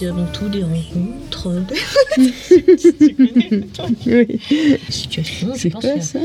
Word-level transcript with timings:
puis 0.00 0.08
avant 0.08 0.24
tout 0.32 0.48
des 0.48 0.62
rencontres. 0.62 1.74
Oui. 4.06 4.40
Situation, 4.88 5.52
je 5.54 5.58
C'est 5.58 5.70
pense. 5.70 5.82
quoi 5.84 6.00
ça? 6.00 6.18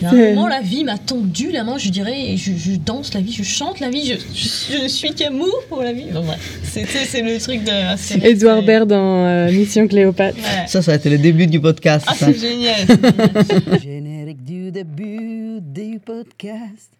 Il 0.00 0.02
y 0.02 0.06
a 0.06 0.10
un 0.10 0.34
moment, 0.34 0.46
la 0.48 0.60
vie 0.60 0.84
m'a 0.84 0.96
tendu 0.98 1.50
la 1.50 1.64
main, 1.64 1.76
je 1.78 1.88
dirais, 1.90 2.32
et 2.32 2.36
je, 2.36 2.52
je 2.56 2.76
danse 2.76 3.12
la 3.14 3.20
vie, 3.20 3.32
je 3.32 3.42
chante 3.42 3.80
la 3.80 3.90
vie, 3.90 4.06
je, 4.06 4.14
je, 4.14 4.76
je 4.78 4.82
ne 4.84 4.88
suis 4.88 5.12
qu'amour 5.14 5.54
pour 5.68 5.82
la 5.82 5.92
vie. 5.92 6.06
Bon, 6.12 6.24
c'est 6.64 6.82
le 7.22 7.38
truc 7.38 7.64
de. 7.64 7.70
c'est- 7.96 8.24
Edouard 8.24 8.62
Baird 8.62 8.88
dans 8.88 9.26
euh, 9.26 9.50
Mission 9.52 9.86
Cléopâtre. 9.88 10.36
Ouais. 10.38 10.66
Ça, 10.66 10.80
ça 10.82 10.92
a 10.92 10.96
été 10.96 11.10
le 11.10 11.18
début 11.18 11.46
du 11.46 11.60
podcast. 11.60 12.04
Ah, 12.08 12.14
ça. 12.14 12.26
c'est 12.26 12.38
génial. 12.38 12.86
c'est 12.86 13.02
génial. 13.02 13.80
Générique 13.82 14.44
du 14.44 14.70
début 14.70 15.60
du 15.60 15.98
podcast 15.98 16.90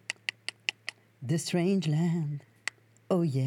The 1.27 1.37
Strange 1.37 1.87
Land. 1.87 2.37
Oh 3.09 3.23
yeah. 3.23 3.45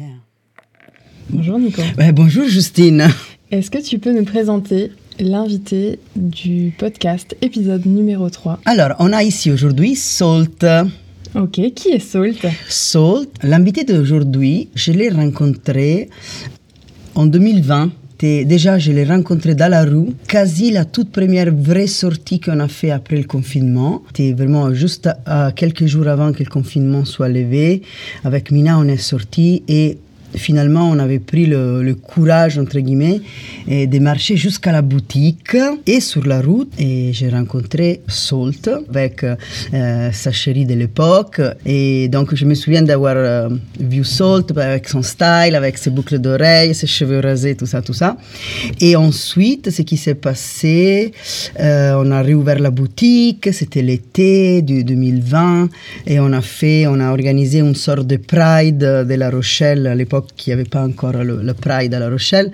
Bonjour 1.29 1.59
Nico. 1.59 1.81
Ouais, 1.97 2.11
bonjour 2.11 2.47
Justine. 2.47 3.07
Est-ce 3.51 3.71
que 3.71 3.79
tu 3.81 3.99
peux 3.99 4.13
nous 4.17 4.23
présenter 4.25 4.91
l'invité 5.19 5.99
du 6.15 6.73
podcast 6.77 7.35
épisode 7.41 7.85
numéro 7.85 8.29
3 8.29 8.59
Alors, 8.65 8.95
on 8.99 9.11
a 9.13 9.23
ici 9.23 9.51
aujourd'hui 9.51 9.95
Salt. 9.95 10.65
Ok, 11.35 11.59
qui 11.75 11.89
est 11.89 11.99
Salt? 11.99 12.45
Salt, 12.69 13.29
l'invité 13.43 13.83
d'aujourd'hui, 13.83 14.69
je 14.75 14.91
l'ai 14.91 15.09
rencontré 15.09 16.09
en 17.15 17.25
2020. 17.25 17.91
Et 18.23 18.45
déjà, 18.45 18.79
je 18.79 18.91
l'ai 18.91 19.03
rencontré 19.05 19.53
dans 19.53 19.69
la 19.69 19.83
rue, 19.85 20.07
quasi 20.27 20.71
la 20.71 20.85
toute 20.85 21.11
première 21.11 21.53
vraie 21.53 21.85
sortie 21.85 22.39
qu'on 22.39 22.59
a 22.59 22.67
fait 22.67 22.89
après 22.89 23.15
le 23.15 23.25
confinement. 23.25 24.01
C'était 24.07 24.33
vraiment 24.33 24.73
juste 24.73 25.05
à- 25.27 25.45
à 25.49 25.51
quelques 25.51 25.85
jours 25.85 26.07
avant 26.07 26.31
que 26.33 26.39
le 26.43 26.49
confinement 26.49 27.05
soit 27.05 27.29
levé. 27.29 27.83
Avec 28.23 28.49
Mina, 28.49 28.79
on 28.79 28.87
est 28.87 28.97
sorti 28.97 29.61
et 29.67 29.99
finalement, 30.35 30.89
on 30.89 30.99
avait 30.99 31.19
pris 31.19 31.45
le, 31.45 31.95
courage, 31.95 32.57
entre 32.57 32.79
guillemets, 32.79 33.21
et 33.67 33.87
de 33.87 33.99
marcher 33.99 34.37
jusqu'à 34.37 34.71
la 34.71 34.81
boutique. 34.81 35.55
Et 35.85 35.99
sur 35.99 36.25
la 36.25 36.41
route, 36.41 36.71
et 36.77 37.11
j'ai 37.13 37.29
rencontré 37.29 38.01
Salt 38.07 38.69
avec 38.89 39.23
euh, 39.23 40.11
sa 40.11 40.31
chérie 40.31 40.65
de 40.65 40.73
l'époque. 40.73 41.41
Et 41.65 42.07
donc, 42.09 42.35
je 42.35 42.45
me 42.45 42.53
souviens 42.53 42.81
d'avoir 42.81 43.15
euh, 43.17 43.49
vu 43.79 44.03
Salt 44.03 44.51
avec 44.57 44.87
son 44.89 45.01
style, 45.01 45.55
avec 45.55 45.77
ses 45.77 45.89
boucles 45.89 46.19
d'oreilles, 46.19 46.73
ses 46.75 46.87
cheveux 46.87 47.19
rasés, 47.19 47.55
tout 47.55 47.65
ça, 47.65 47.81
tout 47.81 47.93
ça. 47.93 48.17
Et 48.81 48.95
ensuite, 48.95 49.69
ce 49.69 49.81
qui 49.81 49.97
s'est 49.97 50.15
passé, 50.15 51.11
euh, 51.59 51.93
on 51.97 52.11
a 52.11 52.21
réouvert 52.21 52.59
la 52.59 52.71
boutique, 52.71 53.49
c'était 53.51 53.81
l'été 53.81 54.61
du 54.61 54.83
2020, 54.83 55.69
et 56.05 56.19
on 56.19 56.31
a 56.33 56.41
fait, 56.41 56.87
on 56.87 56.99
a 56.99 57.09
organisé 57.09 57.59
une 57.59 57.75
sorte 57.75 58.07
de 58.07 58.17
Pride 58.17 58.77
de 58.77 59.13
La 59.13 59.29
Rochelle, 59.29 59.87
à 59.87 59.95
l'époque, 59.95 60.16
qui 60.35 60.49
n'y 60.49 60.53
avait 60.53 60.63
pas 60.63 60.83
encore 60.83 61.13
le, 61.13 61.53
Pride 61.53 61.93
à 61.93 61.99
La 61.99 62.09
Rochelle. 62.09 62.51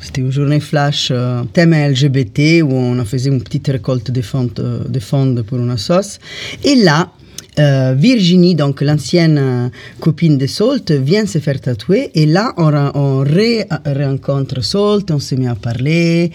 C'était 0.00 0.20
une 0.20 0.32
journée 0.32 0.60
flash 0.60 1.08
euh, 1.10 1.42
thème 1.52 1.74
LGBT 1.74 2.62
où 2.62 2.72
on 2.72 2.98
a 2.98 3.04
fait 3.04 3.24
une 3.24 3.42
petite 3.42 3.68
récolte 3.68 4.10
de 4.10 4.20
fonds, 4.20 4.50
euh, 4.58 4.80
de 4.86 5.00
fonds 5.00 5.42
pour 5.46 5.58
une 5.58 5.76
sauce. 5.78 6.18
Et 6.64 6.76
là, 6.76 7.10
euh, 7.58 7.94
Virginie, 7.96 8.54
donc 8.54 8.80
l'ancienne 8.80 9.38
euh, 9.38 9.68
copine 10.00 10.36
de 10.38 10.46
Salt, 10.46 10.90
vient 10.90 11.26
se 11.26 11.38
faire 11.38 11.60
tatouer 11.60 12.10
et 12.14 12.26
là 12.26 12.52
on, 12.56 12.72
on 12.94 13.18
ré- 13.20 13.66
rencontre 13.84 14.62
Salt, 14.62 15.10
on 15.10 15.18
se 15.18 15.34
met 15.34 15.48
à 15.48 15.54
parler. 15.54 16.30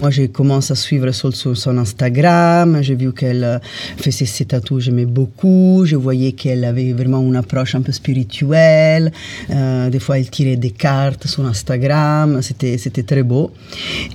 Moi 0.00 0.10
j'ai 0.10 0.28
commencé 0.28 0.72
à 0.72 0.76
suivre 0.76 1.10
Salt 1.12 1.34
sur 1.34 1.56
son 1.56 1.78
Instagram, 1.78 2.78
j'ai 2.82 2.94
vu 2.94 3.12
qu'elle 3.12 3.44
euh, 3.44 3.58
faisait 3.96 4.26
ses 4.26 4.44
tatous, 4.44 4.84
j'aimais 4.84 5.06
beaucoup, 5.06 5.84
je 5.84 5.96
voyais 5.96 6.32
qu'elle 6.32 6.64
avait 6.64 6.92
vraiment 6.92 7.20
une 7.22 7.36
approche 7.36 7.74
un 7.74 7.82
peu 7.82 7.92
spirituelle, 7.92 9.12
des 9.48 9.98
fois 9.98 10.18
elle 10.18 10.30
tirait 10.30 10.56
des 10.56 10.70
cartes 10.70 11.26
sur 11.26 11.44
Instagram, 11.46 12.42
c'était 12.42 12.78
c'était 12.78 13.02
très 13.02 13.22
beau. 13.22 13.52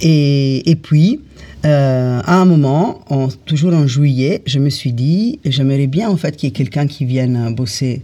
Et, 0.02 0.70
et 0.70 0.76
puis 0.76 1.20
euh, 1.66 2.22
à 2.26 2.42
un 2.42 2.46
moment, 2.46 3.02
en- 3.10 3.28
toujours 3.46 3.74
en 3.74 3.86
juillet, 3.88 4.42
je 4.46 4.60
me 4.60 4.70
suis 4.70 4.94
dit, 4.94 5.40
j'aimerais 5.46 5.88
bien 5.88 6.10
en 6.10 6.18
fait 6.18 6.36
qu'il 6.36 6.48
y 6.48 6.50
ait 6.50 6.54
quelqu'un 6.54 6.88
qui 6.88 7.06
vienne 7.06 7.54
bosser 7.56 8.02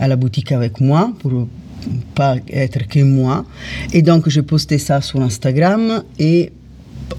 à 0.00 0.08
la 0.08 0.16
boutique 0.16 0.50
avec 0.52 0.80
moi 0.80 1.12
pour 1.20 1.46
pas 2.16 2.36
être 2.52 2.88
que 2.88 3.00
moi. 3.00 3.44
Et 3.92 4.02
donc, 4.02 4.28
je 4.28 4.40
postais 4.40 4.78
ça 4.78 5.00
sur 5.00 5.20
Instagram 5.22 6.02
et 6.18 6.50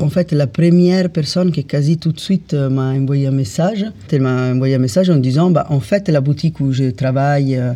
en 0.01 0.09
fait, 0.09 0.33
la 0.33 0.47
première 0.47 1.09
personne 1.09 1.53
qui 1.53 1.63
quasi 1.63 1.97
tout 1.97 2.11
de 2.11 2.19
suite 2.19 2.53
euh, 2.53 2.69
m'a 2.69 2.91
envoyé 2.91 3.27
un 3.27 3.31
message, 3.31 3.85
elle 4.11 4.21
m'a 4.21 4.51
envoyé 4.51 4.75
un 4.75 4.79
message 4.79 5.09
en 5.09 5.15
disant, 5.15 5.49
bah, 5.51 5.65
en 5.69 5.79
fait, 5.79 6.09
la 6.09 6.19
boutique 6.19 6.59
où 6.59 6.73
je 6.73 6.89
travaille 6.89 7.55
euh, 7.55 7.71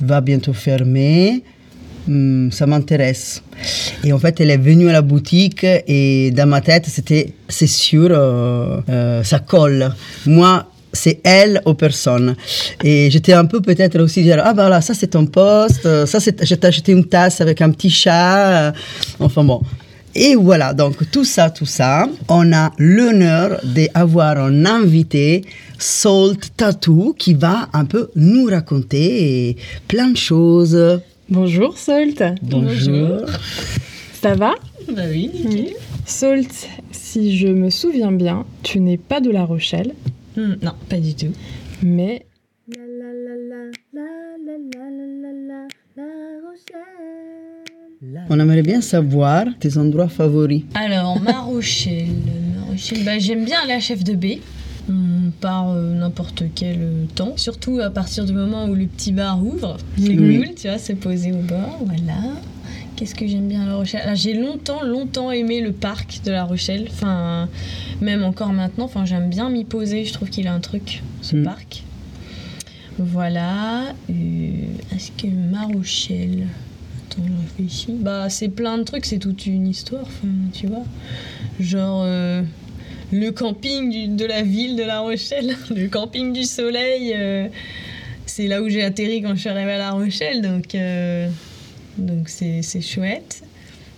va 0.00 0.22
bientôt 0.22 0.54
fermer. 0.54 1.42
Hmm, 2.06 2.50
ça 2.50 2.66
m'intéresse. 2.66 3.42
Et 4.02 4.12
en 4.12 4.18
fait, 4.18 4.40
elle 4.40 4.50
est 4.50 4.58
venue 4.58 4.90
à 4.90 4.92
la 4.92 5.00
boutique 5.02 5.64
et 5.64 6.30
dans 6.32 6.46
ma 6.46 6.60
tête, 6.60 6.84
c'était, 6.86 7.32
c'est 7.48 7.66
sûr, 7.66 8.08
euh, 8.10 8.80
euh, 8.90 9.22
ça 9.22 9.38
colle. 9.38 9.90
Moi, 10.26 10.66
c'est 10.92 11.20
elle 11.24 11.62
aux 11.64 11.74
personnes. 11.74 12.36
Et 12.82 13.10
j'étais 13.10 13.32
un 13.32 13.46
peu 13.46 13.62
peut-être 13.62 13.98
aussi 14.00 14.22
dire, 14.22 14.40
ah 14.44 14.52
ben 14.52 14.68
là, 14.68 14.82
ça 14.82 14.92
c'est 14.92 15.08
ton 15.08 15.24
poste, 15.24 15.86
euh, 15.86 16.04
ça 16.04 16.20
c'est, 16.20 16.44
je 16.44 16.54
t'ai 16.54 16.66
acheté 16.66 16.92
une 16.92 17.06
tasse 17.06 17.40
avec 17.40 17.62
un 17.62 17.70
petit 17.70 17.90
chat. 17.90 18.74
Enfin 19.18 19.42
bon. 19.42 19.62
Et 20.16 20.36
voilà, 20.36 20.74
donc 20.74 21.10
tout 21.10 21.24
ça, 21.24 21.50
tout 21.50 21.66
ça, 21.66 22.06
on 22.28 22.52
a 22.52 22.70
l'honneur 22.78 23.60
d'avoir 23.64 24.38
un 24.38 24.64
invité, 24.64 25.42
Salt 25.76 26.52
Tattoo, 26.56 27.16
qui 27.18 27.34
va 27.34 27.68
un 27.72 27.84
peu 27.84 28.10
nous 28.14 28.44
raconter 28.44 29.56
plein 29.88 30.10
de 30.10 30.16
choses. 30.16 31.00
Bonjour 31.28 31.76
Salt. 31.78 32.22
Bonjour. 32.42 33.20
Ça 34.12 34.34
va? 34.34 34.54
Bah 34.90 35.02
oui, 35.08 35.30
nickel. 35.32 35.72
Salt, 36.06 36.68
si 36.92 37.36
je 37.36 37.48
me 37.48 37.70
souviens 37.70 38.12
bien, 38.12 38.44
tu 38.62 38.80
n'es 38.80 38.98
pas 38.98 39.20
de 39.20 39.30
La 39.30 39.44
Rochelle, 39.44 39.94
Hmm, 40.36 40.54
non, 40.62 40.72
pas 40.88 40.98
du 40.98 41.14
tout. 41.14 41.32
mais 41.80 42.26
On 48.28 48.40
aimerait 48.40 48.62
bien 48.62 48.80
savoir 48.80 49.44
tes 49.60 49.76
endroits 49.78 50.08
favoris. 50.08 50.64
Alors, 50.74 51.20
Ma 51.20 51.40
Rochelle. 51.40 52.08
Ma 52.56 52.64
Rochelle, 52.70 53.04
bah, 53.04 53.18
j'aime 53.18 53.44
bien 53.44 53.58
à 53.68 53.78
Chef 53.80 54.02
de 54.02 54.14
baie. 54.14 54.40
On 54.90 55.30
part 55.40 55.70
euh, 55.70 55.94
n'importe 55.94 56.42
quel 56.54 56.76
euh, 56.80 57.04
temps. 57.14 57.32
Surtout 57.36 57.80
à 57.80 57.88
partir 57.90 58.24
du 58.26 58.32
moment 58.32 58.66
où 58.66 58.74
le 58.74 58.86
petit 58.86 59.12
bar 59.12 59.42
ouvre. 59.44 59.78
C'est 59.96 60.08
Oui. 60.10 60.38
cool, 60.44 60.54
tu 60.54 60.68
vois, 60.68 60.78
c'est 60.78 60.94
posé 60.94 61.32
au 61.32 61.38
bord. 61.38 61.78
Voilà. 61.86 62.20
Qu'est-ce 62.96 63.14
que 63.14 63.26
j'aime 63.26 63.48
bien 63.48 63.62
à 63.62 63.66
La 63.66 63.74
Rochelle? 63.76 64.02
Alors, 64.02 64.14
J'ai 64.14 64.34
longtemps, 64.34 64.82
longtemps 64.84 65.30
aimé 65.32 65.60
le 65.60 65.72
parc 65.72 66.20
de 66.24 66.30
La 66.30 66.44
Rochelle. 66.44 66.86
Enfin, 66.90 67.48
même 68.00 68.22
encore 68.22 68.52
maintenant. 68.52 68.84
Enfin, 68.84 69.04
j'aime 69.04 69.30
bien 69.30 69.48
m'y 69.50 69.64
poser. 69.64 70.04
Je 70.04 70.12
trouve 70.12 70.28
qu'il 70.30 70.46
a 70.46 70.52
un 70.54 70.60
truc, 70.60 71.02
ce 71.22 71.34
Mm. 71.36 71.42
parc. 71.44 71.82
Voilà. 72.98 73.86
Euh, 74.10 74.50
Est-ce 74.94 75.10
que 75.12 75.26
Ma 75.26 75.62
Rochelle? 75.64 76.46
Attends, 77.10 77.22
je 77.26 77.32
réfléchis. 77.62 77.92
Bah, 78.00 78.28
c'est 78.30 78.48
plein 78.48 78.78
de 78.78 78.84
trucs, 78.84 79.06
c'est 79.06 79.18
toute 79.18 79.46
une 79.46 79.66
histoire, 79.66 80.02
enfin, 80.02 80.28
tu 80.52 80.66
vois. 80.68 80.84
Genre 81.58 82.02
le 83.14 83.30
camping 83.30 84.16
de 84.16 84.24
la 84.24 84.42
ville 84.42 84.74
de 84.74 84.82
La 84.82 85.00
Rochelle, 85.00 85.56
le 85.70 85.86
camping 85.88 86.32
du 86.32 86.42
soleil. 86.42 87.14
euh, 87.16 87.46
c'est 88.26 88.48
là 88.48 88.60
où 88.60 88.68
j'ai 88.68 88.82
atterri 88.82 89.22
quand 89.22 89.34
je 89.36 89.40
suis 89.40 89.48
arrivée 89.48 89.72
à 89.72 89.78
La 89.78 89.92
Rochelle, 89.92 90.42
donc 90.42 90.74
euh, 90.74 91.28
donc 91.96 92.28
c'est 92.28 92.62
c'est 92.62 92.80
chouette. 92.80 93.43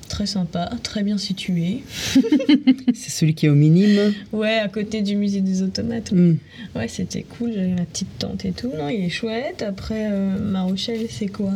Très 0.08 0.26
sympa, 0.26 0.70
très 0.82 1.02
bien 1.02 1.18
situé. 1.18 1.82
C'est 2.94 3.10
celui 3.10 3.34
qui 3.34 3.46
est 3.46 3.48
au 3.48 3.54
minime. 3.54 4.12
Ouais, 4.32 4.58
à 4.58 4.68
côté 4.68 5.02
du 5.02 5.16
musée 5.16 5.40
des 5.40 5.62
automates. 5.62 6.12
Hmm. 6.12 6.36
Ouais, 6.74 6.88
c'était 6.88 7.22
cool, 7.22 7.52
j'avais 7.54 7.68
ma 7.74 7.82
petite 7.84 8.18
tente 8.18 8.44
et 8.44 8.52
tout. 8.52 8.70
Non, 8.76 8.88
il 8.88 9.04
est 9.04 9.10
chouette. 9.10 9.62
Après, 9.66 10.08
euh, 10.10 10.38
Ma 10.38 10.62
Rochelle, 10.62 11.06
c'est 11.10 11.26
quoi? 11.26 11.50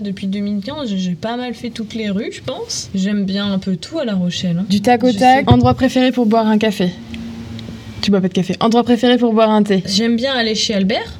Depuis 0.00 0.26
2015, 0.28 0.94
j'ai 0.96 1.14
pas 1.14 1.36
mal 1.36 1.54
fait 1.54 1.70
toutes 1.70 1.94
les 1.94 2.08
rues, 2.10 2.30
je 2.32 2.40
pense. 2.42 2.88
J'aime 2.94 3.24
bien 3.24 3.52
un 3.52 3.58
peu 3.58 3.76
tout 3.76 3.98
à 3.98 4.04
La 4.04 4.14
Rochelle. 4.14 4.58
hein. 4.60 4.66
du 4.68 4.80
tac 4.80 5.04
au 5.04 5.12
tac. 5.12 5.44
sais. 5.46 5.52
Endroit 5.52 5.74
préféré 5.74 6.10
pour 6.12 6.26
boire 6.26 6.46
un 6.46 6.58
café 6.58 6.90
Tu 8.00 8.10
bois 8.10 8.20
pas 8.20 8.28
de 8.28 8.32
café. 8.32 8.54
Endroit 8.60 8.84
préféré 8.84 9.18
pour 9.18 9.32
boire 9.34 9.50
un 9.50 9.62
thé 9.62 9.82
J'aime 9.86 10.16
bien 10.16 10.32
aller 10.32 10.54
chez 10.54 10.74
Albert. 10.74 11.17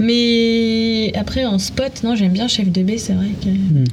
Mais 0.00 1.12
après, 1.14 1.44
en 1.44 1.58
spot, 1.58 2.02
non, 2.04 2.14
j'aime 2.14 2.32
bien 2.32 2.48
Chef 2.48 2.70
de 2.70 2.82
baie, 2.82 2.98
c'est 2.98 3.14
vrai 3.14 3.28
que. 3.42 3.48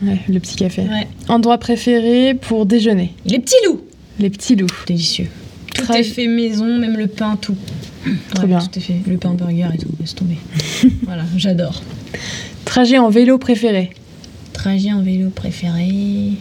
Ouais, 0.06 0.20
le 0.28 0.40
petit 0.40 0.56
café. 0.56 0.82
Ouais. 0.84 1.08
Endroit 1.28 1.58
préféré 1.58 2.34
pour 2.34 2.66
déjeuner 2.66 3.14
Les 3.26 3.40
petits 3.40 3.56
loups 3.66 3.82
Les 4.20 4.30
petits 4.30 4.56
loups. 4.56 4.68
Délicieux. 4.88 5.28
Tout 5.74 5.84
Très- 5.84 6.02
est 6.02 6.04
fait 6.04 6.28
maison, 6.28 6.78
même 6.78 6.98
le 6.98 7.08
pain, 7.08 7.38
tout. 7.42 7.56
Trop 8.34 8.42
Ouais, 8.44 8.48
bien. 8.48 8.60
Tout 8.60 8.78
est 8.78 8.82
fait. 8.82 8.96
Le 9.08 9.18
pain 9.18 9.34
burger 9.34 9.68
et 9.74 9.78
tout, 9.78 9.88
laisse 10.00 10.14
tomber. 10.14 10.38
voilà, 11.04 11.24
j'adore. 11.38 11.82
Trajet 12.66 12.98
en 12.98 13.10
vélo 13.10 13.38
préféré 13.38 13.92
Trajet 14.52 14.92
en 14.92 15.02
vélo 15.02 15.30
préféré. 15.30 16.34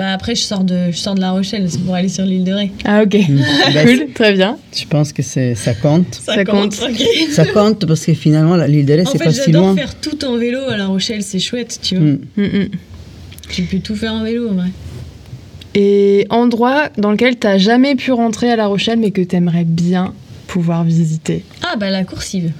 Bah 0.00 0.14
après, 0.14 0.34
je 0.34 0.40
sors 0.40 0.64
de, 0.64 0.90
je 0.90 0.96
sors 0.96 1.14
de 1.14 1.20
La 1.20 1.32
Rochelle, 1.32 1.66
c'est 1.68 1.78
pour 1.84 1.94
aller 1.94 2.08
sur 2.08 2.24
l'île 2.24 2.42
de 2.42 2.52
Ré. 2.54 2.72
Ah 2.86 3.02
ok. 3.02 3.18
Bah, 3.74 3.84
cool, 3.84 4.06
très 4.14 4.32
bien. 4.32 4.56
Je 4.74 4.86
pense 4.86 5.12
que 5.12 5.22
c'est, 5.22 5.54
ça 5.54 5.74
compte? 5.74 6.14
Ça 6.14 6.42
compte. 6.42 6.72
Ça 7.32 7.44
compte 7.44 7.84
parce 7.84 8.06
que 8.06 8.14
finalement, 8.14 8.56
l'île 8.56 8.86
de 8.86 8.94
Ré, 8.94 9.02
En 9.02 9.10
c'est 9.12 9.18
fait, 9.18 9.24
pas 9.24 9.32
si 9.32 9.42
j'adore 9.52 9.66
loin. 9.66 9.76
faire 9.76 9.94
tout 10.00 10.24
en 10.24 10.38
vélo 10.38 10.60
à 10.70 10.78
La 10.78 10.86
Rochelle, 10.86 11.22
c'est 11.22 11.38
chouette, 11.38 11.80
tu 11.82 11.96
vois. 11.96 12.06
Hmm. 12.06 12.18
Mm, 12.38 12.42
mm. 12.44 12.68
Tu 13.50 13.62
peux 13.64 13.80
tout 13.80 13.94
faire 13.94 14.14
en 14.14 14.24
vélo, 14.24 14.48
en 14.48 14.54
vrai. 14.54 14.68
Et 15.74 16.26
endroit 16.30 16.88
dans 16.96 17.10
lequel 17.10 17.36
t'as 17.36 17.58
jamais 17.58 17.94
pu 17.94 18.10
rentrer 18.12 18.50
à 18.50 18.56
La 18.56 18.68
Rochelle, 18.68 18.98
mais 18.98 19.10
que 19.10 19.20
t'aimerais 19.20 19.64
bien 19.64 20.14
pouvoir 20.46 20.82
visiter? 20.82 21.44
Ah, 21.62 21.76
bah 21.76 21.90
la 21.90 22.04
coursive. 22.04 22.52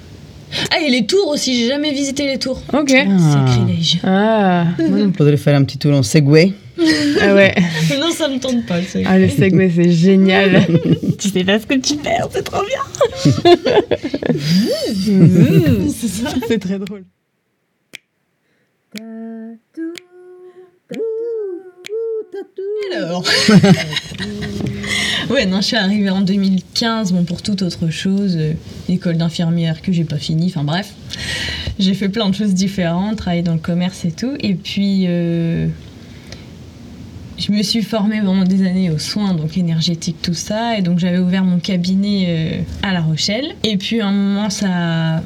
Ah, 0.70 0.80
et 0.86 0.90
les 0.90 1.06
tours 1.06 1.28
aussi, 1.28 1.58
j'ai 1.58 1.68
jamais 1.68 1.92
visité 1.92 2.26
les 2.26 2.38
tours. 2.38 2.60
Ok. 2.74 2.92
Ah. 2.94 3.46
Sacrilège. 3.48 3.98
Ah, 4.04 4.64
On 4.78 5.10
faudrait 5.16 5.38
faire 5.38 5.56
un 5.56 5.64
petit 5.64 5.78
tour 5.78 5.94
en 5.94 6.02
Segway. 6.02 6.52
Ah 7.20 7.34
ouais. 7.34 7.54
non, 7.98 8.10
ça 8.10 8.28
me 8.28 8.38
tente 8.38 8.66
pas. 8.66 8.82
c'est- 8.82 9.04
Ah, 9.06 9.18
le 9.18 9.28
Segway, 9.28 9.70
c'est 9.74 9.90
génial. 9.90 10.66
tu 11.18 11.28
sais 11.28 11.44
pas 11.44 11.58
ce 11.60 11.66
que 11.66 11.74
tu 11.74 11.96
perds, 11.96 12.28
c'est 12.32 12.42
trop 12.42 12.62
bien. 12.64 13.32
C'est 15.92 16.08
ça. 16.08 16.30
c'est 16.48 16.58
très 16.58 16.78
drôle. 16.78 17.04
Alors. 22.94 23.24
ouais, 25.30 25.46
non, 25.46 25.60
je 25.60 25.66
suis 25.66 25.76
arrivée 25.76 26.10
en 26.10 26.20
2015, 26.20 27.12
bon, 27.12 27.24
pour 27.24 27.42
toute 27.42 27.62
autre 27.62 27.90
chose, 27.90 28.36
euh, 28.38 28.52
école 28.88 29.16
d'infirmière 29.16 29.80
que 29.82 29.92
j'ai 29.92 30.04
pas 30.04 30.16
fini, 30.18 30.46
enfin 30.46 30.64
bref. 30.64 30.92
J'ai 31.78 31.94
fait 31.94 32.08
plein 32.08 32.28
de 32.28 32.34
choses 32.34 32.54
différentes, 32.54 33.16
travaillé 33.16 33.42
dans 33.42 33.54
le 33.54 33.60
commerce 33.60 34.04
et 34.04 34.12
tout, 34.12 34.34
et 34.40 34.54
puis 34.54 35.04
euh, 35.08 35.68
je 37.40 37.52
me 37.52 37.62
suis 37.62 37.82
formée 37.82 38.20
pendant 38.20 38.44
des 38.44 38.66
années 38.66 38.90
aux 38.90 38.98
soins, 38.98 39.34
donc 39.34 39.56
énergétique, 39.56 40.16
tout 40.22 40.34
ça, 40.34 40.76
et 40.76 40.82
donc 40.82 40.98
j'avais 40.98 41.18
ouvert 41.18 41.44
mon 41.44 41.58
cabinet 41.58 42.24
euh, 42.28 42.62
à 42.82 42.92
La 42.92 43.00
Rochelle, 43.00 43.54
et 43.64 43.76
puis 43.76 44.00
à 44.00 44.08
un 44.08 44.12
moment, 44.12 44.50
ça. 44.50 45.22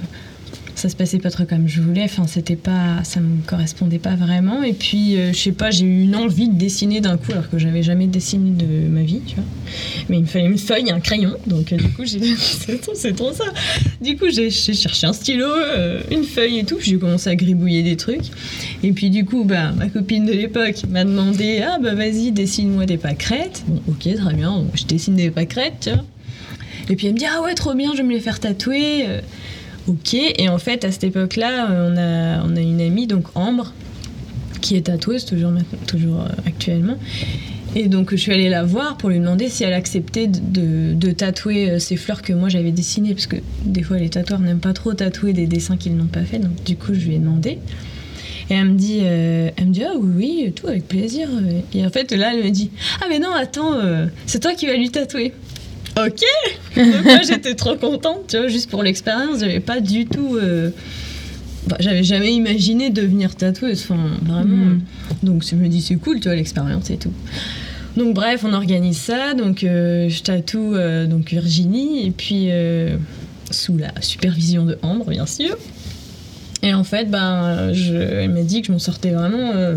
Ça 0.85 0.91
se 0.91 0.97
passait 0.97 1.19
pas 1.19 1.31
trop 1.31 1.47
comme 1.47 1.67
je 1.67 1.81
voulais, 1.81 2.03
enfin 2.03 2.27
c'était 2.27 2.57
pas, 2.57 3.03
ça 3.05 3.19
me 3.19 3.41
correspondait 3.47 3.99
pas 3.99 4.17
vraiment. 4.17 4.63
Et 4.63 4.75
puis 4.75 5.17
euh, 5.17 5.33
je 5.33 5.39
sais 5.39 5.53
pas, 5.53 5.71
j'ai 5.71 5.87
eu 5.87 6.03
une 6.03 6.15
envie 6.15 6.47
de 6.47 6.59
dessiner 6.59 7.01
d'un 7.01 7.17
coup 7.17 7.33
alors 7.33 7.49
que 7.49 7.59
j'avais 7.59 7.83
jamais 7.83 8.07
dessiné 8.07 8.51
de 8.51 8.87
ma 8.91 9.01
vie, 9.01 9.23
tu 9.27 9.37
vois. 9.37 9.45
Mais 10.11 10.19
il 10.19 10.25
me 10.25 10.27
fallait 10.27 10.45
une 10.45 10.59
feuille, 10.59 10.91
un 10.91 11.01
crayon, 11.01 11.39
donc 11.47 11.73
euh, 11.73 11.79
du 11.79 11.89
coup 11.89 12.05
j'ai, 12.05 12.21
c'est 12.37 12.83
trop, 12.83 12.93
c'est 12.95 13.15
trop 13.15 13.33
ça. 13.33 13.47
Du 14.03 14.19
coup 14.19 14.27
j'ai, 14.29 14.51
cherché 14.51 15.07
un 15.07 15.15
stylo, 15.15 15.47
euh, 15.47 16.03
une 16.11 16.25
feuille 16.25 16.59
et 16.59 16.65
tout, 16.65 16.77
j'ai 16.83 16.99
commencé 16.99 17.31
à 17.31 17.35
gribouiller 17.35 17.83
des 17.83 17.97
trucs. 17.97 18.27
Et 18.83 18.93
puis 18.93 19.09
du 19.09 19.25
coup 19.25 19.45
bah 19.45 19.73
ma 19.73 19.89
copine 19.89 20.27
de 20.27 20.33
l'époque 20.33 20.83
m'a 20.91 21.05
demandé 21.05 21.65
ah 21.67 21.79
bah 21.83 21.95
vas-y 21.95 22.31
dessine-moi 22.31 22.85
des 22.85 22.99
pâquerettes. 22.99 23.65
Bon 23.67 23.81
ok 23.89 24.15
très 24.17 24.35
bien, 24.35 24.67
je 24.75 24.85
dessine 24.85 25.17
des 25.17 25.31
pâquerettes, 25.31 25.81
tu 25.81 25.91
vois. 25.93 26.05
Et 26.91 26.97
puis 26.97 27.07
elle 27.07 27.15
me 27.15 27.19
dit 27.19 27.25
ah 27.27 27.41
ouais 27.41 27.55
trop 27.55 27.73
bien, 27.73 27.93
je 27.93 28.03
vais 28.03 28.03
me 28.03 28.13
les 28.13 28.21
faire 28.21 28.39
tatouer. 28.39 29.07
Ok, 29.87 30.15
et 30.15 30.49
en 30.49 30.59
fait, 30.59 30.85
à 30.85 30.91
cette 30.91 31.05
époque-là, 31.05 31.71
euh, 31.71 31.91
on 31.91 31.97
a, 31.97 32.47
on 32.51 32.57
a 32.57 32.61
une 32.61 32.81
amie, 32.81 33.07
donc 33.07 33.25
Ambre, 33.35 33.73
qui 34.63 34.77
est 34.77 34.83
tatoueuse, 34.83 35.27
toujours, 35.27 35.53
toujours 35.87 36.23
euh, 36.23 36.29
actuellement. 36.47 36.97
Et 37.77 37.89
donc, 37.89 38.13
je 38.13 38.17
suis 38.17 38.33
allée 38.33 38.49
la 38.49 38.63
voir 38.65 38.97
pour 38.97 39.11
lui 39.11 39.19
demander 39.19 39.49
si 39.51 39.63
elle 39.65 39.75
acceptait 39.75 40.27
de, 40.29 40.95
de- 40.95 41.11
tatouer 41.11 41.71
euh, 41.71 41.79
ces 41.79 41.97
fleurs 41.97 42.23
que 42.23 42.33
moi 42.33 42.49
j'avais 42.49 42.71
dessinées, 42.71 43.13
parce 43.13 43.27
que 43.27 43.37
des 43.67 43.83
fois, 43.83 43.99
les 43.99 44.09
tatoueurs 44.09 44.41
n'aiment 44.41 44.61
pas 44.61 44.73
trop 44.73 44.95
tatouer 44.95 45.35
des 45.35 45.47
dessins 45.47 45.77
qu'ils 45.77 45.97
n'ont 45.97 46.07
pas 46.07 46.23
fait, 46.25 46.39
donc 46.39 46.65
du 46.65 46.77
coup, 46.77 46.95
je 46.95 47.01
lui 47.01 47.17
ai 47.17 47.19
demandé. 47.19 47.59
Et 48.51 48.55
elle 48.55 48.67
me 48.71 48.77
dit, 48.79 48.99
elle 49.01 49.67
me 49.67 49.73
dit 49.73 49.83
ah 49.85 49.95
oui, 49.99 50.11
oui, 50.45 50.53
tout 50.55 50.67
avec 50.69 50.87
plaisir. 50.87 51.29
Et 51.73 51.85
en 51.85 51.89
fait, 51.89 52.13
là, 52.13 52.33
elle 52.35 52.45
me 52.45 52.51
dit 52.51 52.71
ah 53.01 53.07
mais 53.09 53.19
non, 53.19 53.33
attends, 53.35 53.73
c'est 54.27 54.39
toi 54.41 54.53
qui 54.53 54.67
vas 54.67 54.75
lui 54.77 54.91
tatouer. 54.91 55.33
Ok. 55.96 56.23
Donc 56.76 56.87
moi 57.05 57.20
j'étais 57.23 57.55
trop 57.55 57.76
contente, 57.76 58.26
tu 58.29 58.38
vois, 58.38 58.49
juste 58.49 58.70
pour 58.70 58.82
l'expérience. 58.82 59.41
J'avais 59.41 59.61
pas 59.61 59.81
du 59.81 60.06
tout, 60.06 60.37
euh, 60.37 60.70
bah, 61.69 61.76
j'avais 61.81 62.02
jamais 62.02 62.32
imaginé 62.32 62.91
devenir 62.91 63.37
tatoueuse. 63.37 63.82
Enfin, 63.82 64.11
vraiment. 64.23 64.56
Mm. 64.56 64.82
Donc 65.23 65.44
je 65.49 65.55
me 65.55 65.69
dis 65.69 65.81
c'est 65.81 65.96
cool, 65.96 66.20
tu 66.20 66.29
vois, 66.29 66.37
l'expérience 66.37 66.91
et 66.91 66.96
tout. 66.96 67.12
Donc 67.96 68.14
bref, 68.14 68.44
on 68.44 68.52
organise 68.52 68.99
ça. 68.99 69.35
Donc 69.35 69.62
euh, 69.62 70.08
je 70.08 70.23
tatoue 70.23 70.75
euh, 70.75 71.06
donc 71.06 71.31
Virginie 71.31 72.06
et 72.06 72.11
puis 72.11 72.49
sous 73.50 73.76
la 73.76 73.93
supervision 74.00 74.64
de 74.64 74.79
Ambre, 74.82 75.11
bien 75.11 75.26
sûr. 75.26 75.56
Et 76.64 76.73
en 76.73 76.82
fait, 76.82 77.11
ben, 77.11 77.75
je, 77.75 77.94
elle 77.94 78.31
m'a 78.31 78.40
dit 78.40 78.62
que 78.62 78.69
je 78.69 78.73
m'en 78.73 78.79
sortais 78.79 79.11
vraiment, 79.11 79.52
euh, 79.55 79.76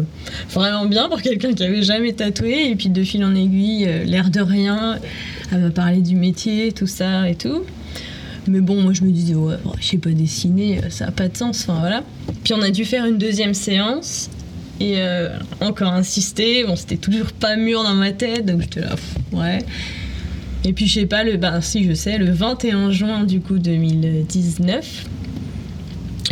vraiment 0.51 0.85
bien 0.85 1.09
pour 1.09 1.21
quelqu'un 1.21 1.53
qui 1.53 1.61
avait 1.61 1.83
jamais 1.83 2.13
tatoué. 2.13 2.69
Et 2.69 2.75
puis 2.77 2.87
de 2.87 3.03
fil 3.03 3.25
en 3.25 3.35
aiguille, 3.35 3.85
euh, 3.85 4.05
l'air 4.05 4.29
de 4.29 4.39
rien, 4.39 4.97
elle 5.51 5.61
m'a 5.61 5.69
parlé 5.69 6.01
du 6.01 6.15
métier, 6.15 6.71
tout 6.71 6.87
ça 6.87 7.29
et 7.29 7.35
tout. 7.35 7.63
Mais 8.47 8.61
bon, 8.61 8.81
moi 8.81 8.93
je 8.93 9.03
me 9.03 9.11
disais, 9.11 9.35
ouais, 9.35 9.55
je 9.79 9.85
sais 9.85 9.97
pas 9.97 10.09
dessiner, 10.11 10.79
euh, 10.79 10.89
ça 10.89 11.05
n'a 11.05 11.11
pas 11.11 11.27
de 11.27 11.35
sens. 11.35 11.61
Enfin 11.67 11.79
voilà. 11.79 12.03
Puis 12.43 12.53
on 12.53 12.61
a 12.61 12.69
dû 12.69 12.85
faire 12.85 13.05
une 13.05 13.17
deuxième 13.17 13.53
séance. 13.53 14.29
Et 14.79 14.95
euh, 14.97 15.29
encore 15.59 15.91
insister, 15.93 16.63
bon, 16.63 16.75
c'était 16.75 16.97
toujours 16.97 17.31
pas 17.31 17.55
mûr 17.55 17.83
dans 17.83 17.95
ma 17.95 18.11
tête, 18.11 18.45
donc 18.45 18.61
j'étais 18.61 18.81
là, 18.81 18.91
pff, 18.91 19.15
ouais. 19.33 19.59
Et 20.65 20.73
puis 20.73 20.85
je 20.85 20.99
sais 20.99 21.05
pas, 21.07 21.23
le, 21.23 21.37
ben 21.37 21.61
si 21.61 21.83
je 21.83 21.93
sais, 21.93 22.17
le 22.19 22.29
21 22.29 22.91
juin 22.91 23.23
du 23.23 23.39
coup 23.39 23.57
2019, 23.57 25.05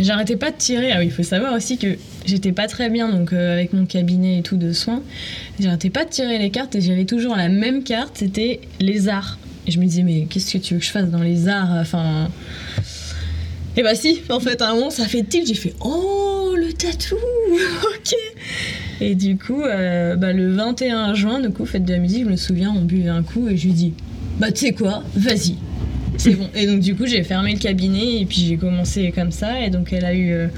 j'arrêtais 0.00 0.36
pas 0.36 0.52
de 0.52 0.56
tirer. 0.56 0.92
Ah 0.92 0.98
oui, 1.00 1.06
il 1.06 1.10
faut 1.10 1.24
savoir 1.24 1.54
aussi 1.54 1.76
que 1.76 1.96
j'étais 2.26 2.52
pas 2.52 2.66
très 2.66 2.90
bien 2.90 3.08
donc 3.08 3.32
euh, 3.32 3.52
avec 3.52 3.72
mon 3.72 3.86
cabinet 3.86 4.38
et 4.38 4.42
tout 4.42 4.56
de 4.56 4.72
soins. 4.72 5.02
J'arrêtais 5.60 5.90
pas 5.90 6.04
de 6.04 6.10
tirer 6.10 6.38
les 6.38 6.50
cartes 6.50 6.74
et 6.74 6.80
j'avais 6.80 7.04
toujours 7.04 7.36
la 7.36 7.48
même 7.48 7.82
carte, 7.82 8.18
c'était 8.18 8.60
les 8.80 9.08
arts. 9.08 9.38
Et 9.66 9.70
je 9.70 9.80
me 9.80 9.86
disais 9.86 10.02
mais 10.02 10.26
qu'est-ce 10.28 10.52
que 10.52 10.58
tu 10.58 10.74
veux 10.74 10.80
que 10.80 10.86
je 10.86 10.90
fasse 10.90 11.08
dans 11.08 11.22
les 11.22 11.48
arts 11.48 11.72
Enfin? 11.72 12.28
Et 13.76 13.82
bah 13.82 13.94
si, 13.94 14.22
en 14.30 14.40
fait 14.40 14.60
à 14.62 14.70
un 14.70 14.74
moment 14.74 14.90
ça 14.90 15.06
fait 15.06 15.22
tilt, 15.22 15.46
j'ai 15.46 15.54
fait 15.54 15.74
oh 15.80 16.54
le 16.56 16.72
tatou, 16.72 17.16
ok. 17.50 18.14
Et 19.00 19.14
du 19.14 19.36
coup, 19.36 19.62
euh, 19.62 20.16
bah, 20.16 20.32
le 20.32 20.50
21 20.54 21.12
juin, 21.12 21.40
du 21.40 21.50
coup, 21.50 21.66
fête 21.66 21.84
de 21.84 21.92
la 21.92 21.98
musique, 21.98 22.24
je 22.24 22.30
me 22.30 22.36
souviens, 22.36 22.72
on 22.74 22.80
buvait 22.80 23.10
un 23.10 23.22
coup 23.22 23.46
et 23.48 23.56
je 23.58 23.66
lui 23.66 23.74
dis 23.74 23.92
bah 24.38 24.52
tu 24.52 24.66
sais 24.66 24.72
quoi, 24.72 25.02
vas-y, 25.14 25.56
c'est 26.16 26.34
bon. 26.34 26.48
Et 26.54 26.66
donc 26.66 26.80
du 26.80 26.94
coup, 26.94 27.06
j'ai 27.06 27.22
fermé 27.22 27.52
le 27.52 27.58
cabinet 27.58 28.20
et 28.20 28.26
puis 28.26 28.38
j'ai 28.38 28.56
commencé 28.56 29.12
comme 29.12 29.32
ça. 29.32 29.60
Et 29.64 29.70
donc 29.70 29.92
elle 29.92 30.04
a 30.04 30.14
eu 30.14 30.32
euh, 30.32 30.48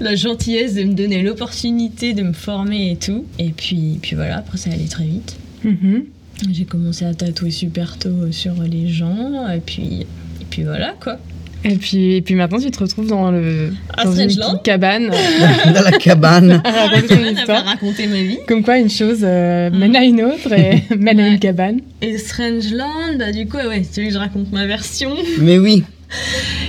la 0.00 0.14
gentillesse 0.14 0.74
de 0.74 0.84
me 0.84 0.94
donner 0.94 1.22
l'opportunité 1.22 2.14
de 2.14 2.22
me 2.22 2.32
former 2.32 2.92
et 2.92 2.96
tout. 2.96 3.24
Et 3.38 3.50
puis, 3.50 3.98
puis 4.02 4.16
voilà, 4.16 4.38
après 4.38 4.58
ça 4.58 4.70
allait 4.70 4.86
très 4.86 5.04
vite. 5.04 5.36
Mhm. 5.64 6.04
J'ai 6.50 6.64
commencé 6.64 7.04
à 7.04 7.14
tatouer 7.14 7.50
super 7.50 7.98
tôt 7.98 8.08
euh, 8.08 8.32
sur 8.32 8.54
les 8.62 8.88
gens. 8.88 9.48
Et 9.50 9.60
puis, 9.60 10.00
et 10.40 10.44
puis 10.48 10.64
voilà 10.64 10.94
quoi. 11.00 11.18
Et 11.66 11.76
puis, 11.76 12.16
et 12.16 12.20
puis 12.22 12.34
maintenant, 12.34 12.58
tu 12.58 12.70
te 12.70 12.78
retrouves 12.78 13.06
dans, 13.06 13.30
le, 13.30 13.72
À 13.96 14.04
dans 14.04 14.12
une 14.12 14.28
Strangeland. 14.28 14.50
petite 14.58 14.62
cabane 14.64 15.10
Dans 15.74 15.82
la 15.82 15.92
cabane. 15.92 16.50
à 16.64 16.70
raconter 16.70 17.06
ton 17.08 17.14
Elle 17.14 17.22
m'a 17.34 17.40
histoire. 17.40 17.64
raconté 17.64 18.06
ma 18.06 18.22
vie. 18.22 18.38
Comme 18.46 18.62
quoi, 18.62 18.78
une 18.78 18.90
chose 18.90 19.20
euh, 19.22 19.70
mène 19.70 19.96
à 19.96 20.04
une 20.04 20.22
autre 20.22 20.52
et 20.52 20.82
mène 20.98 21.20
à 21.20 21.28
une 21.28 21.38
cabane. 21.38 21.80
Et 22.02 22.18
Strangeland, 22.18 23.16
bah 23.18 23.32
du 23.32 23.46
coup, 23.46 23.56
ouais, 23.56 23.82
c'est 23.90 24.00
lui 24.02 24.08
que 24.08 24.14
je 24.14 24.18
raconte 24.18 24.52
ma 24.52 24.66
version. 24.66 25.10
Mais 25.38 25.58
oui, 25.58 25.82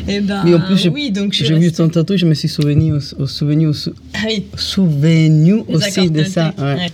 Et 0.08 0.22
bah 0.22 0.42
Oui, 0.46 0.56
en 0.56 0.62
plus, 0.62 0.78
j'ai- 0.78 0.90
oui, 0.90 1.12
donc 1.12 1.34
je 1.34 1.38
suis 1.40 1.46
j'ai 1.46 1.56
vu 1.60 1.72
ton 1.74 1.90
tatou, 1.90 2.16
je 2.16 2.25
me 2.25 2.34
suis 2.34 2.48
souvenu, 2.48 2.94
au, 2.94 3.00
au 3.20 3.28
souvenu, 3.28 3.68
au 3.68 3.74
sou- 3.74 3.94
Ah 4.14 4.20
oui, 4.28 4.46
souvenu 4.56 5.56
aussi 5.68 6.10
de 6.10 6.24
ça. 6.24 6.54
Toltec, 6.56 6.64
ouais. 6.66 6.75
ouais. 6.84 6.90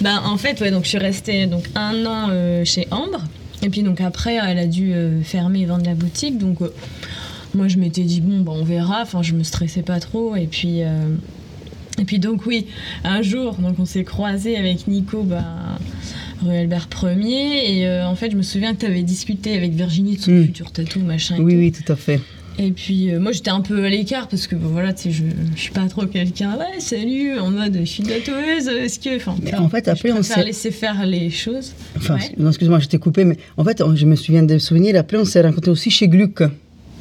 Bah, 0.00 0.22
en 0.26 0.36
fait, 0.36 0.60
ouais, 0.60 0.70
donc 0.72 0.84
je 0.84 0.88
suis 0.88 0.98
restée 0.98 1.46
donc, 1.46 1.64
un 1.76 2.04
an 2.04 2.28
euh, 2.30 2.64
chez 2.64 2.88
Ambre. 2.90 3.22
Et 3.62 3.70
puis 3.70 3.82
donc 3.82 4.00
après, 4.02 4.36
elle 4.46 4.58
a 4.58 4.66
dû 4.66 4.92
euh, 4.92 5.22
fermer 5.22 5.60
et 5.60 5.64
vendre 5.64 5.86
la 5.86 5.94
boutique. 5.94 6.36
Donc 6.36 6.60
euh, 6.60 6.70
moi, 7.54 7.68
je 7.68 7.78
m'étais 7.78 8.02
dit, 8.02 8.20
bon, 8.20 8.40
bah, 8.40 8.52
on 8.54 8.64
verra. 8.64 9.02
Enfin, 9.02 9.22
je 9.22 9.34
me 9.34 9.42
stressais 9.42 9.82
pas 9.82 10.00
trop. 10.00 10.36
Et 10.36 10.46
puis, 10.46 10.82
euh, 10.82 10.88
et 11.98 12.04
puis 12.04 12.18
donc 12.18 12.46
oui, 12.46 12.66
un 13.04 13.22
jour, 13.22 13.54
donc 13.54 13.76
on 13.78 13.84
s'est 13.84 14.04
croisés 14.04 14.56
avec 14.56 14.88
Nico, 14.88 15.22
bah, 15.22 15.44
rue 16.44 16.56
Albert 16.56 16.88
1er. 16.88 17.62
Et 17.70 17.86
euh, 17.86 18.06
en 18.06 18.16
fait, 18.16 18.30
je 18.30 18.36
me 18.36 18.42
souviens 18.42 18.74
que 18.74 18.80
tu 18.80 18.86
avais 18.86 19.02
discuté 19.02 19.56
avec 19.56 19.72
Virginie 19.72 20.16
de 20.16 20.20
son 20.22 20.30
Mm. 20.32 20.44
futur 20.46 20.72
tatou, 20.72 21.00
machin. 21.00 21.36
et 21.36 21.40
Oui, 21.40 21.52
tout. 21.52 21.58
oui, 21.58 21.72
tout 21.72 21.92
à 21.92 21.96
fait. 21.96 22.20
Et 22.56 22.70
puis 22.70 23.10
euh, 23.12 23.18
moi 23.18 23.32
j'étais 23.32 23.50
un 23.50 23.62
peu 23.62 23.82
à 23.84 23.88
l'écart 23.88 24.28
parce 24.28 24.46
que 24.46 24.54
voilà, 24.54 24.92
tu 24.92 25.02
sais, 25.02 25.10
je, 25.10 25.24
je 25.56 25.60
suis 25.60 25.72
pas 25.72 25.88
trop 25.88 26.06
quelqu'un, 26.06 26.56
ouais, 26.56 26.78
salut, 26.78 27.36
en 27.40 27.50
mode 27.50 27.78
je 27.80 27.84
suis 27.84 28.04
tatoueuse, 28.04 28.68
est-ce 28.68 29.00
que? 29.00 29.16
Enfin, 29.16 29.34
en 29.58 29.68
fait, 29.68 29.88
après, 29.88 30.10
je 30.10 30.14
on 30.14 30.22
s'est- 30.22 30.44
laisser 30.44 30.70
faire 30.70 31.04
les 31.04 31.30
choses. 31.30 31.72
Enfin, 31.96 32.14
Ouais. 32.14 32.48
excuse-moi, 32.48 32.78
je 32.78 32.86
t'ai 32.86 32.98
coupé, 32.98 33.24
mais 33.24 33.38
en 33.56 33.64
fait, 33.64 33.82
je 33.96 34.06
me 34.06 34.14
souviens 34.14 34.44
de 34.44 34.56
souvenirs. 34.58 34.94
Après, 34.96 35.16
on 35.16 35.24
s'est 35.24 35.40
rencontrés 35.42 35.72
aussi 35.72 35.90
chez 35.90 36.06
Gluck. 36.06 36.44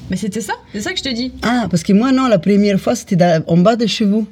Mais 0.09 0.17
c'était 0.17 0.41
ça, 0.41 0.53
c'est 0.73 0.81
ça 0.81 0.91
que 0.91 0.97
je 0.99 1.03
te 1.03 1.13
dis. 1.13 1.31
Ah, 1.41 1.67
parce 1.69 1.83
que 1.83 1.93
moi, 1.93 2.11
non, 2.11 2.27
la 2.27 2.37
première 2.39 2.79
fois, 2.79 2.95
c'était 2.95 3.17
en 3.47 3.57
bas 3.57 3.75
de 3.75 3.87
chez 3.87 4.05
vous. 4.05 4.27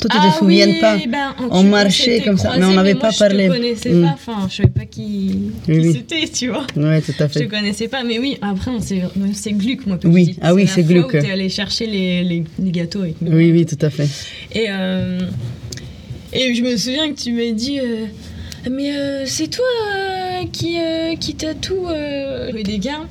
Toi, 0.00 0.10
tu 0.10 0.16
ah 0.20 0.32
te 0.32 0.38
souviens 0.38 0.66
oui, 0.66 0.80
pas 0.80 0.96
ben, 1.08 1.32
On 1.50 1.62
tu- 1.62 1.68
marchait 1.68 2.22
comme 2.22 2.36
ça, 2.36 2.54
mais 2.58 2.64
on 2.64 2.72
n'avait 2.74 2.96
pas 2.96 3.12
parlé. 3.16 3.44
Je 3.46 3.50
te 3.52 3.56
connaissais 3.56 3.90
Mm. 3.90 4.02
pas, 4.02 4.10
enfin, 4.14 4.48
je 4.50 4.56
savais 4.56 4.68
pas 4.70 4.84
qui, 4.84 5.52
Oui, 5.68 5.74
qui 5.74 5.80
oui. 5.80 5.92
c'était, 5.92 6.26
tu 6.28 6.48
vois. 6.48 6.66
Ouais, 6.76 7.00
tout 7.00 7.12
à 7.20 7.28
Je 7.28 7.34
te 7.34 7.38
fait. 7.38 7.46
connaissais 7.46 7.86
pas, 7.86 8.02
mais 8.02 8.18
oui, 8.18 8.36
après, 8.42 8.72
on 8.72 8.80
c'est 8.80 9.52
Gluck, 9.52 9.86
moi, 9.86 9.98
que 9.98 10.08
Oui, 10.08 10.36
ah 10.42 10.54
oui, 10.54 10.66
c'est 10.66 10.82
Gluck. 10.82 11.06
où 11.06 11.10
t'es 11.12 11.30
allé 11.30 11.48
chercher 11.48 11.86
les, 11.86 12.24
les, 12.24 12.42
les 12.58 12.70
gâteaux 12.72 13.02
avec 13.02 13.22
nous. 13.22 13.30
Oui, 13.30 13.52
oui, 13.52 13.64
tout 13.64 13.78
à 13.80 13.90
fait. 13.90 14.08
Et, 14.52 14.66
euh, 14.70 15.20
et 16.32 16.52
je 16.52 16.62
me 16.64 16.76
souviens 16.76 17.12
que 17.12 17.20
tu 17.20 17.30
m'as 17.32 17.52
dit 17.52 17.78
euh, 17.78 18.06
Mais 18.68 18.96
euh, 18.96 19.22
c'est 19.26 19.48
toi 19.48 19.64
qui, 20.52 20.78
qui 21.20 21.34
tatoue 21.36 21.86
des 22.64 22.78
gars 22.80 23.06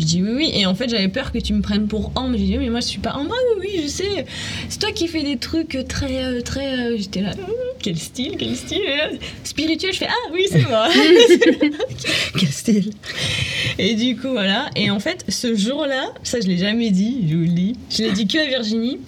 Je 0.00 0.04
dis 0.06 0.22
oui, 0.22 0.30
oui. 0.34 0.50
Et 0.54 0.64
en 0.66 0.74
fait, 0.74 0.88
j'avais 0.88 1.08
peur 1.08 1.30
que 1.30 1.38
tu 1.38 1.52
me 1.52 1.60
prennes 1.60 1.86
pour 1.86 2.10
Ambre. 2.14 2.36
J'ai 2.38 2.44
dit 2.44 2.58
Mais 2.58 2.70
moi, 2.70 2.80
je 2.80 2.86
suis 2.86 2.98
pas 3.00 3.12
Ambre. 3.14 3.30
Ah, 3.32 3.54
oui, 3.60 3.66
oui, 3.74 3.80
je 3.84 3.88
sais. 3.88 4.24
C'est 4.68 4.78
toi 4.80 4.90
qui 4.92 5.06
fais 5.08 5.22
des 5.22 5.36
trucs 5.36 5.78
très. 5.88 6.24
euh, 6.24 6.40
très 6.40 6.72
euh, 6.74 6.96
J'étais 6.98 7.20
là. 7.20 7.32
quel 7.82 7.98
style, 7.98 8.36
quel 8.38 8.56
style. 8.56 8.80
Spirituel, 9.44 9.92
je 9.92 9.98
fais 9.98 10.08
ah 10.08 10.30
oui, 10.32 10.46
c'est 10.50 10.66
moi. 10.66 10.88
Quel 12.38 12.48
style 12.48 12.90
Et 13.78 13.94
du 13.94 14.16
coup, 14.16 14.30
voilà. 14.30 14.70
Et 14.76 14.90
en 14.90 15.00
fait, 15.00 15.24
ce 15.28 15.54
jour-là, 15.54 16.12
ça, 16.22 16.40
je 16.40 16.46
l'ai 16.46 16.56
jamais 16.58 16.90
dit, 16.90 17.24
je 17.28 17.34
vous 17.36 17.42
le 17.42 17.48
dis. 17.48 17.72
Je 17.90 18.02
l'ai 18.04 18.12
dit 18.12 18.26
que 18.26 18.38
à 18.38 18.46
Virginie. 18.46 18.98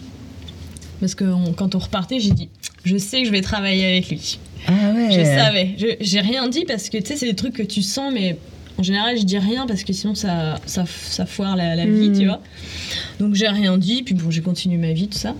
Parce 1.00 1.14
que 1.14 1.24
on- 1.24 1.52
quand 1.52 1.74
on 1.74 1.78
repartait, 1.78 2.20
j'ai 2.20 2.30
dit, 2.30 2.48
je 2.84 2.96
sais 2.96 3.20
que 3.22 3.26
je 3.26 3.32
vais 3.32 3.40
travailler 3.40 3.86
avec 3.86 4.08
lui. 4.08 4.38
Ah 4.68 4.72
ouais. 4.94 5.08
Je 5.10 5.24
savais. 5.24 5.96
J'ai 6.00 6.20
rien 6.20 6.48
dit 6.48 6.64
parce 6.66 6.88
que, 6.88 6.98
tu 6.98 7.06
sais, 7.06 7.16
c'est 7.16 7.26
des 7.26 7.34
trucs 7.34 7.54
que 7.54 7.62
tu 7.62 7.82
sens, 7.82 8.12
mais 8.12 8.36
en 8.78 8.82
général, 8.82 9.18
je 9.18 9.24
dis 9.24 9.38
rien 9.38 9.66
parce 9.66 9.84
que 9.84 9.92
sinon, 9.92 10.14
ça, 10.14 10.58
ça, 10.66 10.84
ça 10.86 11.26
foire 11.26 11.56
la, 11.56 11.74
la 11.76 11.84
vie, 11.86 12.08
Mhm. 12.10 12.18
tu 12.18 12.26
vois. 12.26 12.40
Donc, 13.20 13.34
j'ai 13.34 13.48
rien 13.48 13.76
dit. 13.78 14.02
Puis 14.02 14.14
bon, 14.14 14.30
j'ai 14.30 14.40
continué 14.40 14.76
ma 14.78 14.92
vie, 14.92 15.08
tout 15.08 15.18
ça. 15.18 15.34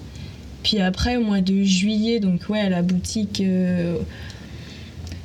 Puis 0.63 0.79
après, 0.79 1.17
au 1.17 1.23
mois 1.25 1.41
de 1.41 1.63
juillet, 1.63 2.21
donc, 2.21 2.43
ouais, 2.49 2.61
à 2.61 2.69
la 2.69 2.83
boutique. 2.83 3.41
euh, 3.41 3.97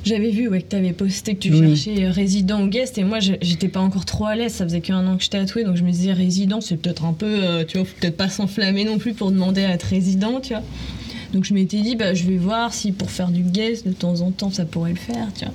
j'avais 0.04 0.30
vu 0.30 0.48
ouais, 0.48 0.62
que 0.62 0.70
tu 0.70 0.76
avais 0.76 0.92
posté 0.92 1.34
que 1.34 1.40
tu 1.40 1.52
Oui. 1.52 1.76
cherchais 1.76 2.04
euh, 2.04 2.10
résident 2.10 2.62
ou 2.62 2.68
guest 2.68 2.96
et 2.96 3.04
moi 3.04 3.20
je- 3.20 3.34
j'étais 3.42 3.68
pas 3.68 3.80
encore 3.80 4.06
trop 4.06 4.24
à 4.26 4.36
l'aise, 4.36 4.52
ça 4.54 4.64
faisait 4.64 4.80
qu'un 4.80 5.06
an 5.06 5.18
que 5.18 5.24
je 5.24 5.28
tatouais 5.28 5.64
donc 5.64 5.76
je 5.76 5.82
me 5.84 5.90
disais 5.90 6.12
résident 6.14 6.60
c'est 6.62 6.76
peut-être 6.76 7.04
un 7.04 7.12
peu, 7.12 7.26
euh, 7.26 7.64
tu 7.66 7.76
vois, 7.76 7.84
faut 7.84 7.94
peut-être 8.00 8.16
pas 8.16 8.30
s'enflammer 8.30 8.84
non 8.84 8.96
plus 8.96 9.12
pour 9.12 9.30
demander 9.32 9.64
à 9.64 9.72
être 9.72 9.82
résident, 9.82 10.40
tu 10.40 10.54
vois. 10.54 10.62
Donc 11.34 11.44
je 11.44 11.52
m'étais 11.52 11.82
dit 11.82 11.94
bah 11.94 12.14
je 12.14 12.24
vais 12.24 12.38
voir 12.38 12.72
si 12.72 12.92
pour 12.92 13.10
faire 13.10 13.28
du 13.30 13.42
guest 13.42 13.86
de 13.86 13.92
temps 13.92 14.20
en 14.22 14.30
temps 14.30 14.50
ça 14.50 14.64
pourrait 14.64 14.92
le 14.92 14.96
faire, 14.96 15.26
tu 15.36 15.44
vois. 15.44 15.54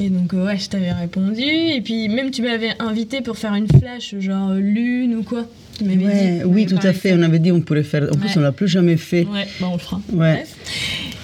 Et 0.00 0.08
donc 0.08 0.32
euh, 0.34 0.46
ouais 0.46 0.56
je 0.58 0.68
t'avais 0.68 0.90
répondu 0.92 1.42
et 1.42 1.80
puis 1.82 2.08
même 2.08 2.30
tu 2.30 2.42
m'avais 2.42 2.70
invité 2.80 3.20
pour 3.20 3.36
faire 3.38 3.54
une 3.54 3.68
flash 3.68 4.14
genre 4.18 4.50
euh, 4.50 4.58
lune 4.58 5.14
ou 5.16 5.22
quoi. 5.22 5.44
Tu 5.78 5.84
m'avais 5.84 6.04
Ouais, 6.04 6.38
dit. 6.38 6.44
oui, 6.44 6.66
tout 6.66 6.78
à 6.82 6.92
fait. 6.92 7.12
On 7.14 7.22
avait 7.22 7.38
dit 7.38 7.50
on 7.52 7.60
pourrait 7.60 7.82
faire. 7.82 8.04
En 8.12 8.16
plus, 8.16 8.36
on 8.36 8.40
l'a 8.40 8.52
plus 8.52 8.68
jamais 8.68 8.96
fait. 8.96 9.24
Ouais, 9.24 9.46
bah 9.60 9.68
on 9.70 9.74
le 9.74 9.78
fera. 9.78 10.00
Ouais. 10.12 10.44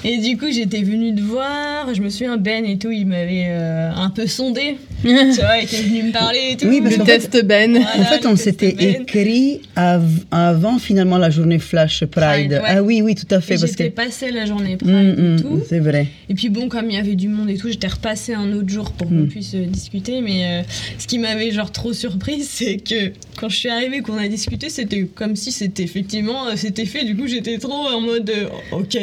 Et 0.04 0.18
du 0.18 0.38
coup, 0.38 0.46
j'étais 0.50 0.82
venue 0.82 1.14
te 1.14 1.20
voir. 1.20 1.92
Je 1.94 2.00
me 2.00 2.08
souviens, 2.08 2.36
Ben 2.38 2.64
et 2.64 2.78
tout, 2.78 2.90
il 2.90 3.06
m'avait 3.06 3.46
euh, 3.48 3.90
un 3.94 4.08
peu 4.10 4.26
sondé. 4.26 4.78
tu 5.02 5.08
vois, 5.12 5.58
il 5.58 5.64
était 5.64 5.82
venu 5.82 6.02
me 6.04 6.12
parler 6.12 6.50
et 6.52 6.56
tout. 6.56 6.66
Oui, 6.66 6.80
parce 6.80 6.92
Le 6.94 6.98
qu'en 6.98 7.04
test 7.06 7.44
Ben. 7.44 7.72
Voilà, 7.72 8.00
En 8.00 8.04
fait, 8.04 8.26
on 8.26 8.36
s'était 8.36 8.72
Ben. 8.72 9.02
écrit 9.02 9.60
av- 9.76 10.24
avant 10.30 10.78
finalement 10.78 11.18
la 11.18 11.30
journée 11.30 11.58
Flash 11.58 12.04
Pride. 12.06 12.24
Pride, 12.24 12.52
ouais. 12.52 12.60
Ah 12.66 12.82
oui, 12.82 13.00
oui, 13.02 13.14
tout 13.14 13.32
à 13.32 13.40
fait. 13.40 13.54
Et 13.54 13.58
Parce 13.58 13.72
que... 13.72 13.84
J'étais 13.84 13.90
passée 13.90 14.30
la 14.30 14.46
journée 14.46 14.76
Pride 14.76 14.90
Mm, 14.90 14.96
et 15.18 15.22
mm, 15.36 15.40
tout. 15.42 15.62
c'est 15.68 15.78
vrai. 15.78 16.06
Et 16.28 16.34
puis 16.34 16.48
bon, 16.48 16.68
comme 16.68 16.90
il 16.90 16.96
y 16.96 16.98
avait 16.98 17.14
du 17.14 17.28
monde 17.28 17.48
et 17.50 17.56
tout, 17.56 17.68
j'étais 17.68 17.86
repassée 17.86 18.34
un 18.34 18.52
autre 18.52 18.68
jour 18.68 18.90
pour 18.92 19.08
qu'on 19.08 19.14
Mm. 19.14 19.28
puisse 19.28 19.54
euh, 19.54 19.64
discuter. 19.66 20.20
Mais 20.20 20.44
euh, 20.44 20.62
ce 20.98 21.06
qui 21.06 21.18
m'avait 21.18 21.50
genre 21.52 21.70
trop 21.72 21.92
surprise, 21.92 22.48
c'est 22.50 22.76
que 22.78 23.12
quand 23.38 23.48
je 23.48 23.56
suis 23.56 23.68
arrivée, 23.68 24.00
qu'on 24.00 24.18
a 24.18 24.26
discuté, 24.28 24.68
c'était 24.68 25.04
comme 25.14 25.36
si 25.36 25.52
c'était 25.52 25.84
effectivement 25.84 26.46
euh, 26.48 26.52
c'était 26.56 26.86
fait. 26.86 27.04
Du 27.04 27.16
coup, 27.16 27.26
j'étais 27.28 27.58
trop 27.58 27.86
en 27.86 28.00
mode 28.00 28.30
ok, 28.72 28.98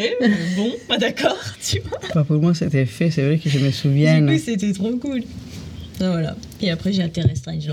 bon, 0.57 0.71
pas 0.87 0.97
d'accord, 0.97 1.37
tu 1.65 1.79
vois. 1.87 1.99
Pas 2.13 2.23
pour 2.23 2.41
moi, 2.41 2.53
c'était 2.53 2.85
fait. 2.85 3.11
C'est 3.11 3.21
vrai 3.23 3.37
que 3.37 3.49
je 3.49 3.59
me 3.59 3.71
souviens. 3.71 4.19
Du 4.21 4.33
coup, 4.33 4.41
c'était 4.43 4.73
trop 4.73 4.91
cool. 4.97 5.21
Ah, 6.01 6.11
voilà. 6.11 6.35
Et 6.61 6.69
après, 6.71 6.91
j'ai 6.91 7.03
atterri 7.03 7.35
Strange 7.35 7.67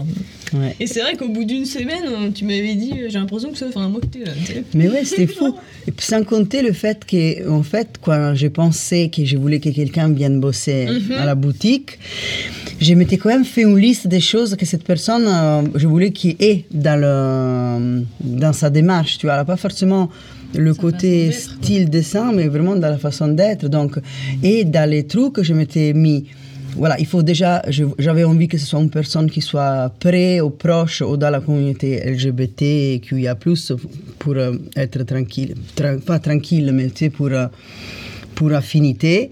Ouais. 0.54 0.76
Et 0.78 0.86
c'est 0.86 1.00
vrai 1.00 1.16
qu'au 1.16 1.28
bout 1.28 1.44
d'une 1.44 1.64
semaine, 1.64 2.32
tu 2.34 2.44
m'avais 2.44 2.74
dit, 2.74 2.92
euh, 2.92 3.06
j'ai 3.08 3.18
l'impression 3.18 3.50
que 3.50 3.58
ça 3.58 3.70
fait 3.70 3.78
un 3.78 3.88
mois 3.88 4.00
là. 4.24 4.32
Mais 4.74 4.88
ouais, 4.88 5.04
c'était 5.04 5.26
fou. 5.26 5.56
Et 5.88 5.90
puis, 5.92 6.06
sans 6.06 6.22
compter 6.24 6.62
le 6.62 6.72
fait 6.72 7.04
que, 7.04 7.48
en 7.48 7.62
fait, 7.62 7.88
quand 8.02 8.34
j'ai 8.34 8.50
pensé 8.50 9.10
que 9.14 9.24
je 9.24 9.36
voulais 9.36 9.60
que 9.60 9.70
quelqu'un 9.70 10.08
vienne 10.12 10.40
bosser 10.40 10.86
Mhm. 10.86 11.12
à 11.18 11.24
la 11.24 11.34
boutique, 11.34 11.98
je 12.80 12.92
m'étais 12.94 13.16
quand 13.16 13.30
même 13.30 13.44
fait 13.44 13.62
une 13.62 13.78
liste 13.78 14.06
des 14.08 14.20
choses 14.20 14.54
que 14.56 14.66
cette 14.66 14.84
personne, 14.84 15.24
euh, 15.26 15.62
je 15.74 15.86
voulais 15.86 16.12
qu'il 16.12 16.36
ait 16.40 16.64
dans, 16.70 17.00
le, 17.00 18.04
dans 18.20 18.52
sa 18.52 18.68
démarche. 18.70 19.18
Tu 19.18 19.26
vois, 19.26 19.34
elle 19.34 19.40
n'a 19.40 19.44
pas 19.44 19.56
forcément 19.56 20.10
le 20.54 20.74
côté 20.74 21.32
style 21.32 21.88
dessin, 21.88 22.32
mais 22.32 22.46
vraiment 22.48 22.76
dans 22.76 22.90
la 22.90 22.98
façon 22.98 23.28
d'être. 23.28 23.68
Donc, 23.68 23.98
et 24.42 24.64
dans 24.64 24.88
les 24.88 25.04
trucs 25.06 25.32
que 25.34 25.42
je 25.42 25.54
m'étais 25.54 25.92
mis. 25.94 26.26
Voilà, 26.76 26.98
il 26.98 27.06
faut 27.06 27.22
déjà, 27.22 27.62
j'avais 27.98 28.24
envie 28.24 28.48
que 28.48 28.56
ce 28.58 28.66
soit 28.66 28.80
une 28.80 28.90
personne 28.90 29.30
qui 29.30 29.40
soit 29.40 29.92
près 30.00 30.40
ou 30.40 30.50
proche 30.50 31.02
ou 31.02 31.16
dans 31.16 31.30
la 31.30 31.40
communauté 31.40 32.00
LGBT 32.10 32.62
et 32.62 33.00
QIA+, 33.02 33.34
pour 34.18 34.34
euh, 34.36 34.52
être 34.76 35.02
tranquille, 35.04 35.54
Tra- 35.76 36.00
pas 36.00 36.18
tranquille, 36.18 36.70
mais 36.72 36.86
tu 36.88 36.96
sais, 37.04 37.10
pour, 37.10 37.26
euh, 37.26 37.46
pour 38.34 38.52
affinité. 38.52 39.30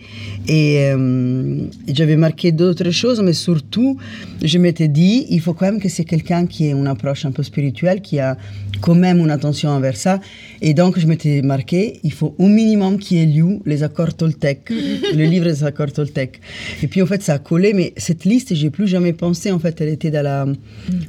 Et 0.49 0.91
euh, 0.93 1.63
j'avais 1.89 2.17
marqué 2.17 2.53
d'autres 2.53 2.91
choses, 2.91 3.21
mais 3.23 3.33
surtout, 3.33 3.97
je 4.43 4.59
m'étais 4.59 4.89
dit, 4.89 5.27
il 5.31 5.41
faut 5.41 5.55
quand 5.55 5.67
même 5.67 5.81
que 5.81 5.89
c'est 5.89 6.05
quelqu'un 6.05 6.47
qui 6.47 6.67
ait 6.67 6.73
une 6.73 6.87
approche 6.87 7.25
un 7.25 7.33
peu 7.33 7.43
spirituelle, 7.43 8.03
qui 8.03 8.19
a 8.19 8.37
quand 8.83 8.95
même 8.95 9.19
une 9.19 9.31
attention 9.31 9.71
envers 9.71 9.97
ça. 9.97 10.21
Et 10.63 10.75
donc, 10.75 10.99
je 10.99 11.07
m'étais 11.07 11.41
marqué, 11.41 12.01
il 12.03 12.13
faut 12.13 12.35
au 12.39 12.47
minimum 12.47 12.99
qu'il 12.99 13.17
ait 13.19 13.25
lu 13.27 13.61
les 13.65 13.83
accords 13.83 14.15
Toltec, 14.15 14.69
le 14.71 15.25
livre 15.25 15.47
des 15.47 15.65
accords 15.65 15.91
Toltec. 15.93 16.41
Et 16.83 16.87
puis, 16.87 17.01
en 17.01 17.07
fait, 17.07 17.23
ça 17.23 17.35
a 17.35 17.39
collé, 17.39 17.73
mais 17.73 17.95
cette 17.97 18.25
liste, 18.27 18.55
j'ai 18.55 18.69
plus 18.71 18.87
jamais 18.87 19.13
pensé. 19.15 19.51
En 19.53 19.59
fait, 19.59 19.81
elle 19.81 19.89
était 19.89 20.11
dans 20.11 20.23
la 20.23 20.47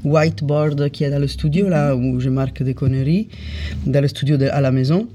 whiteboard 0.03 0.89
qui 0.89 1.03
est 1.03 1.09
dans 1.09 1.19
le 1.19 1.27
studio, 1.27 1.67
là 1.69 1.95
où 1.95 2.19
je 2.19 2.29
marque 2.29 2.63
des 2.63 2.73
conneries, 2.73 3.27
dans 3.85 4.01
le 4.01 4.07
studio 4.07 4.37
de- 4.37 4.45
à 4.47 4.61
la 4.61 4.71
maison. 4.71 5.07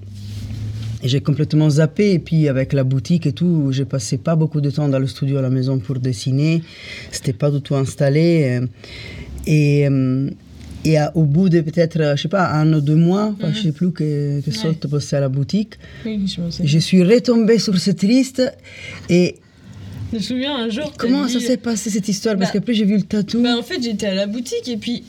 Et 1.02 1.08
j'ai 1.08 1.20
complètement 1.20 1.70
zappé. 1.70 2.12
Et 2.12 2.18
puis, 2.18 2.48
avec 2.48 2.72
la 2.72 2.84
boutique 2.84 3.26
et 3.26 3.32
tout, 3.32 3.68
j'ai 3.72 3.84
passé 3.84 4.18
pas 4.18 4.34
beaucoup 4.36 4.60
de 4.60 4.70
temps 4.70 4.88
dans 4.88 4.98
le 4.98 5.06
studio 5.06 5.38
à 5.38 5.42
la 5.42 5.50
maison 5.50 5.78
pour 5.78 5.98
dessiner. 5.98 6.62
C'était 7.10 7.32
pas 7.34 7.50
du 7.50 7.60
tout 7.60 7.74
installé. 7.74 8.60
euh, 8.62 8.66
Et, 9.46 9.86
euh, 9.88 10.28
et 10.86 10.96
à- 10.98 11.10
au 11.16 11.24
bout 11.24 11.48
de 11.48 11.60
peut-être, 11.60 11.98
euh, 12.00 12.16
je 12.16 12.22
sais 12.22 12.28
pas, 12.28 12.48
un 12.52 12.72
ou 12.72 12.80
deux 12.80 12.94
mois, 12.94 13.34
enfin, 13.36 13.52
je 13.52 13.62
sais 13.62 13.72
plus 13.72 13.90
que, 13.92 14.40
que 14.40 14.50
Ouais. 14.66 14.88
Bossait 14.88 15.16
à 15.16 15.20
la 15.20 15.28
boutique, 15.28 15.74
Oui, 16.04 16.26
je 16.26 16.76
me 16.76 16.80
suis 16.80 17.02
retombée 17.02 17.58
sur 17.58 17.76
cette 17.78 18.02
liste. 18.02 18.42
Et 19.08 19.36
Je 20.12 20.16
me 20.18 20.22
souviens 20.22 20.56
un 20.56 20.68
jour. 20.70 20.92
comment 20.96 21.26
ça 21.28 21.40
s'est 21.40 21.56
passé 21.56 21.90
cette 21.90 22.08
histoire? 22.08 22.36
Parce 22.36 22.50
Bah, 22.50 22.60
qu'après, 22.60 22.74
j'ai 22.74 22.84
vu 22.84 22.96
le 22.96 23.02
tatou. 23.02 23.42
Bah, 23.42 23.56
en 23.58 23.62
fait, 23.62 23.82
j'étais 23.82 24.06
à 24.06 24.14
la 24.14 24.26
boutique 24.26 24.68
et 24.68 24.76
puis. 24.76 25.02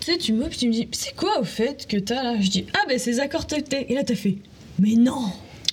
Tu 0.00 0.12
sais, 0.12 0.18
tu 0.18 0.32
m'ouvres, 0.32 0.48
puis 0.48 0.58
tu 0.58 0.66
me 0.68 0.72
dis, 0.72 0.88
c'est 0.92 1.14
quoi 1.14 1.38
au 1.40 1.44
fait 1.44 1.86
que 1.86 1.98
t'as 1.98 2.22
là? 2.22 2.34
Je 2.40 2.48
dis, 2.48 2.64
ah, 2.72 2.78
ben 2.88 2.98
c'est 2.98 3.20
accords. 3.20 3.46
Et 3.86 3.94
là, 3.94 4.02
t'as 4.02 4.14
fait, 4.14 4.36
mais 4.78 4.94
non 4.94 5.26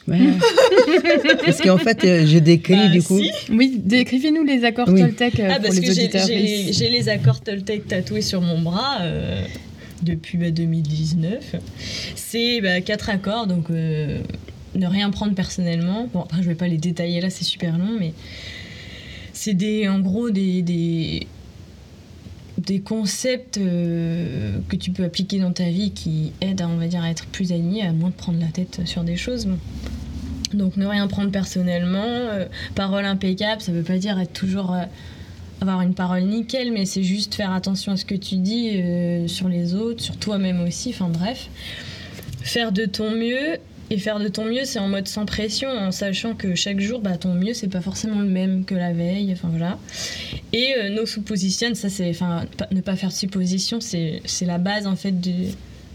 Ouais. 0.07 0.19
Parce 1.45 1.61
qu'en 1.61 1.77
fait, 1.77 2.03
euh, 2.05 2.25
j'ai 2.25 2.39
décrit 2.41 2.75
Bah, 2.75 2.87
du 2.87 3.01
coup. 3.03 3.19
si. 3.19 3.29
Oui, 3.51 3.79
décrivez-nous 3.83 4.43
les 4.43 4.63
accords 4.63 4.87
Oui. 4.89 5.01
Toltec 5.01 5.39
euh, 5.39 5.47
Ah, 5.49 5.55
pour 5.55 5.63
parce 5.63 5.75
les 5.75 5.81
que 5.87 5.93
j'ai- 5.93 6.03
auditeurs. 6.03 6.27
j'ai 6.27 6.89
les- 6.89 7.09
accords 7.09 7.41
Toltec 7.41 7.87
tatoués 7.87 8.21
sur 8.21 8.41
mon 8.41 8.61
bras 8.61 8.99
euh, 9.01 9.41
depuis 10.03 10.37
bah, 10.37 10.51
2019. 10.51 11.55
C'est 12.15 12.61
bah, 12.61 12.79
quatre 12.81 13.09
accords, 13.09 13.47
donc 13.47 13.69
euh, 13.69 14.19
ne 14.75 14.87
rien 14.87 15.09
prendre 15.09 15.33
personnellement. 15.35 16.09
Bon, 16.13 16.21
après, 16.21 16.41
je 16.41 16.47
vais 16.47 16.55
pas 16.55 16.67
les 16.67 16.77
détailler 16.77 17.19
là, 17.21 17.29
c'est 17.29 17.43
super 17.43 17.77
long, 17.77 17.97
mais 17.99 18.13
c'est 19.33 19.53
des, 19.53 19.87
en 19.87 19.99
gros 19.99 20.29
des, 20.29 20.61
des, 20.61 21.27
des 22.57 22.79
concepts 22.79 23.57
euh, 23.57 24.57
que 24.67 24.75
tu 24.75 24.91
peux 24.91 25.03
appliquer 25.03 25.39
dans 25.39 25.51
ta 25.51 25.69
vie 25.69 25.91
qui 25.91 26.33
aident, 26.41 26.61
à, 26.61 26.67
on 26.67 26.77
va 26.77 26.85
à 26.85 27.09
être 27.09 27.25
plus 27.27 27.51
aligné, 27.51 27.83
à 27.83 27.91
moins 27.91 28.09
de 28.09 28.15
prendre 28.15 28.39
la 28.39 28.47
tête 28.47 28.81
sur 28.85 29.03
des 29.03 29.15
choses. 29.15 29.47
Donc 30.53 30.77
ne 30.77 30.85
rien 30.85 31.07
prendre 31.07 31.29
personnellement, 31.29 32.03
euh, 32.03 32.45
parole 32.73 33.05
impeccable, 33.05 33.61
ça 33.61 33.71
veut 33.71 33.83
pas 33.83 33.97
dire 33.97 34.17
être 34.19 34.33
toujours 34.33 34.73
euh, 34.73 34.83
avoir 35.61 35.81
une 35.81 35.93
parole 35.93 36.23
nickel, 36.23 36.71
mais 36.71 36.85
c'est 36.85 37.03
juste 37.03 37.35
faire 37.35 37.51
attention 37.51 37.91
à 37.91 37.97
ce 37.97 38.05
que 38.05 38.15
tu 38.15 38.35
dis 38.37 38.79
sur 39.27 39.49
les 39.49 39.73
autres, 39.73 40.03
sur 40.03 40.15
toi-même 40.17 40.61
aussi, 40.61 40.89
enfin 40.89 41.09
bref. 41.09 41.49
Faire 42.41 42.71
de 42.71 42.85
ton 42.85 43.09
mieux, 43.11 43.57
et 43.89 43.97
faire 43.97 44.19
de 44.19 44.27
ton 44.27 44.45
mieux, 44.45 44.65
c'est 44.65 44.79
en 44.79 44.87
mode 44.87 45.07
sans 45.07 45.25
pression, 45.25 45.69
en 45.69 45.91
sachant 45.91 46.33
que 46.35 46.55
chaque 46.55 46.79
jour, 46.79 46.99
bah, 46.99 47.17
ton 47.17 47.33
mieux, 47.33 47.53
c'est 47.53 47.69
pas 47.69 47.81
forcément 47.81 48.19
le 48.19 48.27
même 48.27 48.65
que 48.65 48.75
la 48.75 48.91
veille, 48.91 49.31
enfin 49.31 49.47
voilà. 49.49 49.79
Et 50.53 50.73
euh, 50.77 50.89
nos 50.89 51.05
suppositions, 51.05 51.73
ça 51.73 51.89
c'est, 51.89 52.09
enfin, 52.09 52.45
ne 52.71 52.81
pas 52.81 52.95
faire 52.95 53.09
de 53.09 53.13
suppositions, 53.13 53.79
c'est 53.79 54.21
la 54.41 54.57
base 54.57 54.87
en 54.87 54.95
fait 54.95 55.19
de, 55.19 55.31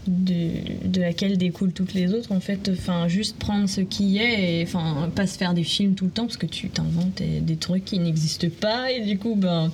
de, 0.07 0.87
de 0.87 1.01
laquelle 1.01 1.37
découlent 1.37 1.73
toutes 1.73 1.93
les 1.93 2.13
autres 2.13 2.31
en 2.31 2.39
fait 2.39 2.69
enfin 2.71 3.07
juste 3.07 3.37
prendre 3.37 3.69
ce 3.69 3.81
qui 3.81 4.17
est 4.17 4.59
et 4.59 4.63
enfin 4.63 5.09
pas 5.15 5.27
se 5.27 5.37
faire 5.37 5.53
des 5.53 5.63
films 5.63 5.95
tout 5.95 6.05
le 6.05 6.11
temps 6.11 6.25
parce 6.25 6.37
que 6.37 6.45
tu 6.45 6.69
t'inventes 6.69 7.21
des 7.21 7.55
trucs 7.55 7.85
qui 7.85 7.99
n'existent 7.99 8.47
pas 8.59 8.91
et 8.91 9.01
du 9.01 9.17
coup 9.17 9.35
ben 9.35 9.71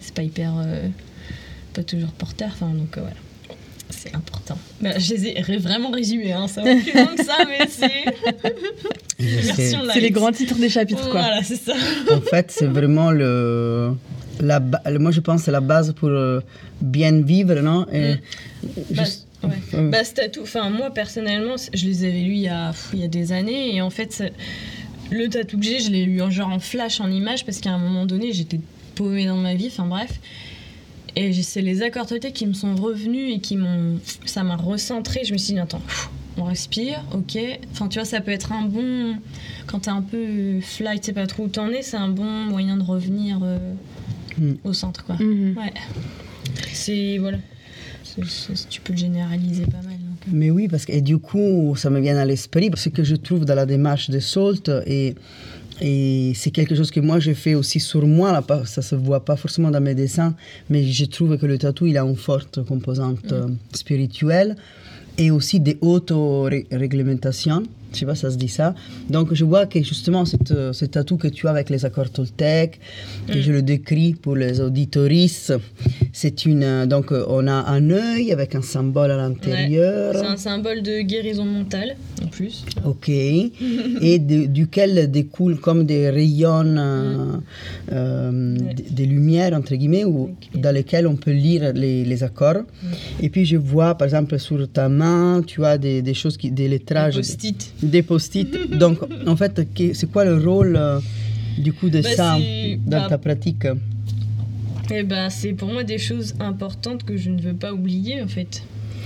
c'est 0.00 0.14
pas 0.14 0.22
hyper 0.22 0.54
euh, 0.58 0.88
pas 1.72 1.82
toujours 1.82 2.10
porteur 2.10 2.50
enfin 2.52 2.68
donc 2.68 2.98
euh, 2.98 3.00
voilà 3.00 3.16
c'est 3.90 4.14
important 4.14 4.58
Ben, 4.80 4.98
je 4.98 5.14
les 5.14 5.26
ai 5.28 5.56
vraiment 5.58 5.90
résumés 5.90 6.32
hein, 6.32 6.48
ça 6.48 6.62
va 6.62 6.74
plus 6.76 6.92
loin 6.92 7.14
que 7.16 7.24
ça 7.24 7.36
mais 7.46 7.66
c'est 7.68 8.04
C'est 9.88 10.00
les 10.00 10.10
grands 10.10 10.32
titres 10.32 10.56
des 10.56 10.68
chapitres, 10.68 11.02
quoi. 11.10 11.20
voilà 11.22 11.42
c'est 11.42 11.56
ça 11.56 11.74
En 12.12 12.20
fait, 12.20 12.50
c'est 12.50 12.66
vraiment 12.66 13.10
le, 13.10 13.92
la, 14.40 14.60
ba- 14.60 14.82
moi 14.98 15.10
je 15.10 15.20
pense 15.20 15.40
que 15.40 15.44
c'est 15.46 15.50
la 15.52 15.60
base 15.60 15.92
pour 15.94 16.08
euh, 16.10 16.40
bien 16.80 17.22
vivre, 17.22 17.54
non? 17.60 17.86
Et 17.92 18.14
Mm. 18.14 18.18
Bah, 18.90 19.04
juste- 19.04 19.26
ouais. 19.44 19.50
euh, 19.74 19.90
Bah, 19.90 20.02
ce 20.04 20.12
tatou, 20.14 20.40
enfin, 20.42 20.68
moi 20.70 20.90
personnellement, 20.90 21.54
je 21.72 21.84
les 21.86 22.04
avais 22.04 22.20
lus 22.20 22.32
il 22.34 22.40
y 22.40 22.48
a, 22.48 22.70
pff, 22.70 22.90
il 22.94 23.00
y 23.00 23.04
a 23.04 23.08
des 23.08 23.32
années 23.32 23.74
et 23.76 23.80
en 23.80 23.90
fait, 23.90 24.22
le 25.10 25.28
tatou 25.28 25.58
que 25.58 25.64
j'ai, 25.64 25.78
je 25.80 25.90
l'ai 25.90 26.04
lu 26.04 26.20
en 26.20 26.30
genre 26.30 26.48
en 26.48 26.58
flash, 26.58 27.00
en 27.00 27.10
image, 27.10 27.44
parce 27.46 27.60
qu'à 27.60 27.70
un 27.70 27.78
moment 27.78 28.06
donné, 28.06 28.32
j'étais 28.32 28.60
paumée 28.96 29.26
dans 29.26 29.36
ma 29.36 29.54
vie, 29.54 29.68
enfin 29.68 29.86
bref. 29.86 30.10
Et 31.16 31.32
c'est 31.32 31.62
les 31.62 31.82
accords 31.82 32.06
Toltec 32.06 32.32
qui 32.34 32.46
me 32.46 32.52
sont 32.52 32.74
revenus 32.76 33.34
et 33.34 33.40
qui 33.40 33.56
m'ont. 33.56 33.98
Ça 34.26 34.42
m'a 34.44 34.56
recentré. 34.56 35.20
Je 35.24 35.32
me 35.32 35.38
suis 35.38 35.54
dit, 35.54 35.58
attends, 35.58 35.80
on 36.36 36.44
respire, 36.44 37.02
ok. 37.12 37.38
Enfin, 37.72 37.88
tu 37.88 37.98
vois, 37.98 38.04
ça 38.04 38.20
peut 38.20 38.30
être 38.32 38.52
un 38.52 38.66
bon. 38.66 39.16
Quand 39.66 39.80
t'es 39.80 39.90
un 39.90 40.02
peu 40.02 40.60
fly, 40.60 41.00
tu 41.00 41.06
sais 41.06 41.12
pas 41.14 41.26
trop 41.26 41.44
où 41.44 41.48
t'en 41.48 41.70
es, 41.70 41.80
c'est 41.82 41.96
un 41.96 42.08
bon 42.10 42.24
moyen 42.30 42.76
de 42.76 42.82
revenir 42.82 43.40
euh, 43.42 43.58
Mm. 44.38 44.52
au 44.64 44.74
centre, 44.74 45.02
quoi. 45.06 45.16
Mhm. 45.16 45.56
Ouais. 45.56 45.72
C'est. 46.72 47.16
Voilà. 47.18 47.38
Tu 48.70 48.80
peux 48.82 48.92
le 48.92 48.98
généraliser 48.98 49.64
pas 49.64 49.78
mal. 49.82 49.96
donc, 49.96 50.18
euh. 50.26 50.30
Mais 50.32 50.50
oui, 50.50 50.68
parce 50.68 50.84
que 50.84 50.92
et 50.92 51.00
du 51.00 51.16
coup, 51.18 51.74
ça 51.76 51.88
me 51.90 52.00
vient 52.00 52.16
à 52.18 52.24
l'esprit, 52.26 52.70
ce 52.74 52.88
que 52.90 53.02
je 53.04 53.16
trouve 53.16 53.44
dans 53.46 53.54
la 53.54 53.64
démarche 53.66 54.10
de 54.10 54.18
Salt, 54.20 54.70
et, 54.86 55.14
et 55.80 56.32
c'est 56.34 56.50
quelque 56.50 56.74
chose 56.74 56.90
que 56.90 57.00
moi 57.00 57.18
j'ai 57.20 57.34
fait 57.34 57.54
aussi 57.54 57.80
sur 57.80 58.06
moi, 58.06 58.32
là, 58.32 58.42
ça 58.64 58.82
se 58.82 58.94
voit 58.94 59.24
pas 59.24 59.36
forcément 59.36 59.70
dans 59.70 59.80
mes 59.80 59.94
dessins, 59.94 60.34
mais 60.70 60.84
je 60.84 61.04
trouve 61.04 61.36
que 61.36 61.46
le 61.46 61.58
tatou, 61.58 61.86
il 61.86 61.98
a 61.98 62.02
une 62.02 62.16
forte 62.16 62.64
composante 62.64 63.32
euh, 63.32 63.48
spirituelle 63.72 64.56
et 65.18 65.30
aussi 65.30 65.60
des 65.60 65.78
auto-réglementations. 65.80 67.62
Je 67.92 67.98
sais 68.00 68.06
pas, 68.06 68.14
ça 68.14 68.30
se 68.30 68.36
dit 68.36 68.48
ça. 68.48 68.74
Donc, 69.10 69.32
je 69.32 69.44
vois 69.44 69.66
que 69.66 69.82
justement, 69.82 70.24
cette, 70.24 70.50
euh, 70.50 70.72
ce 70.72 70.84
tatou 70.84 71.16
que 71.16 71.28
tu 71.28 71.46
as 71.46 71.50
avec 71.50 71.70
les 71.70 71.84
accords 71.84 72.10
Toltec, 72.10 72.78
que 73.28 73.38
Mm. 73.38 73.40
je 73.42 73.52
le 73.52 73.62
décris 73.62 74.14
pour 74.14 74.36
les 74.36 74.60
auditoristes, 74.60 75.54
c'est 76.12 76.44
une. 76.46 76.62
euh, 76.62 76.86
Donc, 76.86 77.12
euh, 77.12 77.24
on 77.28 77.46
a 77.46 77.52
un 77.52 77.90
œil 77.90 78.32
avec 78.32 78.54
un 78.54 78.62
symbole 78.62 79.10
à 79.10 79.16
l'intérieur. 79.16 80.14
C'est 80.14 80.26
un 80.26 80.36
symbole 80.36 80.82
de 80.82 81.00
guérison 81.00 81.44
mentale, 81.44 81.96
en 82.22 82.26
plus. 82.28 82.64
Ok. 82.84 83.08
et 83.08 84.18
de- 84.18 84.46
duquel 84.46 85.10
découlent 85.10 85.58
comme 85.60 85.84
des 85.86 86.10
rayons, 86.10 86.76
euh, 86.76 87.36
Ouais. 87.90 88.74
d- 88.74 88.84
des 88.90 89.06
lumières, 89.06 89.52
entre 89.54 89.74
guillemets, 89.74 90.04
ou, 90.04 90.30
dans 90.54 90.72
lesquelles 90.74 91.06
on 91.06 91.16
peut 91.16 91.32
lire 91.32 91.72
les, 91.74 92.04
les 92.04 92.22
accords. 92.22 92.62
Et 93.20 93.28
puis 93.30 93.44
je 93.44 93.56
vois, 93.56 93.94
par 93.96 94.06
exemple, 94.06 94.38
sur 94.38 94.68
ta 94.70 94.88
main, 94.88 95.42
tu 95.46 95.64
as 95.64 95.78
des, 95.78 96.02
des 96.02 96.14
choses, 96.14 96.36
qui, 96.36 96.50
des 96.50 96.68
lettrages, 96.68 97.16
Post-it. 97.16 97.72
Des 97.82 98.02
post-it. 98.02 98.48
Donc, 98.78 98.98
en 99.26 99.36
fait, 99.36 99.60
c'est 99.94 100.10
quoi 100.10 100.24
le 100.24 100.36
rôle 100.44 100.76
euh, 100.76 100.98
du 101.58 101.72
coup 101.72 101.88
de 101.90 102.00
Bah, 102.00 102.14
ça 102.16 102.38
dans 102.86 103.00
bah, 103.02 103.06
ta 103.08 103.18
pratique? 103.18 103.66
Eh 104.90 105.02
ben, 105.02 105.30
c'est 105.30 105.52
pour 105.52 105.68
moi 105.72 105.82
des 105.84 105.98
choses 105.98 106.34
importantes 106.40 107.02
que 107.04 107.16
je 107.16 107.30
ne 107.30 107.40
veux 107.40 107.54
pas 107.54 107.72
oublier, 107.72 108.22
en 108.22 108.28
fait. 108.28 108.62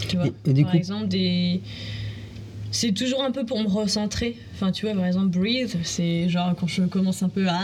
Tu 0.08 0.16
vois 0.16 0.26
Et- 0.26 0.50
et 0.50 0.52
du 0.52 0.62
Par 0.62 0.72
coup- 0.72 0.76
exemple, 0.76 1.08
des... 1.08 1.60
C'est 2.72 2.92
toujours 2.92 3.24
un 3.24 3.32
peu 3.32 3.44
pour 3.44 3.60
me 3.60 3.66
recentrer. 3.68 4.36
Enfin, 4.54 4.70
tu 4.70 4.86
vois, 4.86 4.94
par 4.94 5.04
exemple, 5.06 5.36
breathe, 5.36 5.76
c'est 5.82 6.28
genre 6.28 6.54
quand 6.54 6.68
je 6.68 6.82
commence 6.82 7.22
un 7.22 7.28
peu 7.28 7.48
à... 7.48 7.58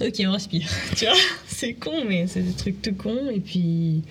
Ok, 0.00 0.22
on 0.26 0.32
respire. 0.32 0.66
Tu 0.96 1.04
vois 1.04 1.14
C'est 1.46 1.74
con, 1.74 2.04
mais 2.08 2.26
c'est 2.26 2.40
des 2.42 2.52
trucs 2.52 2.80
tout 2.80 2.94
cons. 2.94 3.28
Et 3.34 3.40
puis... 3.40 4.02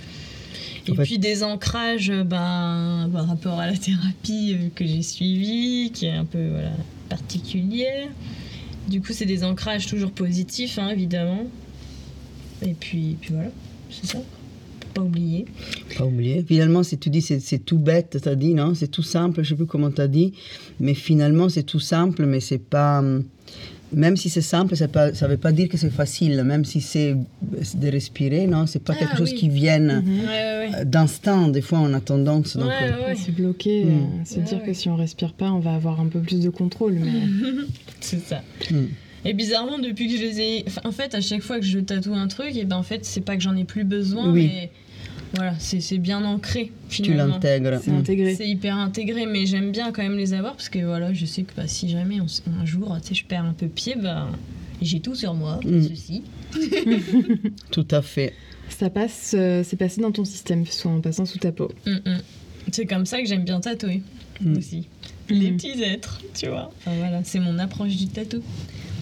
Et 0.87 0.91
En 0.91 0.95
fait- 0.95 1.03
puis 1.03 1.19
des 1.19 1.43
ancrages 1.43 2.11
ben, 2.11 3.09
par 3.11 3.27
rapport 3.27 3.59
à 3.59 3.67
la 3.67 3.77
thérapie 3.77 4.53
euh, 4.59 4.69
que 4.75 4.85
j'ai 4.85 5.01
suivie, 5.01 5.91
qui 5.93 6.05
est 6.05 6.11
un 6.11 6.25
peu 6.25 6.47
voilà, 6.49 6.71
particulière. 7.09 8.07
Du 8.89 9.01
coup, 9.01 9.13
c'est 9.13 9.25
des 9.25 9.43
ancrages 9.43 9.87
toujours 9.87 10.11
positifs, 10.11 10.77
hein, 10.77 10.89
évidemment. 10.89 11.47
Et 12.61 12.73
puis, 12.73 13.17
puis 13.19 13.33
voilà, 13.33 13.49
c'est 13.89 14.05
ça. 14.05 14.19
Faut 14.19 14.93
Pas 14.93 15.01
oublier. 15.01 15.45
Pas 15.97 16.05
oublier. 16.05 16.43
Finalement, 16.47 16.83
si 16.83 16.97
tu 16.97 17.09
dis 17.09 17.21
c'est 17.21 17.39
c'est 17.39 17.59
tout 17.59 17.79
bête, 17.79 18.17
tu 18.21 18.29
as 18.29 18.35
dit, 18.35 18.53
non 18.53 18.75
C'est 18.75 18.87
tout 18.87 19.01
simple, 19.03 19.43
je 19.43 19.49
sais 19.49 19.55
plus 19.55 19.65
comment 19.65 19.91
tu 19.91 20.01
as 20.01 20.07
dit. 20.07 20.33
Mais 20.79 20.93
finalement, 20.93 21.49
c'est 21.49 21.63
tout 21.63 21.79
simple, 21.79 22.25
mais 22.25 22.39
c'est 22.39 22.59
pas. 22.59 23.03
Même 23.95 24.17
si 24.17 24.29
c'est 24.29 24.41
simple, 24.41 24.75
ça 24.75 24.87
ne 24.87 25.27
veut 25.27 25.37
pas 25.37 25.51
dire 25.51 25.69
que 25.69 25.77
c'est 25.77 25.89
facile. 25.89 26.43
Même 26.43 26.65
si 26.65 26.81
c'est 26.81 27.15
de 27.15 27.87
respirer, 27.89 28.45
non 28.45 28.67
C'est 28.67 28.83
pas 28.83 28.93
Ah, 28.95 28.99
quelque 28.99 29.17
chose 29.17 29.31
oui. 29.31 29.37
qui 29.37 29.49
ouais. 30.29 30.69
euh, 30.81 30.83
d'instinct. 30.83 31.47
Des 31.47 31.61
fois, 31.61 31.79
on 31.79 31.93
a 31.93 32.01
tendance. 32.01 32.57
Donc, 32.57 32.67
Ouais, 32.67 32.73
euh, 32.91 33.07
ouais. 33.07 33.15
Se 33.15 33.31
bloquer, 33.31 33.85
Mm. 33.85 33.89
euh, 33.89 34.25
se 34.25 34.35
Ouais, 34.35 34.41
dire 34.43 34.57
ouais. 34.59 34.65
que 34.67 34.73
si 34.73 34.89
on 34.89 34.95
respire 34.97 35.33
pas, 35.33 35.49
on 35.51 35.59
va 35.59 35.73
avoir 35.73 35.99
un 36.01 36.07
peu 36.07 36.19
plus 36.19 36.41
de 36.41 36.49
contrôle. 36.49 36.93
Mais 37.01 37.11
C'est 38.01 38.19
ça. 38.19 38.41
hum. 38.71 38.89
Et 39.27 39.33
bizarrement, 39.33 39.79
depuis 39.79 40.07
que 40.07 40.17
je 40.17 40.21
les 40.21 40.39
ai. 40.41 40.65
en 40.83 40.91
fait, 40.91 41.15
à 41.15 41.21
chaque 41.21 41.41
fois 41.41 41.59
que 41.59 41.65
je 41.65 41.79
tatoue 41.79 42.13
un 42.13 42.27
truc, 42.27 42.55
et 42.55 42.63
ben 42.65 42.75
en 42.75 42.83
fait, 42.83 43.03
c'est 43.05 43.21
pas 43.21 43.35
que 43.35 43.41
j'en 43.41 43.55
ai 43.55 43.63
plus 43.63 43.83
besoin, 43.83 44.31
Oui. 44.31 44.51
mais 44.53 44.69
voilà, 45.35 45.53
c'est 45.59 45.97
bien 45.97 46.23
ancré 46.25 46.71
tu 46.89 47.03
finalement. 47.03 47.33
l'intègres. 47.35 47.79
c'est 47.81 47.91
intégré. 47.91 48.35
C'est 48.35 48.47
hyper 48.47 48.75
intégré, 48.77 49.25
mais 49.25 49.45
j'aime 49.45 49.71
bien 49.71 49.91
quand 49.91 50.01
même 50.03 50.17
les 50.17 50.33
avoir 50.33 50.53
parce 50.53 50.69
que 50.69 50.79
voilà, 50.79 51.13
je 51.13 51.25
sais 51.25 51.43
que 51.43 51.53
bah, 51.55 51.67
si 51.67 51.89
jamais 51.89 52.19
on 52.21 52.25
un 52.61 52.65
jour, 52.65 52.95
tu 53.01 53.09
sais, 53.09 53.15
je 53.15 53.25
perds 53.25 53.45
un 53.45 53.53
peu 53.53 53.67
pied, 53.67 53.95
bah, 54.01 54.27
j'ai 54.81 54.99
tout 54.99 55.15
sur 55.15 55.33
moi, 55.33 55.59
Mm. 55.63 55.81
ceci. 55.81 56.23
Tout 57.71 57.87
à 57.91 58.01
fait. 58.01 58.33
Ça 58.69 58.89
passe, 58.89 59.35
euh, 59.37 59.63
c'est 59.63 59.75
passé 59.77 60.01
dans 60.01 60.11
ton 60.11 60.25
système, 60.25 60.65
soit 60.65 60.91
en 60.91 61.01
passant 61.01 61.25
sous 61.25 61.37
ta 61.37 61.51
peau. 61.51 61.71
Mm, 61.85 61.91
mm. 62.09 62.17
C'est 62.71 62.85
comme 62.85 63.05
ça 63.05 63.21
que 63.21 63.27
j'aime 63.27 63.43
bien 63.43 63.59
tatouer 63.59 64.01
Mm. 64.41 64.57
aussi. 64.57 64.87
Les 65.29 65.51
Mm. 65.51 65.57
petits 65.57 65.81
êtres, 65.83 66.21
tu 66.33 66.47
vois. 66.47 66.71
Enfin 66.79 66.91
voilà, 66.97 67.21
c'est 67.23 67.39
mon 67.39 67.57
approche 67.59 67.95
du 67.95 68.07
tatou. 68.07 68.41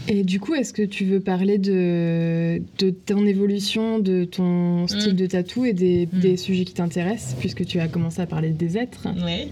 Et 0.08 0.24
du 0.24 0.40
coup, 0.40 0.54
est-ce 0.54 0.74
que 0.74 0.82
tu 0.82 1.06
veux 1.06 1.20
parler 1.22 1.58
de, 1.58 2.62
de 2.80 2.90
ton 2.90 3.26
évolution, 3.26 4.00
de 4.00 4.26
ton 4.26 4.86
style 4.88 5.14
Mm. 5.14 5.18
de 5.18 5.26
tatou 5.28 5.66
et 5.66 5.74
des, 5.74 6.10
Mm. 6.12 6.20
des 6.20 6.38
sujets 6.38 6.66
qui 6.66 6.74
t'intéressent, 6.74 7.36
puisque 7.40 7.66
tu 7.66 7.80
as 7.80 7.88
commencé 7.88 8.22
à 8.22 8.26
parler 8.26 8.50
des 8.50 8.78
êtres? 8.78 9.08
Ouais. 9.24 9.48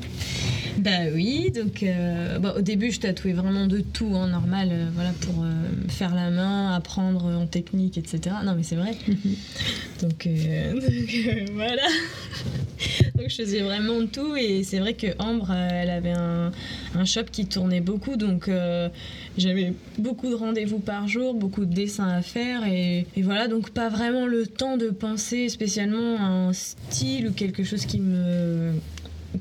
Bah 0.78 0.90
oui, 1.14 1.52
donc 1.52 1.84
euh, 1.84 2.40
bah, 2.40 2.56
au 2.58 2.62
début 2.62 2.92
je 2.92 3.00
tatouais 3.02 3.34
vraiment 3.34 3.68
de 3.68 3.82
tout, 3.82 4.12
hein, 4.16 4.28
normal, 4.30 4.70
euh, 4.72 4.90
voilà, 4.96 5.12
pour 5.22 5.44
euh, 5.44 5.52
faire 5.90 6.16
la 6.16 6.30
main, 6.32 6.74
apprendre 6.74 7.26
en 7.26 7.46
technique, 7.46 7.98
etc. 7.98 8.36
Non 8.46 8.56
mais 8.56 8.64
c'est 8.64 8.78
vrai. 8.78 8.92
donc, 10.02 10.28
donc, 10.74 11.52
voilà. 11.54 11.82
donc 13.16 13.28
je 13.30 13.36
faisais 13.36 13.60
vraiment 13.62 14.00
de 14.00 14.06
tout 14.06 14.36
et 14.38 14.64
c'est 14.64 14.80
vrai 14.80 14.94
que 14.94 15.08
Ambre, 15.20 15.52
elle 15.52 15.90
avait 15.90 16.14
un, 16.16 16.52
un 16.96 17.06
shop 17.06 17.26
qui 17.32 17.46
tournait 17.48 17.82
beaucoup, 17.82 18.16
donc 18.16 18.50
j'avais 19.38 19.74
beaucoup 19.98 20.30
de 20.30 20.36
rendez-vous 20.36 20.80
par 20.80 21.08
jour, 21.08 21.34
beaucoup 21.34 21.66
de 21.66 21.74
dessins 21.74 22.10
à 22.10 22.22
faire 22.22 22.66
et, 22.66 23.06
voilà, 23.18 23.48
donc 23.48 23.70
pas 23.70 23.90
vraiment 23.90 24.26
le 24.26 24.46
temps 24.46 24.78
de 24.78 24.90
penser 24.90 25.50
spécialement 25.50 26.18
à 26.18 26.24
un 26.24 26.54
style 26.54 27.28
ou 27.30 27.32
quelque 27.32 27.64
chose 27.64 27.86
qui 27.86 28.00
me 28.00 28.74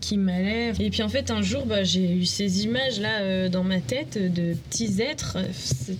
qui 0.00 0.16
m'allait. 0.16 0.72
Et 0.78 0.88
puis 0.90 1.02
en 1.02 1.08
fait, 1.08 1.32
un 1.32 1.42
jour, 1.42 1.66
bah, 1.66 1.82
j'ai 1.82 2.14
eu 2.14 2.24
ces 2.24 2.64
images-là 2.64 3.22
euh, 3.22 3.48
dans 3.48 3.64
ma 3.64 3.80
tête 3.80 4.18
de 4.18 4.54
petits 4.54 5.02
êtres. 5.02 5.36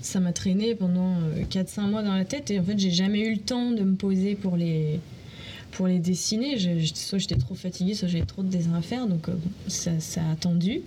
Ça 0.00 0.20
m'a 0.20 0.32
traîné 0.32 0.76
pendant 0.76 1.16
euh, 1.16 1.42
4-5 1.50 1.90
mois 1.90 2.02
dans 2.04 2.14
la 2.14 2.24
tête 2.24 2.52
et 2.52 2.60
en 2.60 2.62
fait, 2.62 2.78
j'ai 2.78 2.92
jamais 2.92 3.20
eu 3.20 3.32
le 3.32 3.40
temps 3.40 3.72
de 3.72 3.82
me 3.82 3.96
poser 3.96 4.36
pour 4.36 4.56
les, 4.56 5.00
pour 5.72 5.88
les 5.88 5.98
dessiner. 5.98 6.56
Soit 6.94 7.18
j'étais 7.18 7.34
trop 7.34 7.56
fatiguée, 7.56 7.94
soit 7.94 8.06
j'avais 8.06 8.24
trop 8.24 8.44
de 8.44 8.48
dessins 8.48 8.74
à 8.74 8.82
faire, 8.82 9.08
donc 9.08 9.28
euh, 9.28 9.34
ça 9.66 9.90
a 10.20 10.32
attendu. 10.32 10.82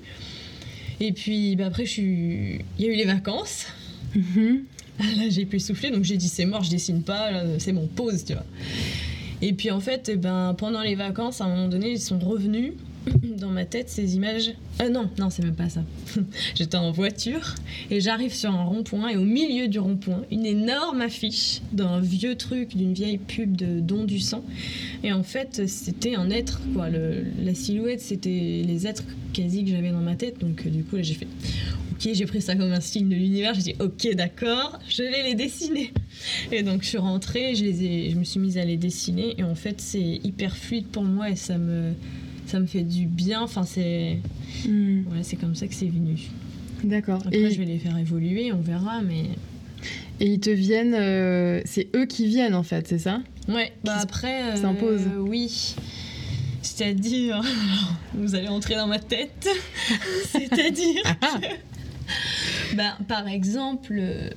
Et 1.00 1.12
puis 1.12 1.56
bah, 1.56 1.68
après, 1.68 1.86
je 1.86 1.92
suis... 1.92 2.60
il 2.78 2.86
y 2.86 2.90
a 2.90 2.92
eu 2.92 2.96
les 2.96 3.06
vacances. 3.06 3.68
Mhm. 4.16 4.64
Ah, 5.00 5.04
Là, 5.18 5.30
j'ai 5.30 5.46
pu 5.46 5.60
souffler, 5.60 5.90
donc 5.90 6.04
j'ai 6.04 6.18
dit 6.18 6.28
c'est 6.28 6.46
mort, 6.46 6.64
je 6.64 6.70
dessine 6.70 7.02
pas, 7.02 7.32
c'est 7.58 7.74
mon 7.74 7.88
pause, 7.88 8.26
tu 8.26 8.34
vois. 8.34 8.46
Et 9.42 9.54
puis 9.54 9.72
en 9.72 9.80
fait, 9.80 10.10
eh 10.10 10.16
ben, 10.16 10.56
pendant 10.58 10.82
les 10.82 10.96
vacances, 10.96 11.42
à 11.42 11.46
un 11.46 11.50
moment 11.50 11.68
donné, 11.68 11.92
ils 11.92 12.00
sont 12.00 12.20
revenus 12.20 12.74
dans 13.38 13.50
ma 13.50 13.66
tête 13.66 13.90
ces 13.90 14.16
images. 14.16 14.54
Euh, 14.82 14.90
non, 14.90 15.10
non, 15.20 15.30
c'est 15.30 15.44
même 15.44 15.56
pas 15.56 15.70
ça. 15.70 15.84
J'étais 16.56 16.78
en 16.78 16.92
voiture 16.92 17.56
et 17.92 18.02
j'arrive 18.02 18.34
sur 18.34 18.52
un 18.52 18.64
rond-point 18.64 19.10
et 19.10 19.18
au 19.18 19.24
milieu 19.24 19.68
du 19.68 19.80
rond-point, 19.80 20.24
une 20.32 20.46
énorme 20.46 21.02
affiche 21.02 21.62
d'un 21.72 22.00
vieux 22.00 22.36
truc, 22.36 22.76
d'une 22.76 22.94
vieille 22.94 23.18
pub 23.18 23.56
de 23.56 23.80
Don 23.80 24.04
du 24.04 24.20
sang. 24.20 24.44
Et 25.04 25.12
en 25.12 25.24
fait, 25.24 25.68
c'était 25.68 26.16
un 26.16 26.30
être, 26.30 26.62
quoi. 26.74 26.88
La 26.90 27.54
silhouette, 27.54 28.02
c'était 28.02 28.64
les 28.66 28.88
êtres 28.88 29.04
quasi 29.34 29.64
que 29.64 29.72
j'avais 29.72 29.92
dans 29.92 30.02
ma 30.02 30.16
tête. 30.16 30.40
Donc 30.40 30.64
euh, 30.66 30.70
du 30.70 30.84
coup, 30.84 30.98
j'ai 31.02 31.14
fait 31.14 31.28
Ok, 31.94 32.10
j'ai 32.14 32.26
pris 32.26 32.42
ça 32.42 32.56
comme 32.56 32.72
un 32.72 32.82
signe 32.82 33.10
de 33.10 33.16
l'univers. 33.16 33.54
J'ai 33.54 33.62
dit 33.62 33.76
ok, 33.80 34.16
d'accord, 34.16 34.80
je 34.90 35.04
vais 35.04 35.24
les 35.24 35.36
dessiner. 35.36 35.92
Et 36.52 36.64
donc 36.64 36.84
je 36.84 36.88
suis 36.88 36.98
rentrée, 36.98 37.56
je 37.56 37.64
les 37.64 37.84
ai, 37.84 38.10
je 38.10 38.16
me 38.18 38.24
suis 38.24 38.40
mise 38.40 38.58
à 38.58 38.66
les 38.66 38.78
dessiner. 38.78 39.36
Et 39.38 39.44
en 39.44 39.56
fait, 39.56 39.80
c'est 39.80 40.20
hyper 40.24 40.56
fluide 40.56 40.88
pour 40.88 41.04
moi 41.04 41.30
et 41.30 41.36
ça 41.36 41.58
me, 41.58 41.94
ça 42.54 42.60
me 42.60 42.68
fait 42.68 42.84
du 42.84 43.08
bien. 43.08 43.42
Enfin, 43.42 43.64
c'est, 43.64 44.20
voilà, 45.08 45.24
c'est 45.24 45.38
comme 45.38 45.56
ça 45.56 45.66
que 45.66 45.74
c'est 45.74 45.88
venu. 45.88 46.20
D'accord. 46.84 47.20
Après, 47.26 47.36
Et, 47.36 47.52
je 47.52 47.58
vais 47.58 47.66
les 47.66 47.80
faire 47.80 47.98
évoluer, 47.98 48.54
on 48.54 48.62
verra. 48.62 49.02
Mais 49.02 49.24
et 50.20 50.28
ils 50.34 50.40
te 50.40 50.52
viennent, 50.52 50.94
euh, 50.94 51.62
c'est 51.66 51.88
eux 51.96 52.06
qui 52.06 52.28
viennent 52.28 52.54
en 52.54 52.62
fait, 52.62 52.88
c'est 52.88 53.00
ça? 53.00 53.22
Ouais, 53.48 53.74
bah 53.84 53.98
après, 54.00 54.52
euh, 54.52 54.56
s'impose. 54.56 55.02
oui. 55.18 55.74
C'est-à-dire, 56.62 57.42
vous 58.14 58.36
allez 58.36 58.50
entrer 58.50 58.76
dans 58.76 58.88
ma 58.88 59.00
tête. 59.00 59.50
C'est-à-dire. 60.28 61.02
Bah, 62.76 62.98
par 63.08 63.28
exemple, 63.28 63.96
euh, 64.00 64.30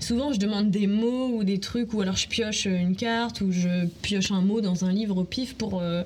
souvent 0.00 0.34
je 0.34 0.38
demande 0.38 0.70
des 0.70 0.86
mots 0.86 1.28
ou 1.34 1.44
des 1.44 1.60
trucs, 1.60 1.94
ou 1.94 2.02
alors 2.02 2.16
je 2.16 2.28
pioche 2.28 2.66
une 2.66 2.94
carte, 2.94 3.40
ou 3.40 3.52
je 3.52 3.86
pioche 4.02 4.32
un 4.32 4.42
mot 4.42 4.60
dans 4.60 4.84
un 4.84 4.92
livre 4.92 5.16
au 5.16 5.24
pif 5.24 5.54
pour 5.54 5.80
euh, 5.80 6.02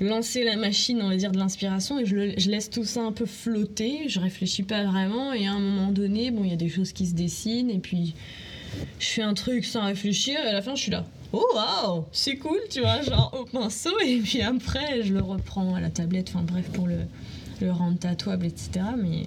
lancer 0.00 0.44
la 0.44 0.56
machine, 0.56 1.00
on 1.02 1.08
va 1.08 1.16
dire, 1.16 1.32
de 1.32 1.38
l'inspiration, 1.38 1.98
et 1.98 2.06
je, 2.06 2.14
le- 2.16 2.34
je 2.38 2.50
laisse 2.50 2.70
tout 2.70 2.84
ça 2.84 3.02
un 3.02 3.12
peu 3.12 3.26
flotter, 3.26 4.08
je 4.08 4.20
réfléchis 4.20 4.62
pas 4.62 4.84
vraiment, 4.84 5.32
et 5.32 5.46
à 5.46 5.52
un 5.52 5.58
moment 5.60 5.90
donné, 5.92 6.30
bon, 6.30 6.44
il 6.44 6.50
y 6.50 6.54
a 6.54 6.56
des 6.56 6.68
choses 6.68 6.92
qui 6.92 7.06
se 7.06 7.14
dessinent, 7.14 7.70
et 7.70 7.78
puis 7.78 8.14
je 8.98 9.06
fais 9.06 9.22
un 9.22 9.34
truc 9.34 9.64
sans 9.64 9.84
réfléchir, 9.84 10.36
et 10.44 10.48
à 10.48 10.52
la 10.52 10.62
fin 10.62 10.74
je 10.74 10.82
suis 10.82 10.90
là. 10.90 11.04
Oh 11.32 11.44
waouh, 11.54 12.04
c'est 12.12 12.36
cool, 12.36 12.58
tu 12.70 12.80
vois, 12.80 13.02
genre 13.02 13.32
au 13.40 13.44
pinceau, 13.44 13.90
et 14.04 14.18
puis 14.18 14.42
après 14.42 15.02
je 15.04 15.12
le 15.14 15.20
reprends 15.22 15.74
à 15.74 15.80
la 15.80 15.90
tablette, 15.90 16.30
enfin 16.34 16.44
bref, 16.44 16.68
pour 16.72 16.86
le, 16.88 16.96
le 17.60 17.70
rendre 17.70 17.98
tatouable, 17.98 18.46
etc. 18.46 18.70
Mais 18.98 19.24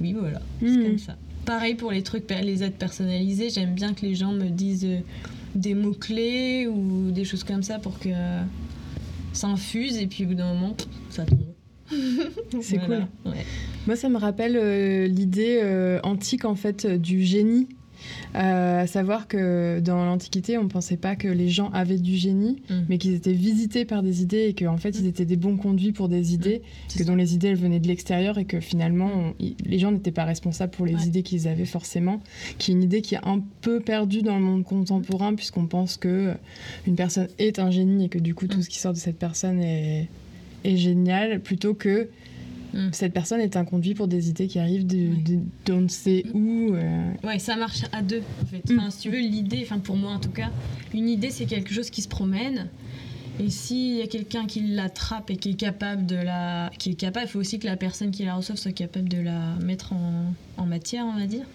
oui, 0.00 0.12
voilà, 0.18 0.40
c'est 0.60 0.66
Mhm. 0.66 0.82
comme 0.84 0.98
ça. 0.98 1.16
Pareil 1.46 1.74
pour 1.74 1.90
les 1.92 2.02
trucs, 2.02 2.30
les 2.30 2.62
aides 2.62 2.74
personnalisées, 2.74 3.48
j'aime 3.48 3.74
bien 3.74 3.94
que 3.94 4.04
les 4.04 4.14
gens 4.14 4.32
me 4.32 4.50
disent 4.50 4.84
euh, 4.84 4.98
des 5.54 5.74
mots-clés 5.74 6.66
ou 6.66 7.10
des 7.10 7.24
choses 7.24 7.44
comme 7.44 7.62
ça 7.62 7.78
pour 7.78 7.98
que 7.98 8.10
ça 9.32 9.48
infuse 9.48 9.96
et 9.98 10.06
puis 10.06 10.24
au 10.24 10.28
bout 10.28 10.34
d'un 10.34 10.52
moment, 10.52 10.76
ça 11.08 11.24
tombe. 11.24 11.38
C'est 12.60 12.78
Voilà. 12.78 13.08
Ouais. 13.24 13.44
Moi, 13.86 13.96
ça 13.96 14.08
me 14.08 14.18
rappelle 14.18 14.56
euh, 14.56 15.06
l'idée 15.06 15.60
euh, 15.62 16.00
antique 16.02 16.44
en 16.44 16.54
fait 16.54 16.86
du 16.86 17.22
génie. 17.22 17.68
Euh, 18.34 18.82
à 18.82 18.86
savoir 18.86 19.26
que 19.28 19.80
dans 19.80 20.04
l'Antiquité, 20.04 20.56
on 20.58 20.64
ne 20.64 20.68
pensait 20.68 20.96
pas 20.96 21.16
que 21.16 21.28
les 21.28 21.48
gens 21.48 21.70
avaient 21.72 21.98
du 21.98 22.16
génie, 22.16 22.62
Mm. 22.70 22.74
mais 22.88 22.98
qu'ils 22.98 23.14
étaient 23.14 23.32
visités 23.32 23.84
par 23.84 24.02
des 24.02 24.22
idées 24.22 24.46
et 24.48 24.54
qu'en 24.54 24.76
fait, 24.76 24.90
ils 24.98 25.06
étaient 25.06 25.24
des 25.24 25.36
bons 25.36 25.56
conduits 25.56 25.92
pour 25.92 26.08
des 26.08 26.34
idées, 26.34 26.62
C'est 26.88 26.98
que 26.98 27.04
ça. 27.04 27.10
dont 27.10 27.16
les 27.16 27.34
idées 27.34 27.48
elles 27.48 27.56
venaient 27.56 27.80
de 27.80 27.88
l'extérieur 27.88 28.38
et 28.38 28.44
que 28.44 28.60
finalement, 28.60 29.10
on- 29.14 29.34
les 29.64 29.78
gens 29.78 29.92
n'étaient 29.92 30.10
pas 30.12 30.24
responsables 30.24 30.72
pour 30.72 30.86
les 30.86 30.94
Ouais. 30.94 31.02
idées 31.06 31.22
qu'ils 31.22 31.48
avaient 31.48 31.64
forcément. 31.64 32.20
Qui 32.58 32.70
est 32.70 32.74
une 32.74 32.82
idée 32.82 33.00
qui 33.02 33.14
est 33.16 33.24
un 33.24 33.42
peu 33.60 33.80
perdue 33.80 34.22
dans 34.22 34.36
le 34.36 34.42
monde 34.44 34.64
contemporain, 34.64 35.34
puisqu'on 35.34 35.66
pense 35.66 35.96
que 35.96 36.34
une 36.86 36.94
personne 36.96 37.28
est 37.38 37.58
un 37.58 37.70
génie 37.70 38.04
et 38.04 38.08
que 38.08 38.18
du 38.18 38.34
coup, 38.34 38.46
tout 38.46 38.58
Mm. 38.58 38.62
ce 38.62 38.68
qui 38.68 38.78
sort 38.78 38.92
de 38.92 38.98
cette 38.98 39.18
personne 39.18 39.60
est, 39.60 40.08
est 40.64 40.76
génial, 40.76 41.40
plutôt 41.40 41.74
que 41.74 42.08
Mm. 42.72 42.88
cette 42.92 43.12
personne 43.12 43.40
est 43.40 43.56
un 43.56 43.64
conduit 43.64 43.94
pour 43.94 44.08
des 44.08 44.28
idées 44.28 44.46
qui 44.46 44.58
arrivent 44.58 44.86
de, 44.86 45.10
d'on 45.66 45.80
ne 45.82 45.88
sait 45.88 46.24
où. 46.34 46.72
euh. 46.74 47.12
Ouais, 47.24 47.38
ça 47.38 47.56
marche 47.56 47.82
à 47.92 48.02
deux 48.02 48.22
en 48.42 48.46
fait. 48.46 48.70
Mm. 48.70 48.78
Enfin, 48.78 48.90
si 48.90 48.98
tu 49.00 49.10
veux, 49.10 49.18
l'idée, 49.20 49.60
enfin 49.62 49.78
pour 49.78 49.96
moi 49.96 50.12
en 50.12 50.18
tout 50.20 50.30
cas, 50.30 50.50
une 50.94 51.08
idée 51.08 51.30
c'est 51.30 51.46
quelque 51.46 51.72
chose 51.72 51.90
qui 51.90 52.02
se 52.02 52.08
promène. 52.08 52.68
Et 53.38 53.48
s'il 53.48 53.96
y 53.96 54.02
a 54.02 54.06
quelqu'un 54.06 54.44
qui 54.46 54.60
l'attrape 54.60 55.30
et 55.30 55.36
qui 55.36 55.50
est 55.50 55.54
capable 55.54 56.04
de 56.04 56.16
la, 56.16 56.70
qui 56.78 56.90
est 56.90 56.94
capable, 56.94 57.24
il 57.26 57.30
faut 57.30 57.38
aussi 57.38 57.58
que 57.58 57.66
la 57.66 57.76
personne 57.76 58.10
qui 58.10 58.22
la 58.24 58.34
reçoive 58.34 58.58
soit 58.58 58.72
capable 58.72 59.08
de 59.08 59.16
la 59.18 59.54
mettre 59.64 59.94
en, 59.94 60.34
en 60.58 60.66
matière, 60.66 61.06
on 61.06 61.18
va 61.18 61.26
dire. 61.26 61.46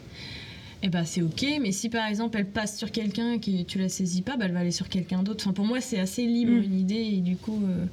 Et 0.82 0.89
bah 0.89 1.06
c'est 1.06 1.21
ok, 1.21 1.45
mais 1.62 1.71
si 1.71 1.89
par 1.89 2.08
exemple 2.08 2.38
elle 2.38 2.47
passe 2.47 2.78
sur 2.78 2.91
quelqu'un 2.91 3.34
et 3.34 3.39
que 3.39 3.63
tu 3.63 3.78
la 3.80 3.89
saisis 3.89 4.21
pas, 4.21 4.36
bah, 4.36 4.45
elle 4.45 4.51
va 4.51 4.60
aller 4.60 4.71
sur 4.71 4.89
quelqu'un 4.89 5.21
d'autre. 5.23 5.43
Enfin 5.45 5.54
pour 5.54 5.65
moi 5.65 5.80
c'est 5.80 5.99
assez 5.99 6.25
libre 6.25 6.51
Mm. 6.54 6.63
une 6.63 6.80
idée 6.80 6.95
et 7.17 7.21
du 7.21 7.36
coup 7.36 7.62
euh, 7.63 7.86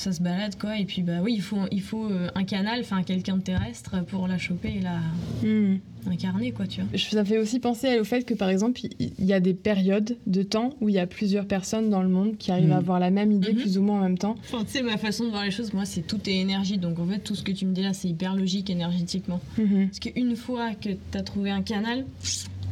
ça 0.00 0.12
se 0.12 0.22
balade 0.22 0.56
quoi. 0.58 0.78
Et 0.78 0.84
puis 0.84 1.02
bah 1.02 1.18
oui 1.22 1.34
il 1.36 1.42
faut 1.42 1.58
il 1.70 1.82
faut 1.82 2.06
euh, 2.10 2.28
un 2.34 2.44
canal, 2.44 2.80
enfin 2.80 3.02
quelqu'un 3.02 3.36
de 3.36 3.42
terrestre 3.42 4.02
pour 4.06 4.26
la 4.28 4.38
choper 4.38 4.74
et 4.78 4.80
la 4.80 4.98
Hmm. 5.42 5.78
incarner 6.06 6.52
quoi 6.52 6.66
tu 6.66 6.80
vois. 6.82 6.98
Ça 6.98 7.24
fait 7.24 7.38
aussi 7.38 7.60
penser 7.60 7.98
au 7.98 8.04
fait 8.04 8.24
que, 8.24 8.34
par 8.34 8.48
exemple, 8.50 8.80
il 8.98 9.24
y 9.24 9.32
a 9.32 9.40
des 9.40 9.54
périodes 9.54 10.16
de 10.26 10.42
temps 10.42 10.74
où 10.80 10.88
il 10.88 10.94
y 10.94 10.98
a 10.98 11.06
plusieurs 11.06 11.46
personnes 11.46 11.88
dans 11.90 12.02
le 12.02 12.08
monde 12.08 12.36
qui 12.38 12.50
arrivent 12.50 12.72
à 12.72 12.76
avoir 12.78 12.98
la 13.00 13.10
même 13.10 13.32
idée 13.32 13.52
Mhm. 13.52 13.58
plus 13.58 13.78
ou 13.78 13.82
moins 13.82 13.98
en 13.98 14.02
même 14.02 14.18
temps. 14.18 14.36
Enfin, 14.52 14.64
tu 14.64 14.70
sais, 14.72 14.82
ma 14.82 14.96
façon 14.98 15.24
de 15.24 15.30
voir 15.30 15.44
les 15.44 15.50
choses, 15.50 15.72
moi, 15.72 15.84
c'est 15.86 16.02
tout 16.02 16.18
est 16.28 16.36
énergie. 16.36 16.78
Donc, 16.78 16.98
en 16.98 17.06
fait, 17.06 17.18
tout 17.20 17.34
ce 17.34 17.42
que 17.42 17.52
tu 17.52 17.64
me 17.66 17.72
dis 17.74 17.82
là, 17.82 17.92
c'est 17.94 18.08
hyper 18.08 18.34
logique 18.34 18.68
énergétiquement. 18.70 19.40
Parce 19.56 19.98
qu'une 19.98 20.36
fois 20.36 20.74
que 20.74 20.90
tu 20.90 21.18
as 21.18 21.22
trouvé 21.22 21.50
un 21.50 21.62
canal, 21.62 22.04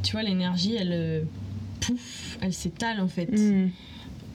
tu 0.03 0.13
vois, 0.13 0.23
l'énergie, 0.23 0.75
elle. 0.77 0.93
euh, 0.93 1.23
Pouf, 1.81 2.39
elle 2.43 2.53
s'étale 2.53 3.01
en 3.01 3.09
fait. 3.09 3.31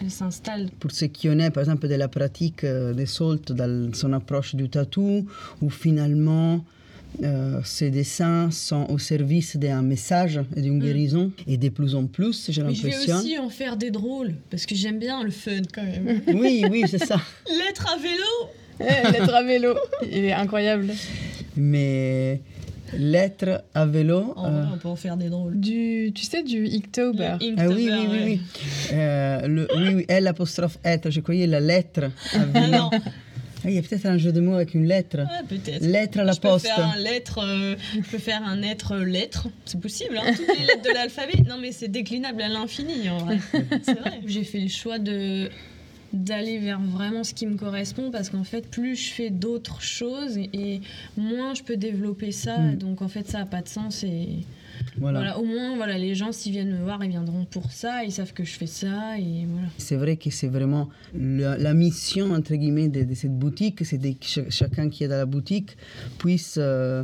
Elle 0.03 0.11
s'installe. 0.11 0.69
Pour 0.79 0.91
ce 0.91 1.05
qui 1.05 1.29
en 1.29 1.39
est, 1.39 1.49
par 1.49 1.61
exemple, 1.63 1.87
de 1.87 1.95
la 1.95 2.07
pratique 2.07 2.63
euh, 2.63 2.93
des 2.93 3.05
Salt 3.05 3.53
dans 3.53 3.93
son 3.93 4.11
approche 4.13 4.53
du 4.55 4.67
tatou, 4.69 5.25
où 5.61 5.69
finalement 5.69 6.63
euh, 7.23 7.59
ces 7.63 7.89
dessins 7.89 8.49
sont 8.51 8.85
au 8.89 8.97
service 8.97 9.55
d'un 9.55 9.81
message 9.81 10.41
et 10.55 10.61
d'une 10.61 10.79
guérison, 10.79 11.31
et 11.47 11.57
de 11.57 11.69
plus 11.69 11.95
en 11.95 12.05
plus, 12.07 12.47
j'ai 12.51 12.63
Mais 12.63 12.73
je 12.73 12.83
vais 12.83 12.89
l'impression. 12.89 13.17
aussi 13.17 13.37
en 13.39 13.49
faire 13.49 13.77
des 13.77 13.91
drôles, 13.91 14.33
parce 14.49 14.65
que 14.65 14.75
j'aime 14.75 14.99
bien 14.99 15.23
le 15.23 15.31
fun 15.31 15.61
quand 15.73 15.83
même. 15.83 16.21
Oui, 16.33 16.65
oui, 16.69 16.83
c'est 16.87 17.05
ça. 17.05 17.21
Lettre 17.47 17.85
à 17.93 17.97
vélo 17.97 18.49
Eh, 18.81 19.11
L'être 19.11 19.33
à 19.33 19.43
vélo, 19.43 19.75
il 20.03 20.25
est 20.25 20.33
incroyable. 20.33 20.91
Mais 21.55 22.41
lettre 22.97 23.63
à 23.73 23.85
vélo. 23.85 24.33
En 24.35 24.45
euh, 24.45 24.61
vrai, 24.61 24.71
on 24.73 24.77
peut 24.77 24.87
en 24.87 24.95
faire 24.95 25.17
des 25.17 25.29
drôles. 25.29 25.59
Du, 25.59 26.11
tu 26.15 26.23
sais, 26.25 26.43
du 26.43 26.65
Inktober. 26.67 27.33
Ah 27.33 27.37
oui, 27.39 27.53
oui, 27.57 27.89
oui, 27.91 28.07
ouais. 28.07 28.23
oui. 28.25 28.41
Euh, 28.93 29.47
le, 29.47 29.67
oui, 29.75 29.93
oui, 29.95 30.05
L 30.07 30.27
apostrophe 30.27 30.77
être, 30.83 31.09
je 31.09 31.19
croyais 31.21 31.47
la 31.47 31.59
lettre 31.59 32.03
à 32.33 32.37
Ah 32.39 32.45
vélo. 32.45 32.77
non, 32.77 32.89
Ah, 33.65 33.69
il 33.69 33.75
y 33.75 33.77
a 33.77 33.81
peut-être 33.81 34.05
un 34.05 34.17
jeu 34.17 34.33
de 34.33 34.41
mots 34.41 34.55
avec 34.55 34.73
une 34.73 34.85
lettre. 34.85 35.19
ah, 35.21 35.41
peut-être. 35.47 35.81
Lettre 35.81 36.19
à 36.19 36.23
la 36.25 36.33
je 36.33 36.39
peux 36.41 36.49
poste. 36.49 36.65
faire 36.65 36.85
un 36.85 36.97
lettre, 36.99 37.39
euh, 37.41 37.75
je 37.95 38.01
peux 38.11 38.17
faire 38.17 38.41
un 38.43 38.61
être 38.61 38.91
euh, 38.93 39.05
lettre, 39.05 39.47
c'est 39.63 39.79
possible, 39.79 40.17
hein, 40.17 40.33
toutes 40.35 40.47
les 40.59 40.65
lettres 40.65 40.81
de 40.83 40.93
l'alphabet. 40.93 41.41
Non 41.47 41.55
mais 41.61 41.71
c'est 41.71 41.87
déclinable 41.87 42.41
à 42.41 42.49
l'infini 42.49 43.09
en 43.09 43.19
vrai. 43.19 43.37
C'est 43.83 43.97
vrai. 43.99 44.19
J'ai 44.25 44.43
fait 44.43 44.59
le 44.59 44.67
choix 44.67 44.99
de 44.99 45.49
d'aller 46.13 46.59
vers 46.59 46.79
vraiment 46.79 47.23
ce 47.23 47.33
qui 47.33 47.47
me 47.47 47.55
correspond 47.57 48.11
parce 48.11 48.29
qu'en 48.29 48.43
fait 48.43 48.67
plus 48.69 48.95
je 48.95 49.11
fais 49.13 49.29
d'autres 49.31 49.81
choses 49.81 50.37
et, 50.37 50.49
et 50.53 50.81
moins 51.17 51.53
je 51.55 51.63
peux 51.63 51.75
développer 51.77 52.31
ça 52.31 52.57
Mm. 52.59 52.75
donc 52.77 53.01
en 53.01 53.07
fait 53.07 53.27
ça 53.27 53.39
a 53.39 53.45
pas 53.45 53.61
de 53.63 53.67
sens 53.67 54.03
et 54.03 54.27
Voilà. 54.97 55.19
voilà, 55.19 55.39
au 55.39 55.43
moins 55.45 55.75
voilà 55.75 55.97
les 55.97 56.13
gens 56.13 56.31
s'ils 56.31 56.51
viennent 56.51 56.71
me 56.77 56.83
voir 56.83 57.03
ils 57.03 57.09
viendront 57.09 57.45
pour 57.45 57.71
ça 57.71 58.03
ils 58.03 58.11
savent 58.11 58.31
que 58.33 58.43
je 58.43 58.51
fais 58.53 58.67
ça 58.67 59.17
et 59.17 59.45
voilà 59.47 59.67
C'est 59.79 59.95
vrai 59.95 60.17
que 60.17 60.29
c'est 60.29 60.47
vraiment 60.47 60.89
la, 61.17 61.57
la 61.57 61.73
mission, 61.73 62.31
entre 62.31 62.53
guillemets, 62.55 62.89
de, 62.89 63.03
de 63.03 63.13
cette 63.15 63.37
boutique, 63.37 63.83
c'est 63.83 63.97
que 63.97 64.25
ch- 64.25 64.49
chacun 64.49 64.89
qui 64.89 65.03
est 65.03 65.07
dans 65.07 65.17
la 65.17 65.25
boutique 65.25 65.75
puisse 66.19 66.55
euh, 66.59 67.03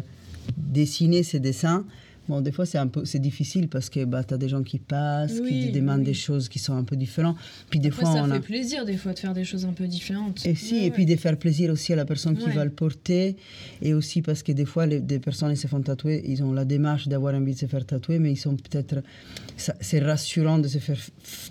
dessiner 0.58 1.24
ses 1.24 1.40
dessins. 1.40 1.86
Bon, 2.30 2.42
des 2.42 2.52
fois, 2.52 2.66
c'est 2.66 2.78
un 2.78 2.88
peu 2.88 3.04
c'est 3.06 3.20
difficile 3.20 3.68
parce 3.68 3.90
que 3.90 4.06
bah, 4.06 4.24
tu 4.24 4.34
as 4.34 4.38
des 4.38 4.48
gens 4.48 4.62
qui 4.64 4.78
passent, 4.80 5.40
Oui, 5.42 5.50
qui 5.50 5.72
te 5.72 5.76
demandent 5.80 6.00
oui. 6.00 6.06
des 6.06 6.14
choses 6.14 6.48
qui 6.48 6.60
sont 6.60 6.76
un 6.76 6.84
peu 6.84 6.96
différentes. 6.96 7.36
Puis 7.72 7.80
des 7.80 7.90
Après, 7.90 8.04
fois, 8.04 8.14
ça 8.14 8.24
on 8.24 8.28
fait 8.28 8.34
a... 8.36 8.40
plaisir 8.40 8.86
des 8.86 8.98
fois 8.98 9.14
de 9.14 9.20
faire 9.20 9.34
des 9.34 9.44
choses 9.44 9.66
un 9.66 9.74
peu 9.74 9.88
différentes 9.88 10.46
Et 10.46 10.54
si, 10.56 10.76
Ouais, 10.76 10.86
et 10.86 10.92
puis 10.92 11.06
de 11.08 11.16
faire 11.16 11.38
plaisir 11.38 11.72
aussi 11.72 11.92
à 11.92 11.96
la 11.96 12.06
personne 12.06 12.38
qui 12.38 12.46
Ouais. 12.46 12.54
va 12.54 12.64
le 12.66 12.72
porter. 12.72 13.36
Et 13.82 13.94
aussi 13.96 14.22
parce 14.22 14.44
que 14.44 14.52
des 14.52 14.66
fois, 14.66 14.86
les, 14.86 15.00
des 15.00 15.20
personnes 15.20 15.52
qui 15.54 15.58
se 15.60 15.68
font 15.68 15.82
tatouer, 15.82 16.24
ils 16.28 16.44
ont 16.44 16.54
la 16.54 16.66
démarche 16.66 17.08
d'avoir 17.08 17.34
envie 17.34 17.54
de 17.56 17.60
se 17.60 17.66
faire 17.66 17.86
tatouer, 17.86 18.20
mais 18.20 18.32
ils 18.32 18.38
sont 18.38 18.56
peut-être. 18.56 19.02
C'est 19.58 20.00
rassurant 20.00 20.60
de 20.60 20.68
se 20.68 20.78
faire 20.78 21.00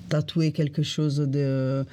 tatouer 0.09 0.53
quelque 0.53 0.83
chose 0.83 1.17
de 1.19 1.85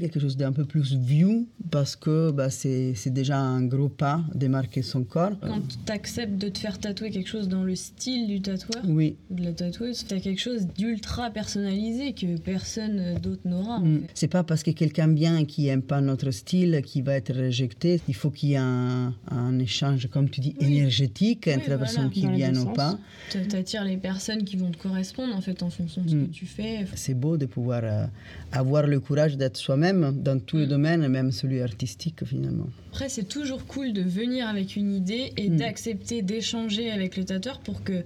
quelque 0.00 0.18
chose 0.20 0.36
d'un 0.36 0.52
peu 0.52 0.64
plus 0.64 0.94
view 0.94 1.46
parce 1.70 1.96
que 1.96 2.30
bah, 2.32 2.50
c'est 2.50 2.94
déjà 3.10 3.38
un 3.38 3.62
gros 3.64 3.88
pas 3.88 4.22
de 4.34 4.46
marquer 4.48 4.82
son 4.82 5.04
corps. 5.04 5.32
Quand 5.40 5.60
tu 5.86 5.92
acceptes 5.92 6.36
de 6.38 6.48
te 6.48 6.58
faire 6.58 6.78
tatouer 6.78 7.10
quelque 7.10 7.28
chose 7.28 7.48
dans 7.48 7.64
le 7.64 7.74
style 7.76 8.23
du 8.26 8.40
tatoueur, 8.40 8.82
Oui. 8.86 9.16
ou 9.30 9.34
de 9.34 9.44
la 9.44 9.52
tatoueuse, 9.52 10.04
as 10.10 10.20
quelque 10.20 10.40
chose 10.40 10.66
d'ultra 10.76 11.30
personnalisé 11.30 12.12
que 12.12 12.36
personne 12.38 13.14
d'autre 13.22 13.42
n'aura. 13.44 13.76
en 13.76 13.80
Mm. 13.84 14.00
fait. 14.02 14.06
C'est 14.14 14.28
pas 14.28 14.42
parce 14.44 14.62
que 14.62 14.70
quelqu'un 14.70 15.08
vient 15.12 15.38
et 15.38 15.46
qui 15.46 15.68
aime 15.68 15.82
pas 15.82 16.00
notre 16.00 16.30
style 16.30 16.82
qui 16.84 17.02
va 17.02 17.14
être 17.14 17.32
rejeté. 17.34 18.00
Il 18.08 18.14
faut 18.14 18.30
qu'il 18.30 18.50
y 18.50 18.52
ait 18.54 18.56
un, 18.58 19.14
un 19.30 19.58
échange, 19.58 20.08
comme 20.10 20.28
tu 20.30 20.40
dis, 20.40 20.54
Oui. 20.60 20.66
énergétique 20.78 21.48
entre 21.48 21.70
la 21.70 21.76
voilà. 21.76 21.78
personne 21.78 22.10
qui 22.10 22.26
vient 22.28 22.52
ou 22.52 22.64
sens. 22.64 22.76
pas. 22.76 22.98
Tu 23.30 23.38
T'attires 23.46 23.84
les 23.84 23.96
personnes 23.96 24.44
qui 24.44 24.56
vont 24.56 24.70
te 24.70 24.78
correspondre 24.78 25.34
en 25.36 25.40
fait 25.40 25.62
en 25.62 25.70
fonction 25.70 26.02
de 26.02 26.08
ce 26.10 26.14
Mm. 26.16 26.26
que 26.28 26.32
tu 26.32 26.46
fais. 26.46 26.86
C'est 26.94 27.14
beau 27.14 27.36
de 27.36 27.46
pouvoir 27.46 27.82
euh, 27.84 28.06
avoir 28.52 28.86
le 28.86 29.00
courage 29.00 29.36
d'être 29.36 29.56
soi-même 29.56 30.20
dans 30.22 30.38
tous 30.38 30.58
les 30.58 30.66
domaines, 30.66 31.06
même 31.08 31.32
celui 31.32 31.60
artistique 31.60 32.24
finalement. 32.24 32.66
Après, 32.92 33.08
c'est 33.08 33.24
toujours 33.28 33.66
cool 33.66 33.92
de 33.92 34.02
venir 34.02 34.46
avec 34.48 34.76
une 34.76 34.92
idée 34.94 35.32
et 35.36 35.48
Mm. 35.50 35.56
d'accepter 35.56 36.22
d'échanger 36.22 36.90
avec 36.90 37.16
le 37.16 37.24
tatoueur 37.24 37.58
pour 37.60 37.82
que 37.82 38.04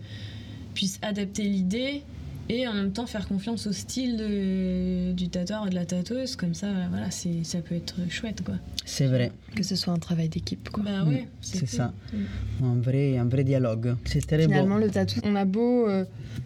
puisse 0.74 0.98
adapter 1.02 1.42
l'idée 1.44 2.02
et 2.50 2.66
en 2.66 2.72
même 2.72 2.92
temps 2.92 3.04
faire 3.06 3.28
confiance 3.28 3.66
au 3.66 3.72
style 3.72 4.16
de- 4.16 5.12
du 5.12 5.28
tatoueur 5.28 5.66
et 5.66 5.70
de 5.70 5.74
la 5.74 5.84
tatoueuse. 5.84 6.34
Comme 6.36 6.54
ça, 6.54 6.68
voilà, 6.88 7.10
c'est, 7.10 7.44
ça 7.44 7.60
peut 7.60 7.74
être 7.74 7.96
chouette 8.08 8.42
quoi. 8.42 8.54
C'est 8.86 9.06
vrai, 9.06 9.32
Que 9.54 9.62
ce 9.62 9.76
soit 9.76 9.92
un 9.92 9.98
travail 9.98 10.30
d'équipe, 10.30 10.70
quoi. 10.70 10.82
Bah 10.82 11.04
Mm, 11.04 11.18
c'est 11.42 11.66
ça. 11.66 11.92
Un 12.62 12.76
vrai, 12.80 13.18
un 13.18 13.26
vrai 13.26 13.44
dialogue. 13.44 13.96
C'est 14.06 14.26
très 14.26 14.40
Finalement, 14.42 14.76
beau. 14.76 14.80
le 14.80 14.90
tatou, 14.90 15.20
on 15.24 15.36
a 15.36 15.44
beau 15.44 15.88
euh, 15.88 16.04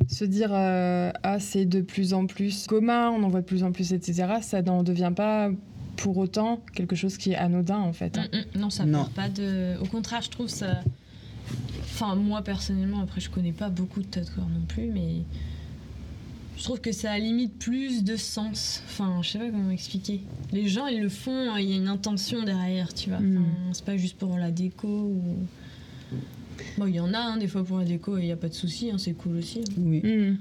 se 0.09 0.25
dire 0.25 0.51
euh, 0.53 1.13
ah 1.23 1.39
c'est 1.39 1.67
de 1.67 1.81
plus 1.83 2.15
en 2.15 2.27
plus 2.27 2.67
commun, 2.67 3.11
on 3.11 3.23
en 3.23 3.29
voit 3.29 3.43
de 3.43 3.47
plus 3.47 3.63
en 3.63 3.71
plus, 3.71 3.93
etc. 3.93 4.25
Ça 4.41 4.61
n'en 4.63 4.83
devient 4.83 5.13
pas 5.15 5.51
pour 5.97 6.17
autant 6.17 6.59
quelque 6.75 6.97
chose 6.97 7.17
qui 7.17 7.31
est 7.31 7.37
anodin 7.37 7.79
en 7.79 7.93
fait. 7.93 8.19
hein. 8.19 8.27
Mm, 8.33 8.59
mm. 8.59 8.61
Non, 8.61 8.71
ça 8.71 8.85
perd 8.85 9.11
pas 9.11 9.29
de. 9.29 9.77
Au 9.81 9.87
contraire, 9.87 10.23
je 10.23 10.31
trouve 10.31 10.49
ça. 10.49 10.81
Enfin, 12.03 12.17
moi 12.17 12.43
personnellement, 12.43 13.01
après, 13.01 13.21
je 13.21 13.31
connais 13.31 13.53
pas 13.53 13.69
beaucoup 13.69 14.01
de 14.01 14.07
tatoueurs 14.07 14.49
non 14.49 14.65
plus, 14.67 14.87
mais 14.87 15.23
je 16.57 16.65
trouve 16.65 16.81
que 16.81 16.91
ça 16.91 17.13
a 17.13 17.19
limite 17.19 17.57
plus 17.61 18.03
de 18.03 18.17
sens. 18.17 18.83
Enfin, 18.87 19.21
je 19.23 19.31
sais 19.31 19.39
pas 19.39 19.49
comment 19.51 19.71
expliquer. 19.71 20.21
Les 20.53 20.67
gens, 20.67 20.89
ils 20.89 21.01
le 21.01 21.09
font, 21.09 21.57
il 21.57 21.71
y 21.71 21.73
a 21.75 21.77
une 21.77 21.87
intention 21.87 22.43
derrière, 22.43 22.93
tu 22.93 23.11
vois. 23.11 23.21
Mm. 23.21 23.37
Enfin, 23.37 23.71
c'est 23.73 23.85
pas 23.85 23.97
juste 23.97 24.19
pour 24.19 24.37
la 24.37 24.51
déco 24.51 24.89
ou. 24.89 25.23
Bon, 26.77 26.87
il 26.87 26.97
y 26.97 27.01
en 27.01 27.15
a 27.15 27.19
hein, 27.19 27.37
des 27.37 27.47
fois 27.47 27.65
pour 27.65 27.79
la 27.79 27.85
déco 27.85 28.19
et 28.19 28.23
il 28.23 28.27
n'y 28.27 28.33
a 28.33 28.37
pas 28.37 28.49
de 28.49 28.55
souci, 28.55 28.91
hein, 28.91 28.99
c'est 28.99 29.13
cool 29.13 29.37
aussi. 29.37 29.61
hein. 29.61 29.73
Oui. 29.79 30.01
Mm. 30.03 30.39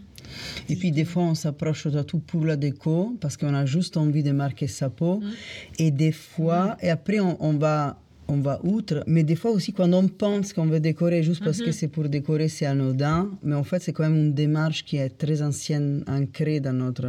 Et 0.69 0.75
puis 0.75 0.91
des 0.91 1.05
fois, 1.05 1.23
on 1.23 1.35
s'approche 1.35 1.85
de 1.85 2.01
tout 2.01 2.19
pour 2.19 2.43
la 2.43 2.55
déco 2.55 3.15
parce 3.21 3.37
qu'on 3.37 3.53
a 3.53 3.67
juste 3.67 3.97
envie 3.97 4.23
de 4.23 4.31
marquer 4.31 4.67
sa 4.67 4.89
peau. 4.89 5.19
Mm. 5.19 5.31
Et 5.77 5.91
des 5.91 6.11
fois, 6.11 6.75
et 6.81 6.89
après, 6.89 7.19
on, 7.19 7.37
on 7.39 7.53
va. 7.53 7.99
On 8.33 8.39
va 8.49 8.55
outre, 8.63 8.97
mais 9.13 9.23
des 9.31 9.35
fois 9.41 9.51
aussi 9.51 9.71
quand 9.73 9.91
on 10.01 10.07
pense 10.07 10.47
qu'on 10.53 10.65
veut 10.73 10.79
décorer 10.79 11.21
juste 11.29 11.43
parce 11.43 11.59
Mhm. 11.59 11.65
que 11.65 11.71
c'est 11.79 11.89
pour 11.95 12.05
décorer, 12.17 12.47
c'est 12.55 12.65
anodin. 12.73 13.19
Mais 13.47 13.55
en 13.55 13.65
fait, 13.69 13.79
c'est 13.83 13.91
quand 13.95 14.03
même 14.09 14.15
une 14.27 14.33
démarche 14.33 14.79
qui 14.87 14.95
est 15.03 15.09
très 15.23 15.41
ancienne, 15.49 16.03
ancrée 16.07 16.59
dans 16.61 16.71
notre, 16.85 17.05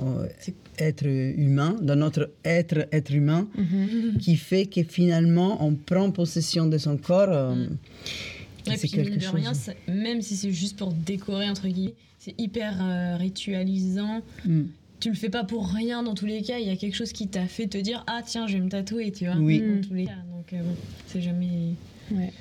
euh, 0.00 0.26
être 0.78 1.06
humain, 1.06 1.76
dans 1.80 1.96
notre 2.04 2.30
être 2.44 2.78
être 2.98 3.12
humain, 3.20 3.46
Mhm. 3.56 4.18
qui 4.18 4.34
fait 4.36 4.66
que 4.66 4.82
finalement 4.82 5.64
on 5.66 5.72
prend 5.90 6.10
possession 6.10 6.64
de 6.66 6.78
son 6.78 6.96
corps. 6.96 7.28
euh, 7.30 7.66
et 8.66 8.76
puis, 8.78 8.88
quelque 8.90 9.16
de 9.16 9.20
chose. 9.20 9.34
rien, 9.34 9.52
même 9.88 10.20
si 10.22 10.34
c'est 10.36 10.52
juste 10.52 10.76
pour 10.78 10.92
décorer, 10.92 11.48
entre 11.48 11.68
guillemets, 11.68 11.94
c'est 12.18 12.34
hyper 12.40 12.72
euh, 12.80 13.16
ritualisant. 13.16 14.20
Mm. 14.46 14.62
Tu 15.02 15.08
le 15.10 15.16
fais 15.16 15.30
pas 15.30 15.42
pour 15.42 15.66
rien 15.68 16.04
dans 16.04 16.14
tous 16.14 16.26
les 16.26 16.42
cas. 16.42 16.58
Il 16.60 16.66
y 16.68 16.70
a 16.70 16.76
quelque 16.76 16.94
chose 16.94 17.12
qui 17.12 17.26
t'a 17.26 17.46
fait 17.46 17.66
te 17.66 17.76
dire 17.76 18.04
Ah, 18.06 18.20
tiens, 18.24 18.46
je 18.46 18.54
vais 18.54 18.60
me 18.62 18.68
tatouer, 18.68 19.10
tu 19.10 19.24
vois. 19.26 19.34
Oui. 19.36 19.60
Dans 19.60 19.88
tous 19.88 19.94
les 19.94 20.04
cas. 20.06 20.12
Donc, 20.30 20.52
euh, 20.52 20.62
bon, 20.62 20.76
c'est 21.08 21.20
jamais. 21.20 21.74
Ouais. 22.12 22.32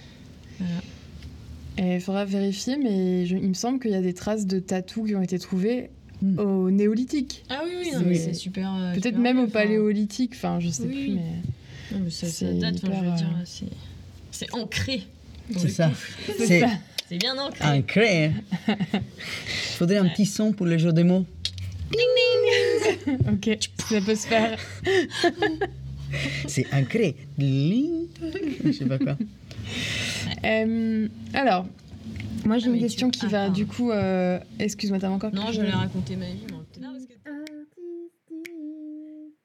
Voilà. 0.60 1.94
Il 1.96 2.02
faudra 2.02 2.24
vérifier, 2.26 2.78
mais 2.78 3.26
je- 3.26 3.36
il 3.36 3.48
me 3.50 3.54
semble 3.56 3.80
qu'il 3.80 3.90
y 3.92 3.96
a 3.96 4.02
des 4.02 4.14
traces 4.14 4.46
de 4.46 4.60
tatous 4.60 5.08
qui 5.08 5.16
ont 5.16 5.24
été 5.24 5.40
trouvées 5.40 5.90
Mm. 6.22 6.38
au 6.38 6.70
néolithique. 6.70 7.44
Ah 7.50 7.62
oui, 7.66 7.72
oui, 7.80 7.90
non, 7.94 8.00
C'est- 8.02 8.06
mais 8.06 8.16
c'est 8.16 8.34
super. 8.36 8.72
euh, 8.76 8.94
Peut-être 8.94 9.18
même 9.18 9.38
bien, 9.38 9.46
au 9.46 9.48
paléolithique, 9.48 10.34
enfin 10.36 10.60
je 10.60 10.70
sais 10.70 10.84
Oui, 10.84 10.90
plus, 10.90 11.14
oui. 11.14 11.20
mais... 11.20 11.98
Non, 11.98 12.04
mais 12.06 12.10
ça, 12.12 12.28
date, 12.54 12.76
je 12.80 12.86
veux 12.86 12.92
dire, 13.16 13.36
euh, 13.40 13.66
c'est, 14.32 14.54
ancré. 14.54 15.02
C'est 15.58 15.64
le 15.64 15.70
ça. 15.70 15.92
C'est 17.10 17.18
bien 17.18 17.36
ancré. 17.40 17.66
ancré. 17.80 18.26
hein. 18.26 18.34
Il 18.68 19.02
faudrait 19.80 19.98
un 19.98 20.08
petit 20.10 20.28
son 20.28 20.52
pour 20.54 20.68
les 20.68 20.78
jeux 20.78 20.94
de 20.94 21.02
mots. 21.04 21.26
Ok, 23.32 23.58
ça 23.90 24.02
peut 24.02 24.16
se 24.16 24.28
faire. 24.28 24.58
C'est 26.48 26.66
ancré. 26.74 27.16
Je 27.38 28.72
sais 28.72 28.86
pas 28.86 28.98
quoi. 28.98 29.18
Euh, 30.44 31.08
alors, 31.34 31.66
moi 32.46 32.58
j'ai 32.58 32.66
Ah, 32.68 32.70
une 32.70 32.76
tu- 32.76 32.82
question 32.82 33.10
qui 33.10 33.22
ah, 33.24 33.28
va 33.28 33.38
pardon. 33.40 33.54
du 33.54 33.66
coup... 33.66 33.92
euh, 33.92 34.40
Excuse-moi, 34.60 35.00
t'as 35.00 35.10
encore 35.10 35.34
Non, 35.34 35.52
je 35.52 35.62
vais 35.62 35.70
raconter 35.70 36.16
ma 36.16 36.26
vie. 36.26 36.46
moi. 36.50 36.64
Non, 36.82 36.94
parce 36.94 37.06
que, 37.06 37.14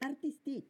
Artistique. 0.04 0.64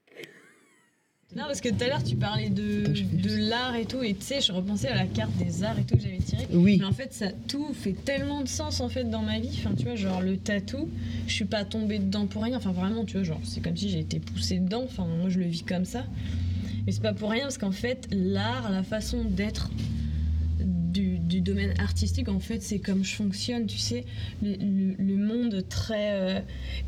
Non, 1.36 1.44
parce 1.44 1.60
que 1.60 1.68
tout 1.68 1.84
à 1.84 1.88
l'heure, 1.88 2.02
tu 2.02 2.16
parlais 2.16 2.48
de, 2.48 2.84
de 2.86 3.36
l'art 3.48 3.76
et 3.76 3.84
tout. 3.84 4.02
Et 4.02 4.14
tu 4.14 4.24
sais, 4.24 4.40
je 4.40 4.52
repensais 4.52 4.88
à 4.88 4.94
la 4.94 5.04
carte 5.04 5.36
des 5.36 5.62
arts 5.64 5.78
et 5.78 5.82
tout 5.82 5.96
que 5.96 6.02
j'avais 6.02 6.16
tirée. 6.16 6.46
Oui. 6.50 6.78
Mais 6.80 6.86
en 6.86 6.92
fait, 6.92 7.12
ça 7.12 7.26
tout 7.46 7.74
fait 7.74 7.92
tellement 7.92 8.40
de 8.40 8.48
sens 8.48 8.80
en 8.80 8.88
fait 8.88 9.04
dans 9.04 9.20
ma 9.20 9.38
vie. 9.38 9.50
Enfin, 9.58 9.74
tu 9.76 9.84
vois, 9.84 9.96
genre 9.96 10.22
le 10.22 10.38
tatou, 10.38 10.88
je 11.26 11.34
suis 11.34 11.44
pas 11.44 11.66
tombée 11.66 11.98
dedans 11.98 12.26
pour 12.26 12.42
rien. 12.42 12.56
Enfin, 12.56 12.72
vraiment, 12.72 13.04
tu 13.04 13.18
vois, 13.18 13.22
genre 13.22 13.40
c'est 13.44 13.62
comme 13.62 13.76
si 13.76 13.90
j'ai 13.90 14.00
été 14.00 14.18
poussée 14.18 14.58
dedans. 14.58 14.84
Enfin, 14.84 15.04
moi, 15.04 15.28
je 15.28 15.38
le 15.38 15.44
vis 15.44 15.62
comme 15.62 15.84
ça. 15.84 16.04
Mais 16.86 16.92
c'est 16.92 17.02
pas 17.02 17.12
pour 17.12 17.30
rien 17.30 17.42
parce 17.42 17.58
qu'en 17.58 17.72
fait, 17.72 18.08
l'art, 18.10 18.70
la 18.70 18.82
façon 18.82 19.22
d'être 19.24 19.70
domaine 21.46 21.72
artistique, 21.80 22.28
en 22.28 22.40
fait, 22.40 22.60
c'est 22.62 22.78
comme 22.78 23.02
je 23.04 23.14
fonctionne. 23.14 23.66
Tu 23.66 23.78
sais, 23.78 24.04
le, 24.42 24.52
le- 24.52 24.94
le 24.98 25.16
monde 25.16 25.64
très 25.68 26.12
euh, 26.12 26.40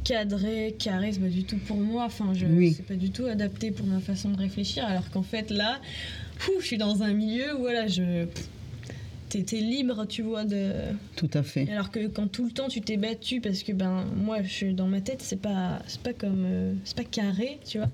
cadré, 0.04 0.74
carré, 0.78 1.12
c'est 1.12 1.20
pas 1.20 1.28
du 1.28 1.44
tout 1.44 1.58
pour 1.66 1.76
moi. 1.78 2.04
Enfin, 2.04 2.32
je, 2.34 2.46
Oui. 2.46 2.74
c'est 2.76 2.86
pas 2.86 2.94
du 2.94 3.10
tout 3.10 3.24
adapté 3.24 3.70
pour 3.70 3.86
ma 3.86 4.00
façon 4.00 4.30
de 4.30 4.36
réfléchir. 4.38 4.84
Alors 4.84 5.08
qu'en 5.10 5.22
fait, 5.22 5.50
là, 5.50 5.80
ouf, 6.48 6.60
je 6.62 6.66
suis 6.66 6.78
dans 6.78 7.02
un 7.02 7.12
milieu 7.14 7.54
où 7.56 7.60
voilà, 7.60 7.86
je 7.86 8.26
t'es 9.28 9.42
t'es 9.42 9.60
libre, 9.60 10.06
tu 10.06 10.22
vois, 10.22 10.44
de. 10.44 10.72
Tout 11.16 11.30
à 11.34 11.42
fait. 11.42 11.70
Alors 11.70 11.90
que 11.90 12.06
quand 12.06 12.28
tout 12.28 12.44
le 12.46 12.50
temps 12.50 12.68
tu 12.68 12.80
t'es 12.80 12.96
battu 12.96 13.40
parce 13.40 13.62
que 13.62 13.72
ben 13.72 14.06
moi 14.16 14.42
je 14.42 14.48
suis 14.48 14.72
dans 14.74 14.86
ma 14.86 15.00
tête, 15.02 15.20
c'est 15.22 15.40
pas 15.40 15.80
c'est 15.86 16.00
pas 16.00 16.14
comme 16.14 16.44
euh, 16.46 16.72
c'est 16.84 16.96
pas 16.96 17.04
carré, 17.04 17.58
tu 17.66 17.78
vois. 17.78 17.90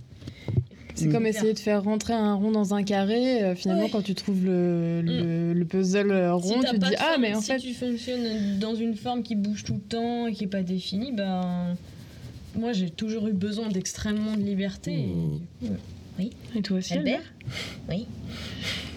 C'est 0.94 1.09
comme 1.09 1.26
essayer 1.26 1.52
de 1.52 1.59
faire 1.59 1.83
rentrer 1.83 2.12
un 2.12 2.35
rond 2.35 2.50
dans 2.50 2.74
un 2.74 2.83
carré. 2.83 3.42
euh, 3.42 3.54
finalement, 3.54 3.85
Ouais. 3.85 3.90
quand 3.90 4.02
tu 4.02 4.14
trouves 4.14 4.44
le, 4.44 5.02
le, 5.02 5.52
le 5.52 5.64
puzzle 5.64 6.11
euh, 6.12 6.38
Si 6.40 6.52
rond, 6.52 6.61
tu 6.61 6.78
te 6.78 6.87
dis 6.87 6.94
Ah, 6.98 7.11
forme, 7.11 7.22
mais 7.22 7.35
en 7.35 7.40
si 7.40 7.50
fait. 7.52 7.59
tu 7.59 7.74
fonctionnes 7.74 8.59
dans 8.61 8.74
une 8.74 8.94
forme 8.94 9.22
qui 9.22 9.35
bouge 9.35 9.64
tout 9.64 9.74
le 9.74 9.80
temps 9.80 10.26
et 10.28 10.33
qui 10.33 10.44
est 10.44 10.48
pas 10.48 10.62
définie, 10.62 11.12
ben 11.12 11.76
moi 12.57 12.72
j'ai 12.72 12.90
toujours 12.90 13.26
eu 13.26 13.33
besoin 13.33 13.68
d'extrêmement 13.68 14.37
de 14.37 14.42
liberté. 14.42 14.92
et 14.92 15.66
coup, 15.66 15.72
euh, 16.20 16.24
Et 16.57 16.62
toi 16.62 16.78
aussi, 16.78 16.92
Albert 16.94 17.22
Oui. 17.90 18.07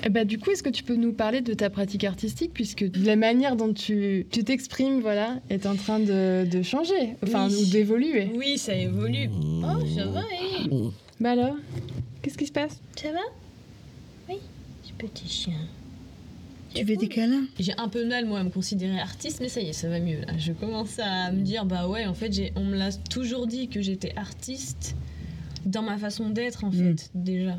Eh 0.06 0.10
ben, 0.10 0.26
du 0.26 0.38
coup, 0.38 0.52
est-ce 0.52 0.62
que 0.62 0.70
tu 0.70 0.84
peux 0.84 0.96
nous 0.96 1.12
parler 1.12 1.42
de 1.42 1.54
ta 1.56 1.72
pratique 1.72 2.04
artistique 2.04 2.52
puisque 2.54 2.86
la 3.04 3.16
manière 3.16 3.56
dont 3.56 3.74
tu 3.74 4.28
tu 4.32 4.44
t'exprimes 4.44 5.00
voilà, 5.02 5.40
est 5.50 5.66
en 5.66 5.76
train 5.76 6.00
de, 6.00 6.46
de 6.50 6.62
changer, 6.62 7.16
enfin, 7.24 7.50
Oui. 7.50 7.56
ou 7.60 7.66
d'évoluer? 7.72 8.30
Oui, 8.36 8.58
ça 8.60 8.76
évolue. 8.76 9.30
Oh, 9.64 9.84
ça 9.98 10.06
va, 10.06 10.22
eh 10.64 10.70
Bah 11.20 11.32
alors 11.32 11.56
Qu'est-ce 12.22 12.38
qui 12.38 12.46
se 12.48 12.52
passe? 12.52 12.80
Ça 12.96 13.12
va? 13.12 13.20
Oui, 14.30 14.36
ce 14.84 14.92
petit 14.94 15.28
chien. 15.28 15.54
Tu 16.76 16.84
veux 16.84 16.98
des 16.98 17.08
câlins? 17.08 17.46
J'ai 17.60 17.74
un 17.78 17.88
peu 17.88 18.04
de 18.04 18.10
mal 18.10 18.26
moi 18.26 18.40
à 18.40 18.44
me 18.44 18.50
considérer 18.50 19.00
artiste, 19.00 19.40
mais 19.42 19.50
ça 19.50 19.62
y 19.62 19.70
est, 19.70 19.74
ça 19.74 19.88
va 19.90 20.00
mieux. 20.00 20.20
Là. 20.22 20.38
Je 20.38 20.52
commence 20.52 21.00
à 21.00 21.32
me 21.32 21.42
dire 21.42 21.66
bah 21.66 21.88
ouais, 21.88 22.06
en 22.06 22.14
fait, 22.14 22.32
j'ai, 22.34 22.52
on 22.56 22.66
me 22.66 22.76
l'a 22.78 22.92
toujours 22.92 23.48
dit 23.48 23.68
que 23.68 23.82
j'étais 23.82 24.14
artiste 24.16 24.96
dans 25.66 25.82
ma 25.82 25.98
façon 25.98 26.30
d'être 26.30 26.64
en 26.66 26.70
Mm. 26.70 26.98
fait 26.98 27.10
déjà. 27.16 27.58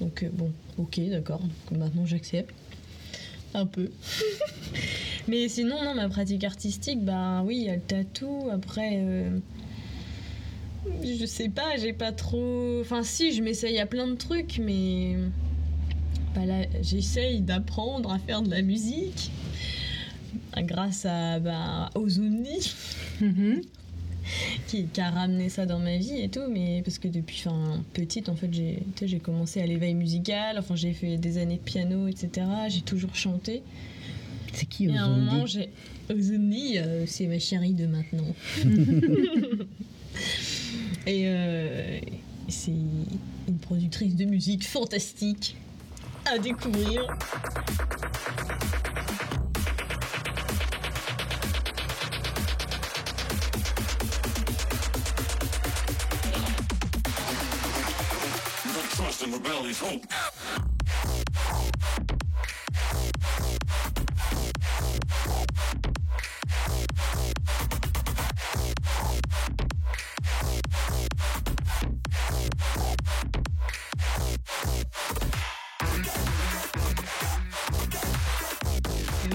Donc 0.00 0.22
euh, 0.22 0.28
bon, 0.32 0.50
ok, 0.78 1.00
d'accord. 1.10 1.40
Donc, 1.70 1.78
Maintenant, 1.78 2.06
j'accepte 2.06 2.54
un 3.54 3.66
peu. 3.66 3.90
mais 5.28 5.48
sinon, 5.48 5.82
non, 5.84 5.94
ma 5.94 6.08
pratique 6.08 6.44
artistique, 6.44 7.04
bah 7.04 7.42
oui, 7.44 7.56
il 7.58 7.64
y 7.64 7.70
a 7.70 7.76
le 7.76 7.80
tatou. 7.82 8.48
Après, 8.52 8.90
euh, 8.94 9.38
je 11.02 11.26
sais 11.26 11.48
pas, 11.48 11.76
j'ai 11.78 11.92
pas 11.92 12.12
trop. 12.12 12.80
Enfin, 12.80 13.02
si, 13.02 13.32
je 13.32 13.42
m'essaye 13.42 13.78
à 13.78 13.86
plein 13.86 14.06
de 14.06 14.14
trucs, 14.14 14.58
mais 14.58 15.16
bah 16.34 16.44
là, 16.44 16.66
j'essaye 16.82 17.40
d'apprendre 17.40 18.12
à 18.12 18.18
faire 18.18 18.42
de 18.42 18.50
la 18.50 18.62
musique 18.62 19.30
grâce 20.62 21.06
à 21.06 21.38
bah, 21.38 21.90
Ozuni 21.94 22.72
Mhm. 23.20 23.62
qui, 24.66 24.86
qui 24.86 25.00
a 25.00 25.10
ramené 25.10 25.48
ça 25.48 25.66
dans 25.66 25.78
ma 25.78 25.96
vie 25.96 26.20
et 26.20 26.28
tout 26.28 26.48
mais 26.50 26.82
parce 26.84 26.98
que 26.98 27.06
depuis 27.08 27.44
petite 27.92 28.28
en 28.28 28.34
fait 28.34 28.52
j'ai 28.52 28.82
j'ai 29.02 29.18
commencé 29.20 29.60
à 29.60 29.66
l'éveil 29.66 29.94
musical 29.94 30.58
enfin 30.58 30.74
j'ai 30.74 30.92
fait 30.92 31.16
des 31.16 31.38
années 31.38 31.56
de 31.56 31.60
piano 31.60 32.08
etc 32.08 32.46
j'ai 32.68 32.80
toujours 32.80 33.14
chanté 33.14 33.62
C'est 34.52 34.66
qui 34.66 34.86
et 34.86 34.96
à 34.96 35.04
un 35.04 35.16
moment 35.16 35.46
j'ai 35.46 35.70
Ozuni 36.10 36.78
euh, 36.78 37.04
c'est 37.06 37.26
ma 37.26 37.38
chérie 37.38 37.74
de 37.74 37.86
maintenant 37.86 38.34
et 41.06 41.24
euh, 41.26 42.00
c'est 42.48 42.72
une 42.72 43.58
productrice 43.62 44.16
de 44.16 44.24
musique 44.24 44.66
fantastique 44.66 45.56
à 46.24 46.38
découvrir. 46.38 47.06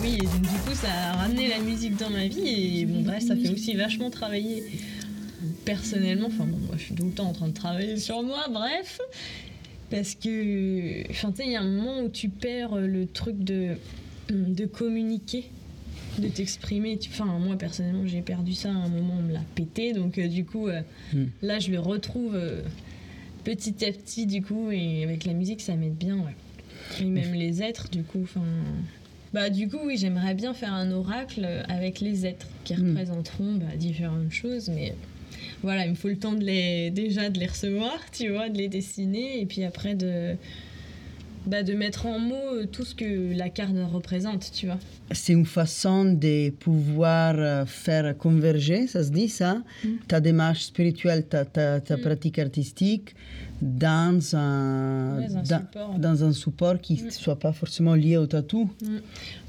Oui, 0.02 0.16
et 0.16 0.26
donc 0.26 0.42
du 0.42 0.48
coup, 0.48 0.74
ça 0.74 0.92
a 0.92 1.12
ramené 1.18 1.48
la 1.50 1.60
musique 1.60 1.96
dans 1.98 2.10
ma 2.10 2.28
vie 2.28 2.80
et 2.82 2.86
bon, 2.86 3.02
bref, 3.02 3.24
ça 3.26 3.36
fait 3.36 3.50
aussi 3.50 3.76
vachement 3.76 4.10
travailler 4.10 4.64
personnellement. 5.66 6.28
Enfin 6.28 6.46
bon, 6.46 6.58
moi 6.58 6.76
je 6.78 6.84
suis 6.84 6.96
tout 6.96 7.06
le 7.06 7.12
temps 7.12 7.28
en 7.28 7.34
train 7.34 7.48
de 7.48 7.54
travailler 7.54 7.98
sur 7.98 8.24
moi, 8.24 8.46
bref. 8.52 9.00
Parce 9.90 10.16
que, 10.16 11.10
enfin, 11.10 11.32
tu 11.32 11.38
sais, 11.38 11.46
il 11.46 11.52
y 11.52 11.56
a 11.56 11.62
un 11.62 11.70
moment 11.70 12.00
où 12.02 12.10
tu 12.10 12.30
perds 12.30 12.76
le 12.78 13.06
truc 13.06 13.38
de, 13.44 13.76
de 14.30 14.66
communiquer, 14.66 15.46
de 16.18 16.30
t'exprimer. 16.30 16.98
Enfin, 17.10 17.26
moi 17.26 17.58
personnellement, 17.58 18.08
j'ai 18.08 18.22
perdu 18.22 18.54
ça 18.54 18.70
à 18.70 18.74
un 18.74 18.88
moment, 18.88 19.16
on 19.20 19.24
me 19.24 19.34
l'a 19.34 19.44
pété. 19.56 19.92
Donc, 19.94 20.18
euh, 20.18 20.28
du 20.28 20.46
coup, 20.46 20.68
euh, 20.68 20.82
Hmm. 21.14 21.26
là, 21.42 21.60
je 21.60 21.72
le 21.72 21.80
retrouve 21.80 22.36
euh, 22.36 22.62
petit 23.44 23.84
à 23.84 23.92
petit, 23.92 24.26
du 24.26 24.42
coup, 24.42 24.72
et 24.72 25.04
avec 25.04 25.26
la 25.26 25.34
musique, 25.34 25.60
ça 25.60 25.76
m'aide 25.76 25.96
bien, 25.98 26.16
ouais. 26.16 26.36
Et 27.02 27.06
même 27.06 27.34
les 27.34 27.62
êtres, 27.62 27.90
du 27.90 28.04
coup, 28.04 28.22
enfin. 28.24 28.42
Bah, 29.34 29.50
du 29.50 29.70
coup, 29.70 29.78
oui, 29.86 29.96
j'aimerais 29.98 30.34
bien 30.34 30.54
faire 30.54 30.74
un 30.74 30.92
oracle 30.92 31.48
avec 31.70 32.00
les 32.02 32.26
êtres 32.26 32.48
qui 32.66 32.74
Hmm. 32.76 32.90
représenteront 32.90 33.54
bah, 33.56 33.76
différentes 33.78 34.32
choses, 34.32 34.70
mais 34.70 34.94
voilà, 35.64 35.86
il 35.86 35.92
me 35.92 35.96
faut 35.96 36.10
le 36.10 36.18
temps 36.18 36.34
de 36.34 36.44
les, 36.44 36.92
déjà 36.92 37.30
de 37.30 37.40
les 37.40 37.46
recevoir, 37.48 37.98
tu 38.12 38.30
vois, 38.30 38.50
de 38.50 38.58
les 38.58 38.68
dessiner, 38.68 39.40
et 39.42 39.46
puis 39.46 39.64
après 39.64 39.96
de, 39.96 40.36
bah, 41.48 41.64
de 41.64 41.74
mettre 41.74 42.06
en 42.06 42.20
mots 42.20 42.36
euh, 42.54 42.66
tout 42.66 42.86
ce 42.86 42.94
que 42.94 43.36
la 43.36 43.50
carte 43.50 43.74
représente, 43.92 44.52
tu 44.54 44.68
vois. 44.68 44.78
C'est 45.12 45.34
une 45.34 45.46
façon 45.46 46.06
de 46.06 46.50
pouvoir 46.52 47.36
euh, 47.38 47.66
faire 47.66 48.16
converger, 48.18 48.88
ça 48.88 49.04
se 49.04 49.10
dit 49.10 49.28
ça, 49.30 49.62
ta 50.08 50.20
démarche 50.20 50.64
spirituelle, 50.66 51.26
ta, 51.26 51.46
ta, 51.46 51.80
ta 51.80 51.98
Mm. 51.98 52.02
pratique 52.02 52.40
artistique 52.40 53.16
dans 53.62 54.36
un, 54.36 55.18
Ouais, 55.20 55.28
dans 55.28 55.38
un 55.38 55.42
dans, 55.44 55.60
support. 55.60 56.00
dans 56.00 56.24
un 56.24 56.32
support 56.34 56.82
qui 56.82 56.94
ne 57.02 57.08
Mm. 57.08 57.12
soit 57.12 57.40
pas 57.40 57.54
forcément 57.54 57.96
lié 57.96 58.18
au 58.18 58.28
tatou. 58.28 58.70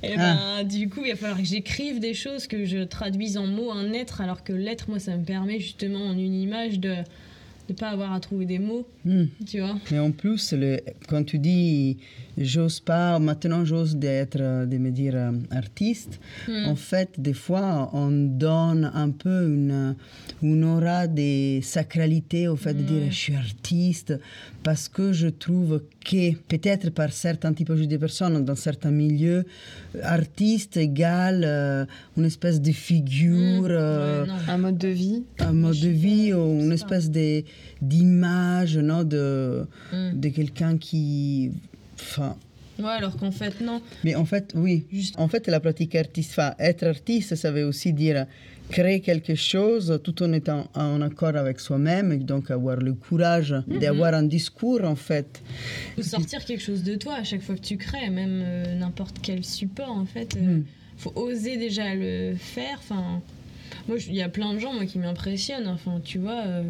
Et 0.03 0.15
Ah. 0.17 0.37
ben, 0.63 0.69
du 0.69 0.89
coup, 0.89 1.01
il 1.05 1.11
va 1.11 1.17
falloir 1.17 1.39
que 1.39 1.45
j'écrive 1.47 2.01
des 2.01 2.15
choses, 2.15 2.47
que 2.47 2.65
je 2.65 2.85
traduise 2.85 3.37
en 3.37 3.47
mots 3.47 3.71
un 3.71 3.93
être, 3.93 4.21
alors 4.21 4.43
que 4.45 4.53
l'être, 4.53 4.89
moi, 4.89 4.99
ça 4.99 5.17
me 5.17 5.25
permet 5.25 5.61
justement 5.61 6.07
en 6.07 6.13
une 6.19 6.35
image 6.35 6.81
de 6.81 6.95
pas 7.75 7.89
avoir 7.91 8.13
à 8.13 8.21
trouver 8.21 8.47
des 8.47 8.59
mots, 8.59 8.87
Hmm. 9.05 9.25
tu 9.47 9.59
vois. 9.61 9.77
Mais 9.91 9.99
en 9.99 10.13
plus, 10.13 10.53
le, 10.53 10.79
quand 11.09 11.25
tu 11.25 11.39
dis 11.39 11.97
j'ose 12.39 12.79
pas, 12.81 13.19
maintenant 13.19 13.65
j'ose 13.65 13.97
d'être, 13.97 14.39
de 14.67 14.79
me 14.79 14.91
dire 14.91 15.15
euh, 15.17 15.33
artiste, 15.51 16.21
Mm. 16.49 16.67
en 16.69 16.77
fait, 16.77 17.11
des 17.21 17.33
fois, 17.35 17.91
on 17.93 18.11
donne 18.11 18.91
un 18.95 19.11
peu 19.11 19.47
une, 19.47 19.97
une 20.43 20.65
aura 20.65 21.07
de 21.09 21.61
sacralité 21.63 22.49
au 22.49 22.57
fait 22.57 22.75
de 22.75 22.83
dire 22.83 23.03
Ouais. 23.03 23.11
je 23.11 23.17
suis 23.17 23.35
artiste, 23.35 24.15
parce 24.63 24.89
que 24.89 25.13
je 25.13 25.29
trouve 25.29 25.83
que 26.05 26.35
peut-être 26.49 26.91
par 26.91 27.13
certains 27.13 27.53
typologies 27.53 27.89
de 27.89 27.97
personnes, 27.97 28.45
dans 28.45 28.55
certains 28.55 28.91
milieux, 28.91 29.45
artiste 30.03 30.77
égale 30.77 31.43
euh, 31.45 31.85
une 32.17 32.25
espèce 32.27 32.61
de 32.61 32.73
figure. 32.73 33.69
Mm. 33.69 33.71
euh, 33.71 34.25
Ouais. 34.25 34.31
Un 34.49 34.59
mode 34.59 34.79
de 34.79 34.89
vie. 34.89 35.23
un 35.41 35.53
mode 35.53 35.79
de 35.81 35.89
vie 35.89 36.33
ou 36.33 36.61
une 36.61 36.73
espèce 36.73 37.11
de- 37.11 37.43
d'image 37.81 38.77
non, 38.79 39.03
de, 39.05 39.67
Mm. 39.93 40.21
de 40.21 40.29
quelqu'un 40.29 40.77
qui... 40.79 41.51
Enfin, 42.01 42.37
Ouais, 42.79 42.89
alors 42.89 43.17
qu'en 43.17 43.31
fait, 43.31 43.61
non. 43.61 43.81
mais 44.03 44.15
en 44.15 44.25
fait, 44.25 44.53
oui. 44.55 44.87
Juste- 44.91 45.15
En 45.19 45.29
fait, 45.29 45.47
la 45.47 45.61
pratique 45.61 45.95
artiste, 45.95 46.31
enfin, 46.33 46.55
être 46.59 46.85
artiste, 46.85 47.35
ça 47.37 47.51
veut 47.53 47.65
aussi 47.65 47.93
dire 47.93 48.27
créer 48.73 49.01
quelque 49.01 49.35
chose 49.35 50.01
tout 50.03 50.23
en 50.23 50.33
étant 50.33 50.63
en 50.75 51.01
accord 51.03 51.37
avec 51.37 51.61
soi-même, 51.61 52.11
et 52.13 52.17
donc 52.33 52.51
avoir 52.51 52.77
le 52.89 52.95
courage 52.95 53.55
Mhm. 53.67 53.79
d'avoir 53.83 54.13
un 54.15 54.25
discours, 54.39 54.83
en 54.85 54.97
fait. 54.97 55.31
faut 55.97 56.03
sortir 56.03 56.45
quelque 56.45 56.63
chose 56.63 56.83
de 56.83 56.95
toi 56.97 57.15
à 57.23 57.25
chaque 57.25 57.43
fois 57.43 57.55
que 57.55 57.67
tu 57.71 57.77
crées, 57.77 58.11
même 58.11 58.41
euh, 58.45 58.75
n'importe 58.83 59.17
quel 59.23 59.45
support, 59.45 59.91
en 59.91 60.07
fait. 60.15 60.31
euh, 60.37 60.41
Mm. 60.59 60.65
faut 60.97 61.13
oser 61.17 61.57
déjà 61.57 61.95
le 61.95 62.35
faire. 62.37 62.77
Enfin, 62.85 63.21
moi, 63.89 63.97
il 64.09 64.15
y 64.15 64.23
a 64.23 64.29
plein 64.29 64.55
de 64.55 64.59
gens 64.59 64.73
moi, 64.73 64.87
qui 64.87 64.99
m'impressionnent. 64.99 65.67
Enfin, 65.69 66.01
tu 66.05 66.19
vois, 66.19 66.43
euh, 66.47 66.63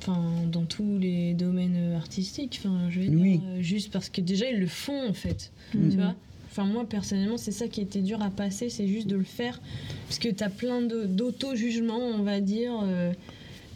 enfin, 0.00 0.22
dans 0.50 0.64
tous 0.64 0.98
les 0.98 1.34
domaines 1.34 1.76
euh, 1.76 1.96
artistiques. 1.96 2.60
Enfin, 2.64 2.88
je 2.90 3.00
veux 3.00 3.06
dire, 3.06 3.20
Oui. 3.20 3.40
juste 3.60 3.92
parce 3.92 4.08
que 4.08 4.20
déjà 4.20 4.46
ils 4.50 4.58
le 4.60 4.66
font 4.66 5.08
en 5.08 5.12
fait. 5.12 5.52
Mm. 5.74 5.90
Tu 5.90 5.96
vois. 5.96 6.14
Enfin, 6.52 6.66
moi 6.66 6.84
personnellement, 6.86 7.38
c'est 7.38 7.50
ça 7.50 7.66
qui 7.66 7.80
était 7.80 8.02
dur 8.02 8.20
à 8.22 8.28
passer, 8.28 8.68
c'est 8.68 8.86
juste 8.86 9.06
de 9.06 9.16
le 9.16 9.24
faire, 9.24 9.58
parce 10.06 10.18
que 10.18 10.28
t'as 10.28 10.50
plein 10.50 10.82
de- 10.82 11.06
d'auto-jugement, 11.06 11.96
on 11.98 12.22
va 12.22 12.40
dire. 12.40 12.72
euh, 12.84 13.10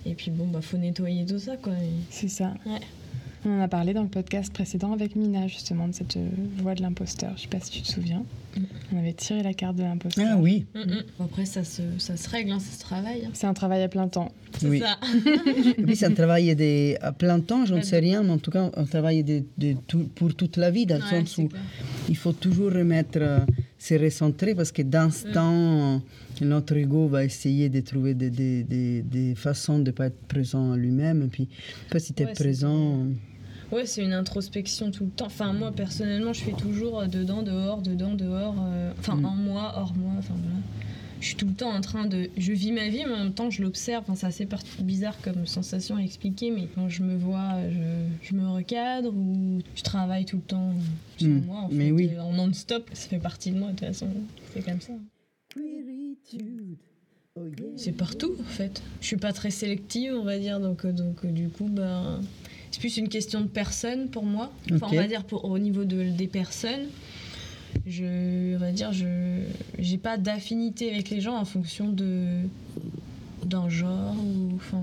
et 0.05 0.13
puis 0.15 0.31
bon, 0.31 0.47
bah 0.47 0.61
faut 0.61 0.77
nettoyer 0.77 1.25
tout 1.25 1.39
ça, 1.39 1.57
quoi. 1.57 1.73
C'est 2.11 2.29
ça. 2.29 2.53
Ouais. 2.67 2.81
On 3.49 3.61
en 3.61 3.63
a 3.63 3.69
parlé 3.69 3.95
dans 3.95 4.03
le 4.03 4.09
podcast 4.09 4.53
précédent 4.53 4.93
avec 4.93 5.15
Mina, 5.15 5.47
justement, 5.47 5.87
de 5.87 5.95
cette 5.95 6.17
euh, 6.17 6.29
voix 6.59 6.75
de 6.75 6.83
l'imposteur. 6.83 7.31
Je 7.37 7.43
sais 7.43 7.49
pas 7.49 7.61
si 7.61 7.71
tu 7.71 7.83
te 7.83 7.87
souviens. 7.87 8.25
Mm. 8.57 8.61
On 8.93 8.99
avait 8.99 9.13
tiré 9.13 9.45
la 9.45 9.55
carte 9.55 9.77
de 9.77 9.85
l'imposteur. 9.85 10.27
Ah 10.33 10.37
oui, 10.37 10.67
Mm, 10.75 10.81
mm. 10.81 11.03
Après, 11.21 11.45
ça 11.47 11.63
se, 11.63 11.83
ça 11.99 12.17
se 12.17 12.29
règle, 12.29 12.51
hein, 12.51 12.59
ça 12.59 12.73
se 12.77 12.81
travaille. 12.81 13.25
hein. 13.25 13.31
C'est 13.35 13.47
un 13.47 13.55
travail 13.55 13.85
à 13.85 13.89
plein 13.89 14.09
temps. 14.09 14.33
C'est 14.59 14.69
Oui. 14.69 14.81
ça. 14.81 14.99
oui 15.79 15.95
c'est 15.95 16.07
un 16.07 16.15
travail 16.15 16.57
de, 16.57 16.97
à 17.01 17.13
plein 17.13 17.39
temps, 17.39 17.65
je 17.67 17.75
ne 17.77 17.83
sais 17.83 18.01
rien, 18.01 18.25
mais 18.25 18.31
en 18.31 18.39
tout 18.39 18.51
cas, 18.51 18.69
un 18.75 18.85
travail 18.85 19.23
de, 19.23 19.45
de 19.59 19.75
tout- 19.87 20.09
pour 20.17 20.35
toute 20.35 20.57
la 20.57 20.73
vie, 20.73 20.85
dans 20.87 20.97
le 20.97 21.03
sens 21.03 21.39
où 21.39 21.47
clair. 21.47 21.63
il 22.09 22.17
faut 22.17 22.33
toujours 22.33 22.73
remettre, 22.73 23.19
euh, 23.21 23.39
se 23.79 23.95
recentrer 23.95 24.57
parce 24.57 24.73
que 24.73 24.83
d'instant, 24.83 26.03
notre 26.41 26.77
ego 26.77 27.07
va 27.07 27.23
essayer 27.25 27.69
de 27.69 27.79
trouver 27.81 28.15
des, 28.15 28.31
des, 28.31 28.65
des, 28.65 29.03
des 29.03 29.35
façons 29.37 29.79
de 29.79 29.85
ne 29.85 29.91
pas 29.93 30.07
être 30.07 30.19
présent 30.27 30.73
à 30.73 30.77
lui-même. 30.77 31.23
Et 31.23 31.29
puis, 31.29 31.49
après, 31.87 32.01
si 32.01 32.13
tu 32.13 32.25
es 32.25 32.27
Ouais, 32.27 32.33
présent, 32.33 33.05
Ouais, 33.73 33.85
c'est 33.87 34.03
une 34.03 34.13
introspection 34.13 34.91
tout 34.91 35.05
le 35.05 35.11
temps. 35.11 35.27
Enfin, 35.27 35.53
moi, 35.53 35.73
personnellement, 35.73 36.33
je 36.33 36.43
fais 36.43 36.53
toujours 36.53 37.01
euh, 37.01 37.07
dedans, 37.07 37.43
dehors, 37.43 37.83
dedans, 37.83 38.15
dehors. 38.15 38.55
euh, 38.61 38.93
Enfin, 38.99 39.17
Mm. 39.17 39.25
en 39.25 39.31
moi, 39.35 39.73
hors 39.77 39.95
moi. 39.97 40.13
Enfin, 40.19 40.35
voilà. 40.41 40.57
Je 41.21 41.29
suis 41.29 41.37
tout 41.37 41.47
le 41.47 41.55
temps 41.55 41.71
en 41.71 41.81
train 41.81 42.07
de. 42.07 42.29
Je 42.37 42.53
vis 42.53 42.73
ma 42.73 42.89
vie, 42.89 43.03
mais 43.07 43.15
en 43.15 43.25
même 43.25 43.33
temps, 43.33 43.51
je 43.51 43.63
l'observe. 43.63 44.05
Enfin, 44.07 44.15
c'est 44.15 44.27
assez 44.45 44.47
bizarre 44.81 45.17
comme 45.23 45.47
sensation 45.47 45.97
à 45.97 46.01
expliquer, 46.03 46.51
mais 46.51 46.69
quand 46.75 46.89
je 46.89 47.03
me 47.03 47.17
vois, 47.17 47.55
je, 47.71 48.29
je 48.29 48.35
me 48.35 48.47
recadre 48.49 49.13
ou 49.17 49.61
je 49.75 49.83
travaille 49.83 50.27
tout 50.27 50.37
le 50.37 50.43
temps 50.43 50.73
sur 51.17 51.29
Mm. 51.29 51.45
moi. 51.47 51.61
En 51.63 51.69
Mais 51.73 51.87
fait, 51.87 51.93
oui. 51.93 52.11
euh, 52.15 52.21
En 52.21 52.33
non-stop, 52.35 52.89
ça 52.93 53.09
fait 53.09 53.19
partie 53.19 53.51
de 53.51 53.59
moi, 53.59 53.69
de 53.73 53.77
toute 53.79 53.87
façon. 53.89 54.09
C'est 54.55 54.63
comme 54.65 54.81
ça. 54.81 54.93
C'est 57.77 57.93
partout 57.93 58.33
en 58.41 58.45
fait. 58.45 58.83
Je 59.01 59.07
suis 59.07 59.17
pas 59.17 59.33
très 59.33 59.51
sélective, 59.51 60.15
on 60.15 60.25
va 60.25 60.39
dire, 60.39 60.59
donc, 60.61 60.85
euh, 60.85 60.93
donc 60.93 61.25
euh, 61.25 61.31
du 61.31 61.49
coup, 61.49 61.69
ben, 61.69 62.21
c'est 62.77 62.81
plus 62.81 62.99
une 62.99 63.09
question 63.09 63.41
de 63.41 63.47
personnes 63.47 64.09
pour 64.11 64.25
moi. 64.25 64.53
Enfin, 64.71 64.89
on 64.93 64.95
va 64.97 65.07
dire 65.09 65.25
pour, 65.25 65.47
au 65.47 65.59
niveau 65.59 65.85
de, 65.85 66.11
des 66.11 66.27
personnes, 66.27 66.87
je, 67.87 68.55
on 68.55 68.59
va 68.59 68.71
dire, 68.71 68.93
je 68.93 69.41
j'ai 69.79 69.97
pas 69.97 70.19
d'affinité 70.19 70.91
avec 70.93 71.09
les 71.09 71.23
gens 71.23 71.37
en 71.39 71.47
fonction 71.47 71.89
de 71.91 72.41
d'un 73.47 73.69
genre 73.71 74.15
ou 74.23 74.53
enfin, 74.57 74.83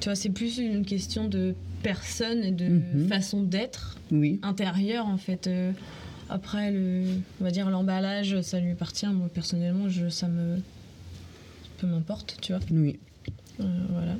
tu 0.00 0.08
vois, 0.08 0.14
c'est 0.14 0.30
plus 0.30 0.56
une 0.58 0.84
question 0.86 1.28
de 1.28 1.54
personne 1.82 2.42
et 2.42 2.52
de 2.52 2.68
Mhm. 2.68 3.08
façon 3.08 3.42
d'être 3.42 3.98
oui. 4.10 4.40
intérieur 4.42 5.06
en 5.06 5.18
fait. 5.18 5.46
Euh, 5.48 5.72
après, 6.30 6.70
le, 6.72 7.04
on 7.40 7.44
va 7.44 7.50
dire 7.50 7.68
l'emballage, 7.68 8.40
ça 8.40 8.60
lui 8.60 8.70
appartient. 8.72 9.06
Moi 9.06 9.28
personnellement, 9.32 9.88
je, 9.90 10.08
ça 10.08 10.26
me, 10.28 10.56
peu 11.78 11.86
m'importe, 11.86 12.38
tu 12.40 12.52
vois. 12.52 12.62
Oui. 12.70 12.98
Euh, 13.60 13.64
voilà. 13.90 14.16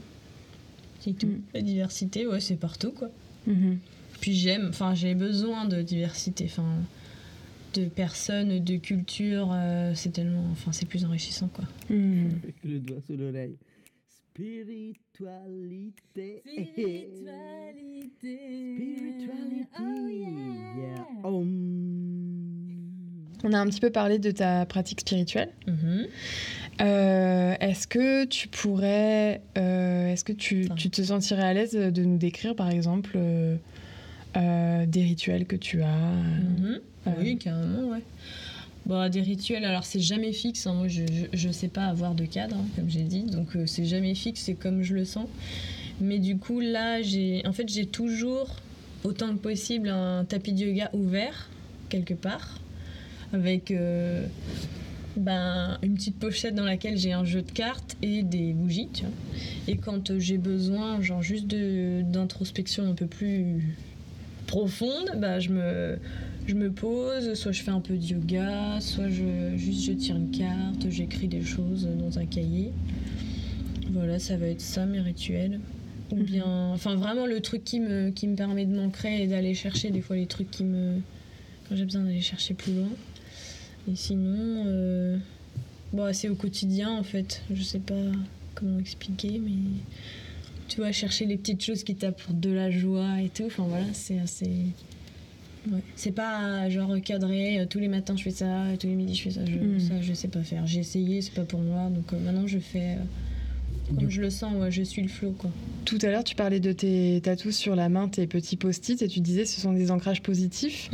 Tout. 1.15 1.27
Mm. 1.27 1.43
La 1.55 1.61
diversité, 1.63 2.27
ouais, 2.27 2.41
c'est 2.41 2.57
partout 2.57 2.93
quoi. 2.93 3.11
Mhm. 3.47 3.79
Puis 4.21 4.35
j'aime, 4.35 4.67
enfin 4.71 4.95
j'ai 4.95 5.15
besoin 5.15 5.67
de 5.67 5.83
diversité, 5.83 6.45
enfin 6.47 6.79
de 7.75 7.85
personnes, 7.87 8.59
de 8.65 8.77
cultures. 8.77 9.51
euh, 9.53 9.93
c'est 9.95 10.13
tellement, 10.13 10.45
enfin 10.53 10.73
c'est 10.73 10.87
plus 10.87 11.05
enrichissant 11.05 11.49
quoi. 11.49 11.65
Mhm. 11.91 12.31
Avec 12.43 12.57
le 12.65 12.79
doigt 12.81 13.01
sur 13.07 13.17
l'oreille. 13.17 13.57
Spiritualité. 14.09 16.43
Spiritualité. 16.45 18.39
Yeah. 20.79 21.07
Om. 21.25 22.36
On 23.49 23.53
a 23.53 23.61
un 23.61 23.67
petit 23.69 23.79
peu 23.79 23.91
parlé 23.91 24.19
de 24.19 24.33
ta 24.33 24.67
pratique 24.67 25.03
spirituelle. 25.03 25.51
Mhm. 25.69 26.07
Euh, 26.81 27.55
est-ce 27.61 27.87
que 27.87 28.25
tu 28.25 28.49
pourrais, 28.49 29.41
euh, 29.57 30.13
est-ce 30.13 30.25
que 30.25 30.33
tu, 30.33 30.69
te 30.69 31.03
sentirais 31.03 31.45
à 31.45 31.55
l'aise 31.55 31.71
de 31.71 32.03
nous 32.03 32.19
décrire, 32.19 32.57
par 32.57 32.69
exemple, 32.71 33.13
euh, 33.17 33.57
des 34.87 35.03
rituels 35.03 35.47
que 35.47 35.55
tu 35.55 35.81
as 35.85 35.87
Mhm. 36.59 36.81
Oui, 37.21 37.39
carrément, 37.39 37.91
ouais. 37.91 38.03
Bon, 38.85 39.09
des 39.09 39.21
rituels, 39.21 39.65
alors 39.65 39.85
c'est 39.85 40.01
jamais 40.01 40.33
fixe. 40.33 40.67
hein. 40.67 40.75
Moi, 40.75 40.89
je, 40.89 41.03
je, 41.07 41.39
je 41.39 41.51
sais 41.53 41.69
pas 41.69 41.85
avoir 41.85 42.17
de 42.17 42.25
cadre, 42.25 42.57
hein, 42.57 42.67
comme 42.75 42.91
j'ai 42.91 43.03
dit. 43.05 43.23
Donc, 43.23 43.51
c'est 43.67 43.85
jamais 43.85 44.17
fixe, 44.17 44.41
c'est 44.41 44.55
comme 44.55 44.83
je 44.83 44.95
le 44.95 45.05
sens. 45.05 45.29
Mais 46.01 46.19
du 46.19 46.37
coup, 46.37 46.59
là, 46.59 47.01
j'ai. 47.01 47.47
En 47.47 47.53
fait, 47.53 47.69
j'ai 47.69 47.87
toujours, 47.87 48.57
autant 49.05 49.29
que 49.35 49.39
possible, 49.39 49.89
un 49.89 50.25
tapis 50.25 50.53
de 50.53 50.65
yoga 50.67 50.91
ouvert, 50.93 51.49
quelque 51.89 52.15
part. 52.15 52.59
Avec. 53.37 53.71
euh, 53.71 54.27
ben, 55.17 55.79
une 55.83 55.95
petite 55.95 56.19
pochette 56.19 56.55
dans 56.55 56.65
laquelle 56.65 56.99
j'ai 56.99 57.13
un 57.13 57.25
jeu 57.25 57.41
de 57.41 57.51
cartes 57.51 57.97
et 58.03 58.23
des 58.23 58.53
bougies, 58.53 58.89
tu 58.93 59.03
vois. 59.03 59.13
Et 59.67 59.77
quand 59.79 60.11
euh, 60.11 60.19
j'ai 60.19 60.37
besoin, 60.39 61.01
genre 61.01 61.23
juste 61.23 61.47
de- 61.47 62.03
d'introspection 62.03 62.87
un 62.87 62.95
peu 62.95 63.07
plus 63.07 63.77
profonde, 64.47 65.13
bah, 65.17 65.41
je 65.41 65.51
me, 65.51 65.99
je 66.47 66.55
me 66.55 66.71
pose, 66.71 67.33
soit 67.35 67.53
je 67.53 67.63
fais 67.63 67.71
un 67.71 67.81
peu 67.81 67.97
de 67.97 68.05
yoga, 68.05 68.79
soit 68.81 69.09
je, 69.09 69.57
juste 69.57 69.85
je 69.87 69.93
tire 69.93 70.17
une 70.17 70.31
carte, 70.31 70.91
j'écris 70.91 71.29
des 71.29 71.43
choses 71.43 71.89
dans 71.99 72.19
un 72.19 72.27
cahier. 72.27 72.73
Voilà, 73.93 74.19
ça 74.19 74.37
va 74.37 74.49
être 74.49 74.61
ça 74.61 74.85
mes 74.85 75.01
rituels. 75.01 75.61
Ou 76.13 76.23
bien, 76.23 76.71
enfin 76.75 76.95
vraiment 76.95 77.27
le 77.27 77.41
truc 77.41 77.65
qui 77.65 77.81
me, 77.81 78.11
qui 78.11 78.29
me 78.29 78.37
permet 78.37 78.67
de 78.67 78.77
m'ancrer 78.77 79.23
et 79.23 79.27
d'aller 79.27 79.55
chercher 79.55 79.91
des 79.91 80.03
fois 80.03 80.15
les 80.15 80.27
trucs 80.27 80.51
qui 80.51 80.63
me... 80.63 81.01
quand 81.69 81.75
j'ai 81.75 81.85
besoin 81.85 82.03
d'aller 82.03 82.21
chercher 82.21 82.53
plus 82.55 82.75
loin. 82.75 82.91
Et 83.91 83.95
sinon, 83.95 84.65
euh, 84.67 85.17
bon, 85.93 86.13
c'est 86.13 86.29
au 86.29 86.35
quotidien 86.35 86.91
en 86.91 87.03
fait. 87.03 87.43
Je 87.53 87.63
sais 87.63 87.79
pas 87.79 87.95
comment 88.55 88.79
expliquer, 88.79 89.39
mais 89.39 89.53
tu 90.69 90.79
vois, 90.79 90.93
chercher 90.93 91.27
les 91.27 91.37
petites 91.37 91.63
choses 91.63 91.85
qui 91.85 91.95
t'apportent 91.95 92.41
de 92.41 92.51
la 92.51 92.71
joie 92.71 93.21
et 93.21 93.29
tout. 93.29 93.45
Enfin 93.47 93.65
voilà, 93.69 93.87
c'est 93.93 94.19
assez. 94.19 94.51
Ouais. 95.71 95.81
C'est 95.97 96.13
pas 96.13 96.69
genre 96.71 96.95
cadré, 97.05 97.59
euh, 97.61 97.67
tous 97.69 97.81
les 97.81 97.89
matins 97.89 98.17
je 98.17 98.23
fais 98.23 98.31
ça, 98.31 98.63
tous 98.79 98.87
les 98.87 98.95
midis 98.95 99.17
je 99.17 99.23
fais 99.25 99.31
ça. 99.31 99.45
Je, 99.45 99.53
Mm. 99.57 99.81
Ça, 99.81 100.01
je 100.01 100.13
sais 100.15 100.29
pas 100.29 100.43
faire. 100.43 100.67
J'ai 100.67 100.81
essayé, 100.81 101.21
c'est 101.23 101.35
pas 101.35 101.45
pour 101.45 101.61
moi. 101.61 101.89
Donc 101.91 102.13
euh, 102.13 102.19
maintenant 102.21 102.47
je 102.47 102.59
fais 102.59 102.95
euh, 102.95 103.05
Comme 103.89 104.11
je 104.11 104.21
le 104.21 104.31
sens, 104.31 104.55
ouais, 104.57 104.71
je 104.71 104.83
suis 104.83 105.03
le 105.03 105.31
quoi. 105.31 105.51
Tout 105.85 105.99
à 106.03 106.09
l'heure, 106.09 106.25
tu 106.25 106.35
parlais 106.35 106.61
de 106.61 106.73
tes 106.73 107.21
tatous 107.23 107.57
sur 107.57 107.77
la 107.77 107.89
main, 107.89 108.09
tes 108.09 108.27
petits 108.27 108.57
post-it, 108.57 109.01
et 109.03 109.09
tu 109.09 109.21
disais 109.21 109.45
ce 109.45 109.61
sont 109.61 109.73
des 109.73 109.91
ancrages 109.91 110.23
positifs. 110.23 110.91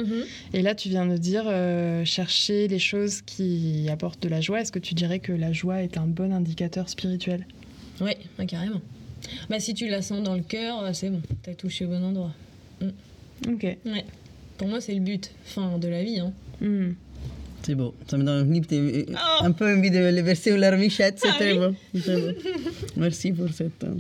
Et 0.53 0.63
là, 0.63 0.75
tu 0.75 0.89
viens 0.89 1.07
de 1.07 1.17
dire 1.17 1.45
euh, 1.47 2.05
chercher 2.05 2.69
les 2.69 2.79
choses 2.79 3.23
qui 3.23 3.89
apportent 3.91 4.23
de 4.23 4.29
la 4.29 4.41
joie. 4.41 4.61
Est-ce 4.61 4.73
que 4.73 4.79
tu 4.79 4.95
dirais 4.95 5.19
que 5.19 5.33
la 5.33 5.53
joie 5.53 5.83
est 5.83 5.97
un 5.97 6.07
bon 6.07 6.33
indicateur 6.33 6.89
spirituel? 6.89 7.47
Ouais, 8.01 8.19
carrément. 8.47 8.81
Bah, 9.49 9.61
si 9.61 9.73
tu 9.75 9.89
la 9.89 10.03
sens 10.03 10.23
dans 10.23 10.35
le 10.35 10.43
cœur, 10.43 10.83
euh, 10.83 10.93
c'est 10.93 11.09
bon, 11.11 11.23
t'as 11.43 11.55
touché 11.55 11.87
au 11.87 11.89
bon 11.89 12.03
endroit. 12.05 12.33
Ok. 13.49 13.63
Ouais. 13.63 14.05
Pour 14.59 14.69
moi, 14.69 14.81
c'est 14.81 14.95
le 14.95 15.01
but, 15.01 15.31
fin 15.45 15.79
de 15.79 15.89
la 15.89 16.03
vie. 16.03 16.21
Hein. 16.21 16.33
Hmm. 16.61 16.93
C'est 17.65 17.75
beau. 17.77 17.95
Ça 18.09 18.17
me 18.19 18.25
donne 18.25 18.55
une 18.55 18.65
Oh. 19.15 19.45
un 19.45 19.53
peu 19.53 19.73
envie 19.73 19.91
de 19.91 19.99
les 19.99 20.23
verser 20.23 20.53
aux 20.53 20.57
larmichettes. 20.57 21.19
C'est 21.21 21.29
Ah 21.31 21.35
très 21.37 21.53
oui. 21.53 22.01
très 22.01 22.17
beau. 22.21 22.29
Merci 22.97 23.33
pour 23.33 23.49
cette. 23.53 23.85
euh, 23.85 23.95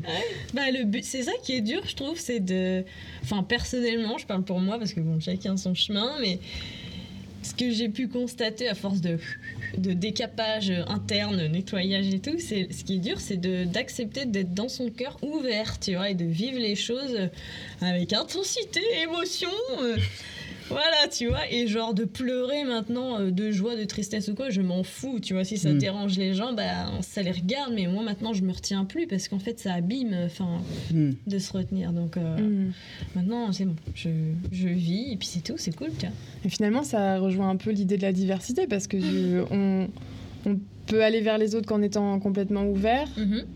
Bah, 0.54 0.70
le 0.72 0.84
but, 0.84 1.04
c'est 1.04 1.22
ça 1.22 1.32
qui 1.44 1.52
est 1.56 1.60
dur, 1.60 1.80
je 1.86 1.94
trouve, 1.94 2.18
c'est 2.18 2.40
de. 2.40 2.84
Enfin, 3.22 3.42
personnellement, 3.42 4.18
je 4.18 4.26
parle 4.26 4.42
pour 4.44 4.58
moi 4.60 4.78
parce 4.78 4.92
que 4.92 5.00
bon, 5.00 5.20
chacun 5.20 5.56
son 5.56 5.74
chemin, 5.74 6.10
mais 6.20 6.38
ce 7.42 7.54
que 7.54 7.70
j'ai 7.72 7.88
pu 7.88 8.06
constater 8.08 8.68
à 8.68 8.74
force 8.74 9.00
de, 9.00 9.18
de 9.76 9.92
décapage 9.92 10.70
interne, 10.88 11.46
nettoyage 11.48 12.06
et 12.12 12.20
tout, 12.20 12.38
c'est 12.38 12.68
ce 12.72 12.84
qui 12.84 12.96
est 12.96 12.98
dur, 13.00 13.20
c'est 13.20 13.36
d'accepter 13.70 14.26
d'être 14.26 14.54
dans 14.54 14.68
son 14.68 14.90
cœur 14.90 15.18
ouvert, 15.22 15.78
tu 15.80 15.94
vois, 15.94 16.10
et 16.10 16.14
de 16.14 16.24
vivre 16.24 16.58
les 16.58 16.76
choses 16.76 17.16
avec 17.80 18.12
intensité, 18.12 18.80
émotion. 19.02 19.50
euh, 19.82 19.96
voilà, 20.72 21.08
tu 21.10 21.28
vois, 21.28 21.50
et 21.50 21.66
genre 21.68 21.94
de 21.94 22.04
pleurer 22.04 22.64
maintenant 22.64 23.20
euh, 23.20 23.30
de 23.30 23.50
joie, 23.50 23.76
de 23.76 23.84
tristesse 23.84 24.28
ou 24.28 24.34
quoi, 24.34 24.50
je 24.50 24.60
m'en 24.60 24.82
fous, 24.82 25.20
tu 25.20 25.34
vois, 25.34 25.44
si 25.44 25.56
ça 25.58 25.70
Mm. 25.72 25.78
dérange 25.78 26.18
les 26.18 26.34
gens, 26.34 26.52
bah 26.52 26.90
ça 27.02 27.22
les 27.22 27.30
regarde, 27.30 27.72
mais 27.74 27.86
moi 27.86 28.02
maintenant 28.02 28.32
je 28.32 28.42
me 28.42 28.52
retiens 28.52 28.84
plus 28.84 29.06
parce 29.06 29.28
qu'en 29.28 29.38
fait 29.38 29.58
ça 29.60 29.74
abîme, 29.74 30.16
enfin, 30.24 30.60
hmm. 30.92 31.12
de 31.26 31.38
se 31.38 31.52
retenir. 31.52 31.92
Donc 31.92 32.16
euh, 32.16 32.38
Hmm. 32.38 32.72
maintenant 33.14 33.52
c'est 33.52 33.64
bon, 33.66 33.76
je, 33.94 34.08
je 34.50 34.68
vis 34.68 35.12
et 35.12 35.16
puis 35.16 35.28
c'est 35.28 35.44
tout, 35.44 35.54
c'est 35.56 35.74
cool, 35.76 35.90
tu 35.98 36.06
vois. 36.06 36.14
Et 36.44 36.48
finalement, 36.48 36.82
ça 36.82 37.18
rejoint 37.18 37.50
un 37.50 37.56
peu 37.56 37.70
l'idée 37.70 37.96
de 37.96 38.02
la 38.02 38.12
diversité 38.12 38.66
parce 38.66 38.86
que 38.88 38.96
euh, 39.00 39.44
on, 39.50 39.88
on 40.50 40.58
peut 40.86 41.04
aller 41.04 41.20
vers 41.20 41.38
les 41.38 41.54
autres 41.54 41.66
qu'en 41.68 41.82
étant 41.82 42.18
complètement 42.18 42.64
ouvert, 42.64 43.06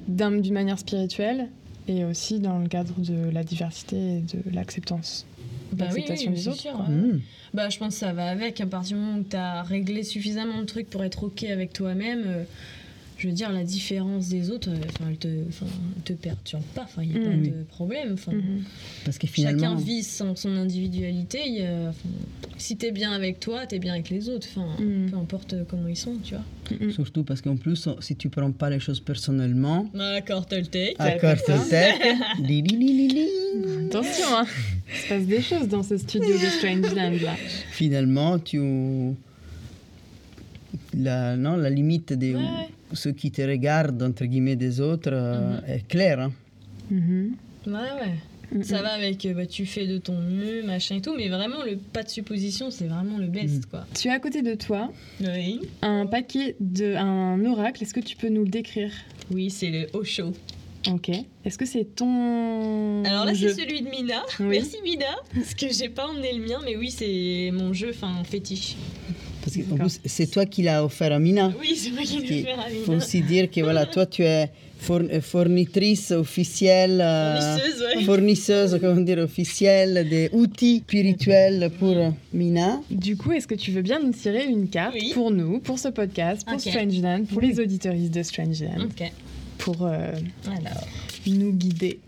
d'un- 0.06 0.38
d'une 0.38 0.54
manière 0.54 0.78
spirituelle, 0.78 1.48
et 1.88 2.04
aussi 2.04 2.38
dans 2.40 2.58
le 2.58 2.68
cadre 2.68 2.94
de 2.98 3.30
la 3.30 3.42
diversité 3.44 3.96
et 3.96 4.20
de 4.20 4.54
l'acceptance. 4.54 5.26
Bah 5.72 5.86
oui, 5.94 6.04
oui, 6.08 6.30
des 6.30 6.36
c'est 6.36 6.48
autres, 6.48 6.60
sûr. 6.60 6.72
ouais. 6.80 6.94
Hmm. 6.94 7.20
Bah 7.54 7.68
je 7.70 7.78
pense 7.78 7.94
que 7.94 8.00
ça 8.00 8.12
va 8.12 8.26
avec, 8.28 8.60
à 8.60 8.66
partir 8.66 8.96
du 8.96 9.02
moment 9.02 9.18
où 9.18 9.24
tu 9.28 9.36
as 9.36 9.62
réglé 9.62 10.02
suffisamment 10.02 10.60
de 10.60 10.66
trucs 10.66 10.88
pour 10.90 11.02
être 11.04 11.24
ok 11.24 11.44
avec 11.44 11.72
toi-même. 11.72 12.22
euh, 12.26 12.44
je 13.18 13.28
veux 13.28 13.32
dire, 13.32 13.50
la 13.50 13.64
différence 13.64 14.28
des 14.28 14.50
autres, 14.50 14.68
euh, 14.68 14.76
enfin, 14.90 15.06
elle 15.08 15.16
te, 15.16 15.28
enfin, 15.48 15.64
te 16.04 16.12
perturbe 16.12 16.62
pas, 16.74 16.82
enfin, 16.82 17.02
il 17.02 17.12
n'y 17.12 17.16
a 17.16 17.30
pas 17.30 17.34
de 17.34 17.62
problème. 17.70 18.10
Enfin. 18.12 18.32
Parce 19.06 19.16
que 19.16 19.26
Chacun 19.26 19.54
finalement. 19.56 19.74
vit 19.76 20.02
son, 20.02 20.36
son 20.36 20.54
individualité. 20.54 21.38
y 21.48 21.62
a- 21.62 21.88
enfin, 21.88 22.08
si 22.58 22.76
t'es 22.76 22.92
bien 22.92 23.12
avec 23.12 23.40
toi, 23.40 23.64
t'es 23.64 23.78
bien 23.78 23.94
avec 23.94 24.10
les 24.10 24.28
autres. 24.28 24.46
Enfin, 24.54 24.66
peu 25.10 25.16
importe 25.16 25.54
comment 25.66 25.88
ils 25.88 25.96
sont, 25.96 26.16
tu 26.22 26.34
vois. 26.34 26.90
Surtout 26.92 27.24
parce 27.24 27.40
qu'en 27.40 27.56
plus, 27.56 27.88
si 28.00 28.16
tu 28.16 28.28
prends 28.28 28.52
pas 28.52 28.68
les 28.68 28.80
choses 28.80 29.00
personnellement, 29.00 29.88
accord 29.98 30.44
li, 32.38 32.60
li, 32.92 33.08
li. 33.08 33.28
Attention, 33.88 34.26
hein. 34.36 34.46
Il 34.88 34.96
se 34.96 35.08
passe 35.08 35.24
des 35.26 35.42
choses 35.42 35.68
dans 35.68 35.82
ce 35.82 35.96
studio 35.98 36.28
de 36.32 36.46
Strangeland 36.58 37.12
là. 37.22 37.34
finalement, 37.70 38.38
tu. 38.38 38.58
La, 40.94 41.36
non, 41.36 41.56
la 41.56 41.70
limite 41.70 42.12
de 42.12 42.34
Ouais, 42.34 42.68
ceux 42.92 43.12
qui 43.12 43.30
te 43.30 43.42
regardent, 43.42 44.02
entre 44.02 44.24
guillemets, 44.24 44.56
des 44.56 44.80
autres, 44.80 45.10
euh, 45.12 45.58
est 45.66 45.86
claire. 45.86 46.20
hein. 46.20 46.32
Mhm. 46.90 47.32
Ouais, 47.66 47.72
ouais. 47.72 48.14
Mhm. 48.52 48.62
Ça 48.62 48.80
va 48.80 48.92
avec, 48.92 49.26
euh, 49.26 49.34
bah, 49.34 49.46
tu 49.46 49.66
fais 49.66 49.86
de 49.86 49.98
ton 49.98 50.18
mieux, 50.20 50.62
machin 50.64 50.96
et 50.96 51.00
tout, 51.00 51.14
mais 51.16 51.28
vraiment, 51.28 51.62
le 51.64 51.76
pas 51.76 52.02
de 52.04 52.08
supposition, 52.08 52.70
c'est 52.70 52.86
vraiment 52.86 53.18
le 53.18 53.26
best, 53.26 53.66
quoi. 53.66 53.84
Tu 53.98 54.08
as 54.08 54.14
à 54.14 54.18
côté 54.20 54.42
de 54.42 54.54
toi 54.54 54.92
Oui. 55.20 55.60
un 55.82 56.06
paquet 56.06 56.54
de 56.60 56.94
un 56.94 57.44
oracle. 57.44 57.82
Est-ce 57.82 57.92
que 57.94 58.00
tu 58.00 58.16
peux 58.16 58.28
nous 58.28 58.44
le 58.44 58.50
décrire? 58.50 58.92
Oui, 59.32 59.50
c'est 59.50 59.70
le 59.70 59.86
Osho. 59.94 60.32
Ok. 60.92 61.10
Est-ce 61.44 61.58
que 61.58 61.66
c'est 61.66 61.84
ton 61.96 63.04
Alors 63.04 63.24
là, 63.24 63.34
jeu 63.34 63.48
c'est 63.48 63.62
celui 63.62 63.82
de 63.82 63.88
Mina. 63.88 64.22
Oui. 64.40 64.46
Merci 64.50 64.76
Mina. 64.84 65.04
Parce 65.34 65.54
que 65.54 65.66
j'ai 65.72 65.88
pas 65.88 66.06
emmené 66.08 66.32
le 66.32 66.44
mien, 66.46 66.60
mais 66.64 66.76
oui, 66.76 66.90
c'est 66.90 67.50
mon 67.52 67.72
jeu, 67.72 67.90
enfin, 67.94 68.22
fétiche. 68.24 68.76
Parce 69.42 69.56
qu'en 69.58 69.76
plus, 69.76 70.00
c'est 70.04 70.26
toi 70.30 70.44
qui 70.44 70.62
l'as 70.62 70.84
offert 70.84 71.12
à 71.12 71.18
Mina. 71.20 71.52
Oui, 71.60 71.74
c'est 71.76 71.90
moi 71.90 72.02
qui 72.02 72.18
l'ai 72.18 72.38
Il 72.38 72.44
fait 72.44 72.52
à 72.52 72.62
faut 72.84 72.92
Mina. 72.92 72.96
aussi 73.04 73.20
dire 73.22 73.48
que 73.50 73.60
voilà, 73.60 73.86
toi, 73.86 74.04
tu 74.04 74.22
es 74.24 74.50
euh, 74.90 75.20
fournitrice 75.20 76.10
officielle. 76.10 77.00
euh, 77.00 77.40
Fournisseuse, 77.40 77.82
ouais. 77.96 78.04
fournisseuse, 78.04 78.78
comment 78.80 79.00
dire, 79.00 79.18
officielle 79.18 80.08
des 80.08 80.30
outils 80.32 80.78
spirituels 80.78 81.70
pour 81.78 81.94
Mina. 82.32 82.80
Du 82.90 83.16
coup, 83.16 83.30
est-ce 83.32 83.46
que 83.46 83.54
tu 83.54 83.70
veux 83.70 83.82
bien 83.82 84.00
nous 84.00 84.12
tirer 84.12 84.46
une 84.46 84.68
carte 84.68 84.94
Oui. 84.94 85.12
pour 85.14 85.30
nous, 85.30 85.60
pour 85.60 85.78
ce 85.78 85.88
podcast, 85.88 86.42
pour 86.44 86.54
Ok. 86.54 86.60
Strangeland, 86.62 87.24
pour 87.26 87.40
les 87.40 87.60
auditeuristes 87.60 88.12
de 88.14 88.22
Strangeland, 88.24 88.82
Ok. 88.84 89.12
Pour 89.66 89.82
euh, 89.82 90.12
Alors. 90.46 90.86
nous 91.26 91.52
guider 91.52 91.98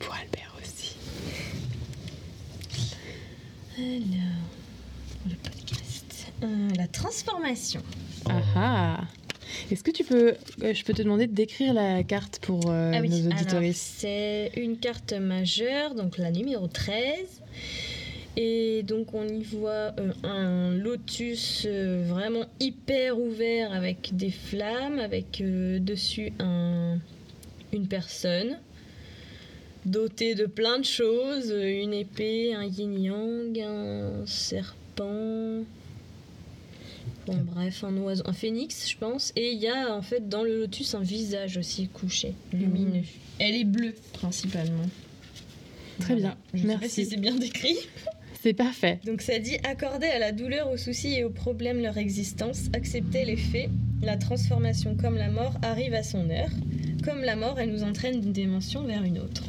Pour 0.00 0.14
Albert 0.14 0.52
aussi. 0.60 0.96
Alors. 3.76 5.28
Le 5.28 5.34
podcast. 5.36 6.26
Euh, 6.42 6.68
la 6.76 6.88
transformation. 6.88 7.80
Ah 8.28 8.40
ah 8.56 9.00
Est-ce 9.70 9.84
que 9.84 9.92
tu 9.92 10.02
peux, 10.02 10.34
euh, 10.64 10.74
je 10.74 10.82
peux 10.82 10.92
te 10.92 11.02
demander 11.02 11.28
de 11.28 11.34
décrire 11.34 11.72
la 11.72 12.02
carte 12.02 12.40
pour 12.40 12.60
euh, 12.66 12.90
Ah 12.92 13.00
oui, 13.00 13.08
nos 13.10 13.26
alors, 13.26 13.38
auditeuristes 13.38 13.94
c'est 13.98 14.50
une 14.56 14.78
carte 14.78 15.12
majeure, 15.12 15.94
donc 15.94 16.18
la 16.18 16.32
numéro 16.32 16.66
13. 16.66 17.42
Et 18.36 18.84
donc 18.84 19.14
on 19.14 19.26
y 19.26 19.42
voit 19.42 19.92
euh, 19.98 20.12
un 20.22 20.70
lotus 20.70 21.64
euh, 21.66 22.04
vraiment 22.06 22.44
hyper 22.60 23.18
ouvert 23.18 23.72
avec 23.72 24.10
des 24.16 24.30
flammes, 24.30 25.00
avec 25.00 25.40
euh, 25.40 25.80
dessus 25.80 26.32
un, 26.38 26.98
une 27.72 27.88
personne 27.88 28.58
dotée 29.86 30.34
de 30.36 30.46
plein 30.46 30.78
de 30.78 30.84
choses, 30.84 31.50
une 31.50 31.94
épée, 31.94 32.54
un 32.54 32.64
yin-yang, 32.64 33.58
un 33.60 34.26
serpent, 34.26 35.64
bon 37.26 37.36
bref, 37.52 37.82
un 37.82 37.96
oiseau, 37.96 38.22
un 38.26 38.32
phénix 38.32 38.88
je 38.88 38.96
pense. 38.98 39.32
Et 39.34 39.50
il 39.52 39.58
y 39.58 39.66
a 39.68 39.92
en 39.92 40.02
fait 40.02 40.28
dans 40.28 40.44
le 40.44 40.60
lotus 40.60 40.94
un 40.94 41.00
visage 41.02 41.56
aussi 41.56 41.88
couché, 41.88 42.34
lumineux. 42.52 43.02
Elle 43.40 43.56
est 43.56 43.64
bleue 43.64 43.94
principalement. 44.12 44.88
Très 46.00 46.14
Voilà. 46.14 46.28
bien, 46.28 46.36
Je 46.54 46.58
sais 46.60 46.66
pas 46.74 46.78
merci. 46.80 47.04
si 47.04 47.10
c'est 47.10 47.16
bien 47.16 47.34
décrit. 47.34 47.76
C'est 48.40 48.54
parfait. 48.54 49.00
Donc 49.04 49.20
ça 49.20 49.38
dit 49.40 49.56
accorder 49.64 50.06
à 50.06 50.18
la 50.18 50.30
douleur, 50.30 50.70
aux 50.70 50.76
soucis 50.76 51.14
et 51.14 51.24
aux 51.24 51.30
problèmes 51.30 51.82
leur 51.82 51.98
existence, 51.98 52.66
accepter 52.72 53.24
les 53.24 53.36
faits. 53.36 53.68
La 54.00 54.16
transformation 54.16 54.94
comme 54.94 55.16
la 55.16 55.28
mort 55.28 55.54
arrive 55.62 55.94
à 55.94 56.04
son 56.04 56.30
heure. 56.30 56.50
Comme 57.04 57.22
la 57.22 57.34
mort, 57.34 57.58
elle 57.58 57.72
nous 57.72 57.82
entraîne 57.82 58.20
d'une 58.20 58.32
dimension 58.32 58.84
vers 58.84 59.02
une 59.02 59.18
autre. 59.18 59.42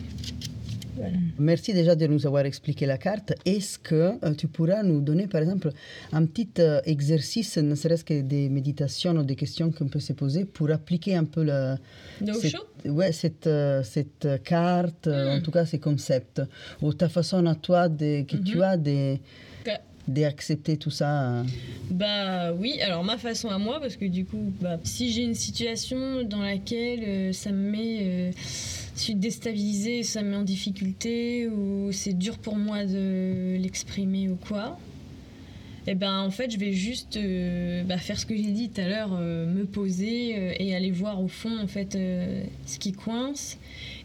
Voilà. 1.00 1.18
Merci 1.38 1.74
déjà 1.74 1.96
de 1.96 2.06
nous 2.08 2.26
avoir 2.28 2.46
expliqué 2.46 2.86
la 2.86 2.98
carte. 2.98 3.34
Est-ce 3.46 3.80
que 3.80 3.96
euh, 4.24 4.34
tu 4.38 4.48
pourras 4.48 4.84
nous 4.84 5.00
donner, 5.02 5.28
par 5.28 5.42
exemple, 5.42 5.72
un 6.12 6.26
petit 6.26 6.50
euh, 6.60 6.82
exercice, 6.86 7.58
ne 7.58 7.76
serait-ce 7.76 8.04
que 8.04 8.22
des 8.22 8.50
méditations 8.50 9.14
ou 9.14 9.24
des 9.24 9.36
questions 9.36 9.72
qu'on 9.72 9.88
peut 9.88 10.00
se 10.10 10.14
poser 10.14 10.44
pour 10.46 10.70
appliquer 10.72 11.16
un 11.16 11.26
peu 11.26 11.46
De 11.46 12.34
cette, 12.34 12.56
ouais, 12.86 13.12
cette, 13.14 13.48
euh, 13.48 13.82
cette 13.84 14.28
carte, 14.44 15.08
euh, 15.08 15.36
en 15.36 15.38
Mm. 15.40 15.42
tout 15.44 15.52
cas 15.52 15.66
ces 15.66 15.80
concepts, 15.80 16.42
ou 16.82 16.94
ta 16.94 17.08
façon 17.10 17.46
à 17.46 17.56
toi 17.56 17.88
de, 17.88 18.24
que 18.24 18.38
tu 18.38 18.58
Mhm. 18.58 18.62
as 18.64 18.78
de- 18.78 19.14
Ok. 19.66 19.72
d'accepter 20.08 20.76
tout 20.78 20.90
ça. 20.92 21.44
Bah 21.92 22.52
oui, 22.54 22.80
alors 22.82 23.04
ma 23.04 23.18
façon 23.18 23.50
à 23.50 23.58
moi, 23.58 23.80
parce 23.80 23.96
que 23.96 24.06
du 24.06 24.26
coup, 24.26 24.52
bah, 24.62 24.78
si 24.84 25.12
j'ai 25.12 25.24
une 25.24 25.36
situation 25.36 26.24
dans 26.24 26.42
laquelle 26.42 27.04
euh, 27.08 27.32
ça 27.34 27.52
me 27.52 27.72
met, 27.72 27.98
euh, 28.02 28.32
je 29.00 29.06
suis 29.06 29.16
déstabilisée, 29.16 30.04
ça 30.04 30.22
me 30.22 30.32
met 30.32 30.36
en 30.36 30.44
difficulté, 30.44 31.48
ou 31.48 31.90
c'est 31.94 32.18
dur 32.18 32.38
pour 32.38 32.58
moi 32.58 32.84
de 32.84 33.56
l'exprimer 33.58 34.28
ou 34.28 34.36
quoi, 34.36 34.78
et 35.88 35.96
ben 35.96 36.20
en 36.20 36.32
fait 36.32 36.52
je 36.52 36.60
vais 36.60 36.74
juste 36.74 37.16
euh, 37.16 37.84
bah, 37.84 37.98
faire 37.98 38.20
ce 38.20 38.26
que 38.26 38.36
j'ai 38.36 38.52
dit 38.52 38.70
tout 38.70 38.82
à 38.82 38.90
l'heure, 38.90 39.12
euh, 39.14 39.46
me 39.46 39.64
poser 39.64 40.36
euh, 40.36 40.54
et 40.60 40.76
aller 40.76 40.92
voir 40.92 41.24
au 41.24 41.30
fond 41.30 41.58
en 41.60 41.68
fait 41.68 41.98
ce 42.66 42.78
qui 42.78 42.92
coince, 42.92 43.58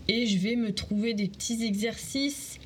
et 0.07 0.26
je 0.26 0.38
vais 0.38 0.55
me 0.55 0.72
trouver 0.72 1.12
des 1.12 1.26
petits 1.26 1.64
exercices 1.64 2.61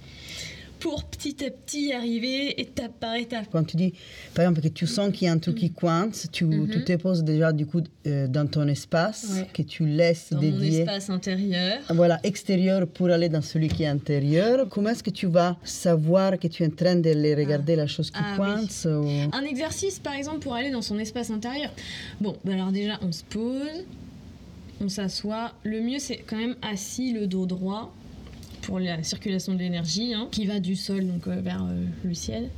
pour 0.81 1.05
petit 1.05 1.45
à 1.45 1.51
petit 1.51 1.93
arriver 1.93 2.61
étape 2.61 2.93
par 3.01 3.15
étape. 3.17 3.47
Quand 3.51 3.65
tu 3.65 3.77
dis, 3.77 3.93
par 4.35 4.45
exemple, 4.45 4.61
que 4.63 4.69
tu 4.69 4.87
sens 4.87 5.13
qu'il 5.13 5.27
y 5.27 5.29
a 5.29 5.33
un 5.33 5.39
truc 5.39 5.57
qui 5.57 5.71
coince, 5.71 6.29
tu, 6.33 6.45
Mhm. 6.45 6.69
tu 6.71 6.85
te 6.85 6.97
poses 6.97 7.25
déjà 7.25 7.53
du 7.53 7.67
coup 7.67 7.83
euh, 8.07 8.27
dans 8.27 8.47
ton 8.49 8.67
espace 8.69 9.27
Ouais. 9.35 9.47
que 9.53 9.63
tu 9.63 9.85
laisses 9.87 10.29
Dans 10.33 10.41
mon 10.41 10.59
dédié. 10.59 10.81
espace 10.81 11.11
intérieur. 11.11 11.79
Voilà, 11.91 12.19
extérieur 12.23 12.87
pour 12.87 13.09
aller 13.11 13.29
dans 13.29 13.43
celui 13.43 13.69
qui 13.69 13.83
est 13.83 13.87
intérieur. 13.89 14.69
Comment 14.71 14.91
est-ce 14.91 15.03
que 15.03 15.11
tu 15.11 15.27
vas 15.27 15.57
savoir 15.65 16.39
que 16.39 16.49
tu 16.49 16.63
es 16.63 16.67
en 16.67 16.71
train 16.71 16.97
de 16.97 17.11
les 17.11 17.35
regarder 17.35 17.77
la 17.77 17.87
chose 17.87 18.11
qui 18.11 18.19
Ah, 18.23 18.33
oui. 18.33 18.37
coince 18.39 18.87
ou- 18.91 19.07
Un 19.33 19.43
exercice, 19.45 19.99
par 19.99 20.15
exemple, 20.15 20.39
pour 20.41 20.55
aller 20.55 20.71
dans 20.71 20.83
son 20.83 20.99
espace 20.99 21.31
intérieur. 21.31 21.71
Bon, 22.21 22.37
bah 22.45 22.53
alors 22.55 22.73
déjà, 22.73 22.99
on 23.03 23.13
se 23.13 23.25
pose, 23.25 23.85
on 24.81 24.89
s'assoit. 24.89 25.53
Le 25.65 25.81
mieux, 25.81 25.99
c'est 25.99 26.19
quand 26.27 26.37
même 26.37 26.57
assis, 26.63 27.13
le 27.13 27.27
dos 27.27 27.47
droit, 27.47 27.93
pour 28.63 28.79
la 28.79 29.03
circulation 29.03 29.55
de 29.55 29.59
l'énergie, 29.59 30.15
hein, 30.15 30.29
qui 30.31 30.47
va 30.47 30.61
du 30.61 30.77
sol 30.77 31.07
donc 31.07 31.27
euh, 31.27 31.41
vers 31.41 31.65
euh, 31.65 31.85
le 32.05 32.15
ciel. 32.15 32.51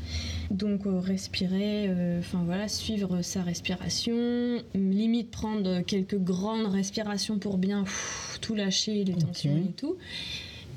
Donc 0.50 0.86
euh, 0.86 0.98
respirer, 0.98 1.90
enfin 2.18 2.42
voilà, 2.44 2.66
suivre 2.66 3.22
sa 3.22 3.42
respiration, 3.42 4.62
limite 4.74 5.30
prendre 5.30 5.80
quelques 5.82 6.18
grandes 6.18 6.66
respirations 6.66 7.38
pour 7.38 7.56
bien 7.56 7.84
pff, 7.84 8.38
tout 8.40 8.54
lâcher, 8.54 9.04
les 9.04 9.14
tensions 9.14 9.56
et 9.56 9.72
tout. 9.72 9.96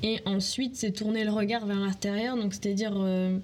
Et 0.04 0.20
ensuite, 0.26 0.76
c'est 0.76 0.90
tourner 0.90 1.24
le 1.24 1.30
regard 1.30 1.64
vers 1.64 1.80
l'intérieur, 1.80 2.36
donc 2.36 2.52
c'est-à-dire 2.52 2.92
euh, 2.94 3.38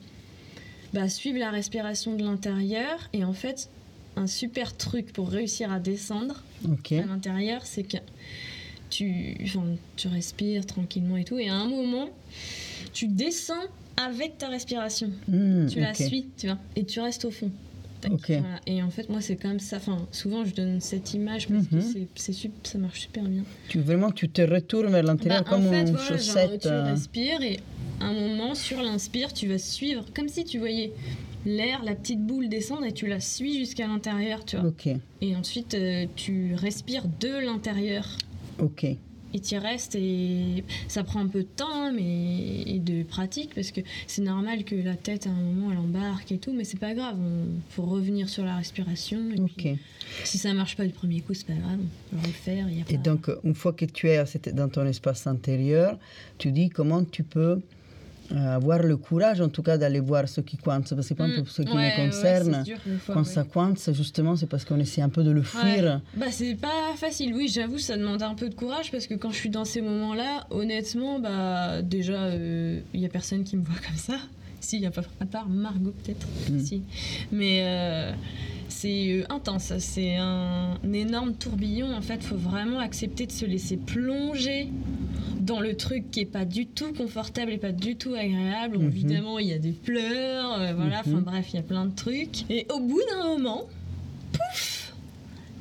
bah, 0.92 1.08
suivre 1.08 1.38
la 1.38 1.50
respiration 1.50 2.14
de 2.16 2.22
l'intérieur. 2.22 3.08
Et 3.14 3.24
en 3.24 3.32
fait, 3.32 3.70
un 4.16 4.26
super 4.26 4.76
truc 4.76 5.10
pour 5.14 5.30
réussir 5.30 5.72
à 5.72 5.80
descendre 5.80 6.42
à 6.66 7.06
l'intérieur, 7.06 7.64
c'est 7.64 7.84
que 7.84 7.96
tu, 8.90 9.36
tu 9.96 10.08
respires 10.08 10.66
tranquillement 10.66 11.16
et 11.16 11.24
tout. 11.24 11.38
Et 11.38 11.48
à 11.48 11.54
un 11.54 11.68
moment, 11.68 12.08
tu 12.92 13.06
descends 13.08 13.54
avec 13.96 14.38
ta 14.38 14.48
respiration. 14.48 15.10
Hmm, 15.28 15.66
Tu 15.66 15.80
la 15.80 15.94
suis, 15.94 16.26
tu 16.36 16.46
vois, 16.46 16.58
et 16.76 16.84
tu 16.84 17.00
restes 17.00 17.24
au 17.24 17.30
fond. 17.30 17.50
Voilà. 18.02 18.60
Et 18.66 18.82
en 18.82 18.88
fait, 18.88 19.10
moi, 19.10 19.20
c'est 19.20 19.36
comme 19.36 19.60
ça. 19.60 19.76
Enfin, 19.76 20.06
souvent, 20.10 20.42
je 20.46 20.54
donne 20.54 20.80
cette 20.80 21.12
image 21.12 21.48
parce 21.48 21.66
que 21.66 21.76
Mhm. 21.76 22.06
c'est- 22.14 22.48
ça 22.64 22.78
marche 22.78 23.00
super 23.00 23.24
bien. 23.24 23.42
Tu, 23.68 23.78
vraiment, 23.80 24.10
tu 24.10 24.30
te 24.30 24.40
retournes 24.40 24.90
vers 24.90 25.02
l'intérieur 25.02 25.44
Bah, 25.44 25.50
comme 25.50 25.66
en 25.66 25.70
fait, 25.70 25.80
une 25.82 25.90
voilà, 25.90 26.16
genre, 26.16 26.18
chaussette. 26.18 26.60
tu 26.62 26.68
euh, 26.68 26.82
respires 26.84 27.42
et 27.42 27.60
à 28.00 28.06
un 28.06 28.14
moment, 28.14 28.54
sur 28.54 28.80
l'inspire, 28.82 29.34
tu 29.34 29.48
vas 29.48 29.58
suivre, 29.58 30.06
comme 30.14 30.28
si 30.30 30.44
tu 30.44 30.58
voyais 30.58 30.92
l'air, 31.44 31.82
la 31.84 31.94
petite 31.94 32.20
boule 32.24 32.48
descendre 32.48 32.86
et 32.86 32.92
tu 32.92 33.06
la 33.06 33.20
suis 33.20 33.58
jusqu'à 33.58 33.86
l'intérieur, 33.86 34.46
tu 34.46 34.56
vois. 34.56 34.68
Ok, 34.70 34.88
Et 35.20 35.36
ensuite, 35.36 35.74
euh, 35.74 36.06
tu 36.16 36.54
respires 36.54 37.04
de 37.20 37.28
l'intérieur. 37.44 38.08
Ok. 38.60 38.86
Et 39.32 39.38
tu 39.38 39.54
y 39.54 39.58
restes 39.58 39.94
et 39.94 40.64
ça 40.88 41.04
prend 41.04 41.20
un 41.20 41.28
peu 41.28 41.42
de 41.42 41.48
temps, 41.48 41.68
hein, 41.72 41.92
mais 41.94 42.62
et 42.66 42.80
de 42.80 43.04
pratique 43.04 43.54
parce 43.54 43.70
que 43.70 43.80
c'est 44.08 44.22
normal 44.22 44.64
que 44.64 44.74
la 44.74 44.96
tête 44.96 45.28
à 45.28 45.30
un 45.30 45.34
moment 45.40 45.70
elle 45.70 45.78
embarque 45.78 46.32
et 46.32 46.38
tout, 46.38 46.52
mais 46.52 46.64
c'est 46.64 46.80
pas 46.80 46.94
grave. 46.94 47.16
On 47.20 47.44
faut 47.70 47.84
revenir 47.84 48.28
sur 48.28 48.44
la 48.44 48.56
respiration. 48.56 49.20
Et 49.30 49.40
Ok. 49.40 49.52
puis, 49.56 49.78
si 50.24 50.36
ça 50.36 50.52
marche 50.52 50.76
pas 50.76 50.84
du 50.84 50.92
premier 50.92 51.20
coup, 51.20 51.32
c'est 51.34 51.46
pas 51.46 51.52
grave. 51.54 51.78
On 52.12 52.16
peut 52.16 52.22
le 52.22 52.26
refaire. 52.26 52.68
Y 52.70 52.78
a 52.80 52.84
Et 52.90 52.94
pas- 52.96 53.02
donc, 53.02 53.30
une 53.44 53.54
fois 53.54 53.72
que 53.72 53.84
tu 53.84 54.08
es 54.08 54.20
dans 54.52 54.68
ton 54.68 54.84
espace 54.84 55.24
intérieur, 55.28 55.96
tu 56.38 56.50
dis 56.50 56.68
comment 56.68 57.04
tu 57.04 57.22
peux 57.22 57.60
avoir 58.36 58.80
le 58.82 58.96
courage, 58.96 59.40
en 59.40 59.48
tout 59.48 59.62
cas, 59.62 59.76
d'aller 59.78 60.00
voir 60.00 60.28
ce 60.28 60.40
qui 60.40 60.56
coince. 60.56 60.90
Parce 60.94 61.08
que, 61.08 61.14
Mm. 61.14 61.34
pour 61.36 61.48
ce 61.48 61.62
qui 61.62 61.72
Ouais, 61.76 61.90
me 61.98 62.06
concerne, 62.06 62.64
fois, 63.00 63.14
quand 63.14 63.20
ouais. 63.20 63.26
ça 63.26 63.44
coince, 63.44 63.90
justement, 63.92 64.36
c'est 64.36 64.46
parce 64.46 64.64
qu'on 64.64 64.78
essaie 64.78 65.02
un 65.02 65.08
peu 65.08 65.22
de 65.24 65.30
le 65.30 65.42
fuir. 65.42 66.00
Bah 66.16 66.26
c'est 66.30 66.54
pas 66.54 66.94
facile, 66.96 67.34
oui 67.34 67.48
j'avoue 67.48 67.78
ça 67.78 67.96
demande 67.96 68.22
un 68.22 68.34
peu 68.34 68.48
de 68.48 68.54
courage 68.54 68.90
parce 68.90 69.06
que 69.06 69.14
quand 69.14 69.30
je 69.30 69.36
suis 69.36 69.50
dans 69.50 69.64
ces 69.64 69.80
moments-là, 69.82 70.46
honnêtement 70.50 71.18
bah 71.18 71.82
déjà 71.82 72.34
il 72.36 73.00
y 73.00 73.04
a 73.04 73.08
personne 73.08 73.44
qui 73.44 73.56
me 73.56 73.62
voit 73.64 73.80
comme 73.86 73.96
ça. 73.96 74.16
Si, 74.60 74.76
il 74.76 74.82
y 74.82 74.86
a 74.86 74.90
pas 74.90 75.02
à 75.20 75.26
part 75.26 75.48
Margot 75.48 75.94
peut-être. 76.04 76.26
Mm. 76.50 76.60
Si. 76.60 76.82
Mais 77.32 77.62
euh, 77.64 78.12
c'est 78.80 79.12
euh, 79.12 79.24
intense, 79.28 79.72
c'est 79.78 80.16
un, 80.16 80.78
un 80.82 80.92
énorme 80.92 81.34
tourbillon 81.34 81.92
en 81.94 82.00
fait, 82.00 82.22
faut 82.22 82.36
vraiment 82.36 82.78
accepter 82.78 83.26
de 83.26 83.32
se 83.32 83.44
laisser 83.44 83.76
plonger 83.76 84.68
dans 85.40 85.60
le 85.60 85.76
truc 85.76 86.10
qui 86.10 86.20
est 86.20 86.24
pas 86.26 86.44
du 86.44 86.66
tout 86.66 86.92
confortable 86.94 87.50
et 87.52 87.58
pas 87.58 87.72
du 87.72 87.96
tout 87.96 88.14
agréable. 88.14 88.78
Mhm. 88.78 88.86
Évidemment, 88.88 89.38
il 89.38 89.48
y 89.48 89.52
a 89.52 89.58
des 89.58 89.72
pleurs, 89.72 90.60
euh, 90.60 90.72
voilà, 90.74 91.00
enfin 91.00 91.10
Mhm. 91.18 91.20
bref, 91.24 91.46
il 91.52 91.56
y 91.56 91.58
a 91.58 91.62
plein 91.62 91.84
de 91.86 91.94
trucs. 91.94 92.50
Et 92.50 92.66
au 92.72 92.80
bout 92.80 93.00
d'un 93.10 93.24
moment, 93.28 93.64
pouf 94.32 94.79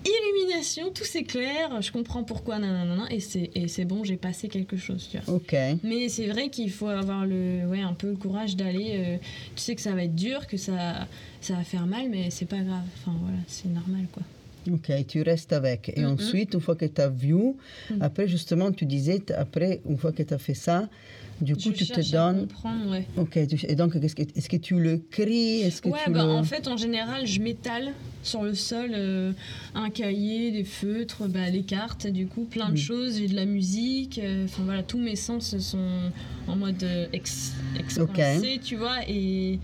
Illumination, 0.10 0.92
tout 0.92 1.04
s'éclaire, 1.06 1.82
je 1.82 1.92
comprends 1.92 2.24
pourquoi, 2.24 2.60
nanana, 2.60 3.06
et 3.12 3.20
c'est 3.20 3.52
et 3.56 3.68
c'est 3.68 3.86
bon, 3.86 4.04
j'ai 4.04 4.18
passé 4.18 4.48
quelque 4.48 4.78
chose, 4.78 5.08
tu 5.12 5.18
vois. 5.20 5.36
Ok. 5.36 5.56
Mais 5.84 6.10
c'est 6.10 6.28
vrai 6.28 6.50
qu'il 6.50 6.72
faut 6.72 6.88
avoir 6.88 7.26
le, 7.26 7.66
ouais, 7.68 7.82
un 7.82 7.94
peu 7.94 8.10
le 8.10 8.16
courage 8.16 8.56
d'aller. 8.56 8.92
euh, 8.96 9.18
tu 9.56 9.62
sais 9.64 9.76
que 9.76 9.82
ça 9.82 9.94
va 9.94 10.04
être 10.04 10.16
dur, 10.16 10.48
que 10.48 10.58
ça, 10.58 11.08
ça 11.42 11.54
va 11.56 11.64
faire 11.64 11.86
mal, 11.86 12.10
mais 12.10 12.30
c'est 12.32 12.48
pas 12.48 12.62
grave. 12.62 12.84
Enfin 12.98 13.16
voilà, 13.22 13.38
c'est 13.48 13.70
normal 13.70 14.06
quoi. 14.12 14.24
Ok, 14.72 14.92
tu 15.08 15.22
restes 15.22 15.54
avec. 15.54 15.92
Et 15.96 16.06
ensuite, 16.06 16.54
une 16.54 16.60
fois 16.60 16.76
que 16.76 16.86
tu 16.86 17.02
as 17.02 17.08
vu, 17.10 17.34
Mm. 17.34 18.02
après, 18.02 18.28
justement, 18.28 18.72
tu 18.72 18.86
disais, 18.86 19.22
après, 19.36 19.80
une 19.90 19.98
fois 19.98 20.12
que 20.12 20.22
tu 20.22 20.34
as 20.34 20.38
fait 20.38 20.54
ça, 20.54 20.90
du 21.42 21.56
coup, 21.56 21.62
Je 21.62 21.70
tu 21.70 21.86
te 21.88 21.94
cherche 21.94 22.14
à 22.14 22.32
donnes. 22.34 22.48
comprendre, 22.48 22.90
ouais. 22.92 23.06
Ok, 23.18 23.38
et 23.38 23.76
donc, 23.76 23.96
est-ce 23.96 24.50
que, 24.50 24.58
tu 24.58 24.80
le 24.80 24.98
cries 24.98 25.62
Est-ce 25.62 25.82
que 25.82 25.90
Ouais, 25.90 26.00
tu 26.06 26.12
bah 26.12 26.24
le... 26.26 26.30
en 26.32 26.44
fait, 26.44 26.68
en 26.68 26.78
général, 26.78 27.26
je 27.26 27.40
m'étale 27.42 27.94
sur 28.24 28.44
le 28.44 28.54
sol 28.54 28.92
euh, 28.94 29.32
un 29.76 29.90
cahier, 29.90 30.52
des 30.52 30.64
feutres, 30.66 31.28
bah, 31.28 31.50
les 31.50 31.64
cartes, 31.64 32.08
du 32.08 32.28
coup, 32.28 32.44
plein 32.44 32.68
de 32.70 32.74
Mm. 32.74 32.78
choses. 32.78 33.18
J'ai 33.18 33.28
de 33.28 33.36
la 33.36 33.46
musique, 33.46 34.20
euh, 34.22 34.46
enfin 34.46 34.64
voilà, 34.66 34.84
tous 34.84 35.00
mes 35.00 35.16
sens 35.16 35.58
sont 35.58 36.12
en 36.48 36.56
mode 36.56 36.84
euh, 36.84 37.06
ex, 37.14 37.54
expansé, 37.80 38.60
tu 38.64 38.76
vois, 38.76 38.98
et. 39.08 39.60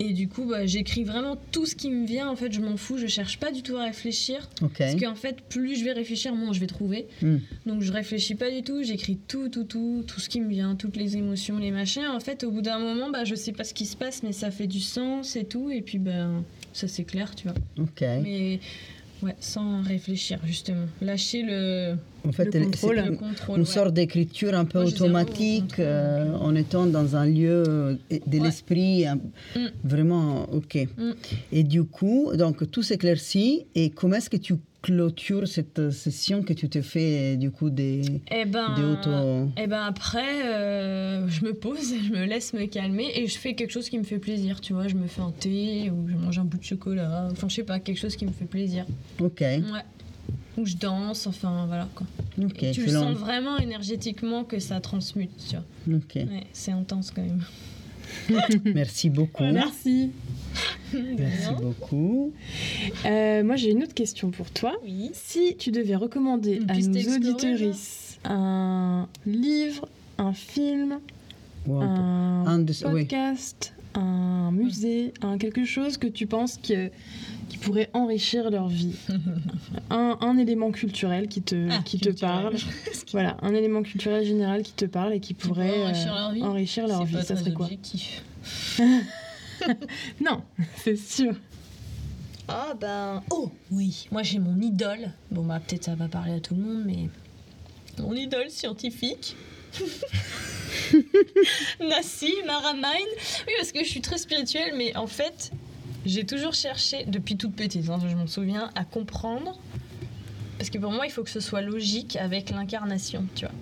Et 0.00 0.12
du 0.12 0.28
coup, 0.28 0.44
bah, 0.44 0.66
j'écris 0.66 1.04
vraiment 1.04 1.36
tout 1.52 1.66
ce 1.66 1.74
qui 1.74 1.90
me 1.90 2.06
vient. 2.06 2.28
En 2.28 2.36
fait, 2.36 2.52
je 2.52 2.60
m'en 2.60 2.76
fous, 2.76 2.98
je 2.98 3.06
cherche 3.06 3.38
pas 3.38 3.52
du 3.52 3.62
tout 3.62 3.76
à 3.76 3.84
réfléchir. 3.84 4.48
Parce 4.76 4.96
qu'en 4.96 5.14
fait, 5.14 5.40
plus 5.48 5.76
je 5.76 5.84
vais 5.84 5.92
réfléchir, 5.92 6.34
moins 6.34 6.52
je 6.52 6.60
vais 6.60 6.66
trouver. 6.66 7.06
Hmm. 7.22 7.38
Donc 7.66 7.82
je 7.82 7.92
réfléchis 7.92 8.34
pas 8.34 8.50
du 8.50 8.62
tout, 8.62 8.82
j'écris 8.82 9.18
tout, 9.28 9.48
tout, 9.48 9.64
tout, 9.64 10.04
tout 10.06 10.20
ce 10.20 10.28
qui 10.28 10.40
me 10.40 10.48
vient, 10.48 10.74
toutes 10.74 10.96
les 10.96 11.16
émotions, 11.16 11.58
les 11.58 11.70
machins. 11.70 12.06
En 12.06 12.20
fait, 12.20 12.44
au 12.44 12.50
bout 12.50 12.62
d'un 12.62 12.78
moment, 12.78 13.10
bah, 13.10 13.24
je 13.24 13.34
sais 13.34 13.52
pas 13.52 13.64
ce 13.64 13.74
qui 13.74 13.86
se 13.86 13.96
passe, 13.96 14.22
mais 14.22 14.32
ça 14.32 14.50
fait 14.50 14.66
du 14.66 14.80
sens 14.80 15.36
et 15.36 15.44
tout. 15.44 15.70
Et 15.70 15.80
puis, 15.80 15.98
ben, 15.98 16.42
ça 16.72 16.88
s'éclaire, 16.88 17.34
tu 17.34 17.48
vois. 17.48 17.56
Ok. 17.78 18.00
Mais 18.00 18.60
ouais, 19.24 19.36
sans 19.40 19.82
réfléchir, 19.82 20.38
justement. 20.44 20.86
Lâcher 21.00 21.42
le, 21.42 21.96
en 22.26 22.32
fait, 22.32 22.54
le 22.54 22.64
contrôle. 22.64 22.96
c'est 22.96 23.10
le 23.10 23.16
contrôle. 23.16 23.56
une 23.56 23.64
ouais. 23.64 23.68
sorte 23.68 23.94
d'écriture 23.94 24.54
un 24.54 24.64
peu 24.64 24.78
Moi, 24.78 24.86
j'ai 24.90 24.96
zéro 24.96 25.04
automatique 25.04 25.68
contrôle, 25.68 25.84
euh, 25.86 26.36
en 26.36 26.54
étant 26.54 26.86
dans 26.86 27.16
un 27.16 27.26
lieu 27.26 27.64
euh, 27.66 27.96
de 28.26 28.42
l'esprit 28.42 29.04
Mm. 29.56 29.66
vraiment 29.84 30.48
ok. 30.52 30.86
Mm. 30.96 31.10
Et 31.52 31.62
du 31.64 31.84
coup, 31.84 32.30
donc 32.34 32.70
tout 32.70 32.82
s'éclaircit. 32.82 33.66
Et 33.74 33.90
comment 33.90 34.16
est-ce 34.16 34.30
que 34.30 34.36
tu 34.36 34.54
clôtures 34.84 35.48
cette 35.48 35.78
euh, 35.78 35.90
session 35.90 36.42
que 36.42 36.52
tu 36.52 36.68
te 36.68 36.82
fais 36.82 37.38
du 37.38 37.50
coup 37.50 37.70
des, 37.70 38.20
Et 38.30 38.44
ben, 38.44 38.74
des 38.74 38.82
auto. 38.82 39.50
et 39.56 39.66
ben 39.66 39.82
après, 39.82 40.44
euh, 40.46 41.26
je 41.26 41.42
me 41.44 41.54
pose, 41.54 41.94
je 42.06 42.12
me 42.12 42.26
laisse 42.26 42.52
me 42.52 42.66
calmer 42.66 43.06
et 43.14 43.26
je 43.26 43.38
fais 43.38 43.54
quelque 43.54 43.70
chose 43.70 43.88
qui 43.88 43.98
me 43.98 44.04
fait 44.04 44.18
plaisir, 44.18 44.60
tu 44.60 44.74
vois. 44.74 44.86
Je 44.86 44.94
me 44.94 45.06
fais 45.06 45.22
un 45.22 45.30
thé 45.30 45.90
ou 45.90 46.06
je 46.08 46.14
mange 46.14 46.38
un 46.38 46.44
bout 46.44 46.58
de 46.58 46.64
chocolat, 46.64 47.28
enfin 47.32 47.48
je 47.48 47.54
sais 47.54 47.62
pas, 47.64 47.80
quelque 47.80 47.98
chose 47.98 48.14
qui 48.14 48.26
me 48.26 48.32
fait 48.32 48.44
plaisir. 48.44 48.84
Ok. 49.20 49.40
Ouais. 49.40 49.62
Ou 50.58 50.66
je 50.66 50.76
danse, 50.76 51.26
enfin 51.26 51.64
voilà 51.66 51.88
quoi. 51.94 52.06
Ok. 52.42 52.62
Et 52.62 52.72
tu 52.72 52.84
le 52.84 52.92
sens 52.92 53.16
vraiment 53.16 53.56
énergétiquement 53.56 54.44
que 54.44 54.58
ça 54.58 54.80
transmute, 54.80 55.30
tu 55.48 55.56
vois. 55.56 55.96
Ok. 55.96 56.14
Ouais, 56.16 56.46
c'est 56.52 56.72
intense 56.72 57.10
quand 57.10 57.22
même. 57.22 57.42
Merci 58.64 59.10
beaucoup. 59.10 59.44
Merci. 59.44 60.10
Merci 60.92 61.48
beaucoup. 61.60 62.32
Euh, 63.04 63.42
moi, 63.42 63.56
j'ai 63.56 63.70
une 63.70 63.82
autre 63.82 63.94
question 63.94 64.30
pour 64.30 64.50
toi. 64.50 64.72
Oui. 64.84 65.10
Si 65.12 65.56
tu 65.56 65.70
devais 65.70 65.96
recommander 65.96 66.60
à 66.68 66.74
nos 66.78 67.16
auditeuristes 67.16 68.20
un 68.24 69.08
livre, 69.26 69.88
un 70.18 70.32
film, 70.32 70.98
Wow. 71.66 71.80
un, 71.80 72.46
Un 72.46 72.58
de- 72.58 72.72
oui. 72.86 73.02
podcast, 73.04 73.72
un 73.94 74.50
musée, 74.52 75.14
un 75.22 75.38
quelque 75.38 75.64
chose 75.64 75.96
que 75.96 76.06
tu 76.06 76.26
penses 76.26 76.58
que, 76.58 76.90
qui 77.48 77.58
pourrait 77.58 77.90
enrichir 77.92 78.50
leur 78.50 78.68
vie, 78.68 78.94
un, 79.90 80.18
un 80.20 80.38
élément 80.38 80.70
culturel 80.70 81.28
qui 81.28 81.42
te, 81.42 81.68
Ah, 81.70 81.80
qui 81.84 81.98
te 81.98 82.08
parle, 82.10 82.56
voilà, 83.12 83.36
un 83.42 83.54
élément 83.54 83.82
culturel 83.82 84.24
général 84.24 84.62
qui 84.62 84.72
te 84.72 84.84
parle 84.84 85.12
et 85.14 85.20
qui 85.20 85.34
pourrait 85.34 85.68
pourrait 85.68 85.84
enrichir 85.84 86.12
euh, 86.14 86.18
leur 86.18 86.32
vie 86.32 86.42
enrichir 86.42 86.86
leur 86.88 87.04
vie. 87.04 87.14
pas 87.16 87.22
Ça 87.22 87.34
très 87.34 87.44
serait 87.44 87.54
quoi. 87.54 87.68
Non, 90.20 90.42
c'est 90.82 90.96
sûr. 90.96 91.34
Ah 92.48 92.74
ben. 92.78 93.22
Oh 93.30 93.50
oui, 93.70 94.06
moi 94.10 94.22
j'ai 94.22 94.38
mon 94.38 94.60
idole. 94.60 95.10
Bon 95.30 95.44
bah 95.44 95.60
peut-être 95.66 95.84
ça 95.84 95.94
va 95.94 96.08
parler 96.08 96.34
à 96.34 96.40
tout 96.40 96.54
le 96.54 96.60
monde, 96.62 96.82
mais. 96.84 97.08
Mon 97.98 98.14
idole 98.14 98.50
scientifique. 98.50 99.36
Nassim 101.80 102.48
Aramain. 102.48 102.88
Oui, 103.46 103.52
parce 103.56 103.72
que 103.72 103.82
je 103.84 103.88
suis 103.88 104.00
très 104.00 104.18
spirituelle, 104.18 104.74
mais 104.76 104.94
en 104.96 105.06
fait, 105.06 105.52
j'ai 106.04 106.24
toujours 106.24 106.54
cherché, 106.54 107.04
depuis 107.06 107.36
toute 107.36 107.54
petite, 107.54 107.88
hein, 107.88 107.98
je 108.06 108.14
m'en 108.14 108.26
souviens, 108.26 108.70
à 108.74 108.84
comprendre. 108.84 109.58
Parce 110.58 110.70
que 110.70 110.78
pour 110.78 110.92
moi, 110.92 111.06
il 111.06 111.10
faut 111.10 111.24
que 111.24 111.30
ce 111.30 111.40
soit 111.40 111.62
logique 111.62 112.16
avec 112.16 112.50
l'incarnation, 112.50 113.26
tu 113.34 113.46
vois. 113.46 113.54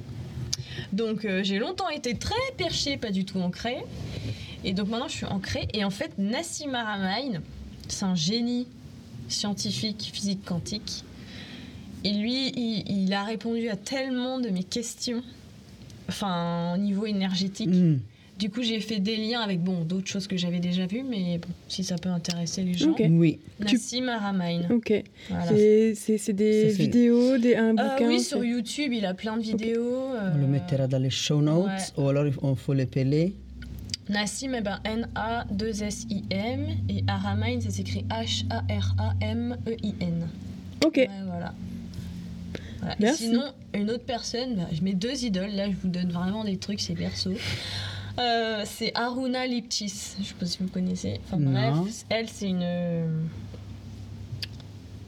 Donc 0.93 1.25
euh, 1.25 1.43
j'ai 1.43 1.59
longtemps 1.59 1.89
été 1.89 2.17
très 2.17 2.35
perchée, 2.57 2.97
pas 2.97 3.11
du 3.11 3.25
tout 3.25 3.41
ancrée. 3.41 3.79
Et 4.65 4.73
donc 4.73 4.89
maintenant 4.89 5.09
je 5.09 5.15
suis 5.15 5.27
ancrée. 5.27 5.69
Et 5.73 5.85
en 5.85 5.91
fait, 5.91 6.19
Nassim 6.19 6.75
Haramein, 6.75 7.41
c'est 7.89 8.05
un 8.05 8.15
génie 8.15 8.67
scientifique, 9.29 10.11
physique 10.13 10.45
quantique. 10.45 11.05
Et 12.05 12.13
lui, 12.13 12.49
il, 12.89 13.13
a 13.13 13.25
répondu 13.25 13.69
à 13.69 13.77
tellement 13.77 14.41
de 14.41 14.49
mes 14.49 14.65
questions, 14.65 15.23
enfin 16.09 16.75
au 16.75 16.79
niveau 16.79 17.07
énergétique. 17.07 17.69
Mm. 17.69 18.01
Du 18.39 18.51
coup, 18.51 18.63
j'ai 18.63 18.81
fait 18.81 18.99
des 18.99 19.17
liens 19.17 19.41
avec 19.41 19.63
bon 19.63 19.85
d'autres 19.85 20.09
choses 20.09 20.27
que 20.27 20.37
j'avais 20.37 20.59
déjà 20.59 20.87
vues, 20.87 21.05
mais 21.09 21.39
bon, 21.39 21.49
si 21.69 21.85
ça 21.85 21.97
peut 21.97 22.09
intéresser 22.09 22.63
les 22.63 22.75
gens. 22.75 22.91
Ok. 22.91 23.03
Oui. 23.09 23.39
Nassim 23.61 24.09
Haramein. 24.09 24.63
Ok. 24.71 25.05
Voilà. 25.29 25.47
C'est- 25.95 26.33
des 26.33 26.71
Ça, 26.71 26.77
vidéos, 26.83 27.39
des, 27.39 27.55
un 27.57 27.71
Euh, 27.71 27.75
bouquin 27.75 28.09
oui, 28.09 28.21
sur 28.21 28.45
YouTube, 28.45 28.93
il 28.93 29.05
a 29.07 29.15
plein 29.15 29.37
de 29.37 29.43
vidéos. 29.43 30.09
On 30.11 30.39
le 30.39 30.45
euh, 30.45 30.49
mettra 30.49 30.87
dans 30.89 30.99
les 30.99 31.11
show 31.11 31.41
notes 31.43 31.67
ouais. 31.67 32.03
ou 32.03 32.09
alors 32.09 32.25
on 32.43 32.55
faut 32.57 32.73
l'épeler. 32.73 33.33
Nassim, 34.09 34.55
eh 34.57 34.61
ben, 34.61 34.81
N-A-2-S-I-M. 34.85 36.67
Et 36.89 37.05
Haramein, 37.07 37.61
ça 37.61 37.71
s'écrit 37.71 38.05
H-A-R-A-M-E-I-N. 38.11 40.29
Ok. 40.85 40.97
Ouais, 40.97 41.09
voilà. 41.27 41.55
Voilà. 42.81 43.13
Sinon, 43.15 43.45
une 43.75 43.91
autre 43.91 44.05
personne, 44.05 44.57
bah, 44.57 44.67
je 44.73 44.83
mets 44.83 44.95
deux 44.95 45.25
idoles. 45.25 45.53
Là, 45.55 45.71
je 45.71 45.77
vous 45.81 45.89
donne 45.89 46.11
vraiment 46.11 46.43
des 46.45 46.57
trucs, 46.57 46.81
c'est 46.81 46.95
perso. 46.95 47.31
Euh, 48.19 48.63
c'est 48.67 48.93
Aruna 48.95 49.47
Lipchis. 49.47 50.17
Je 50.21 50.25
sais 50.25 50.35
pas 50.39 50.47
si 50.47 50.59
vous 50.61 50.69
connaissez. 50.69 51.21
Enfin 51.25 51.39
Non. 51.39 51.53
bref, 51.83 52.05
elle, 52.11 52.29
c'est 52.29 52.49
une. 52.49 52.61
euh, 52.63 53.23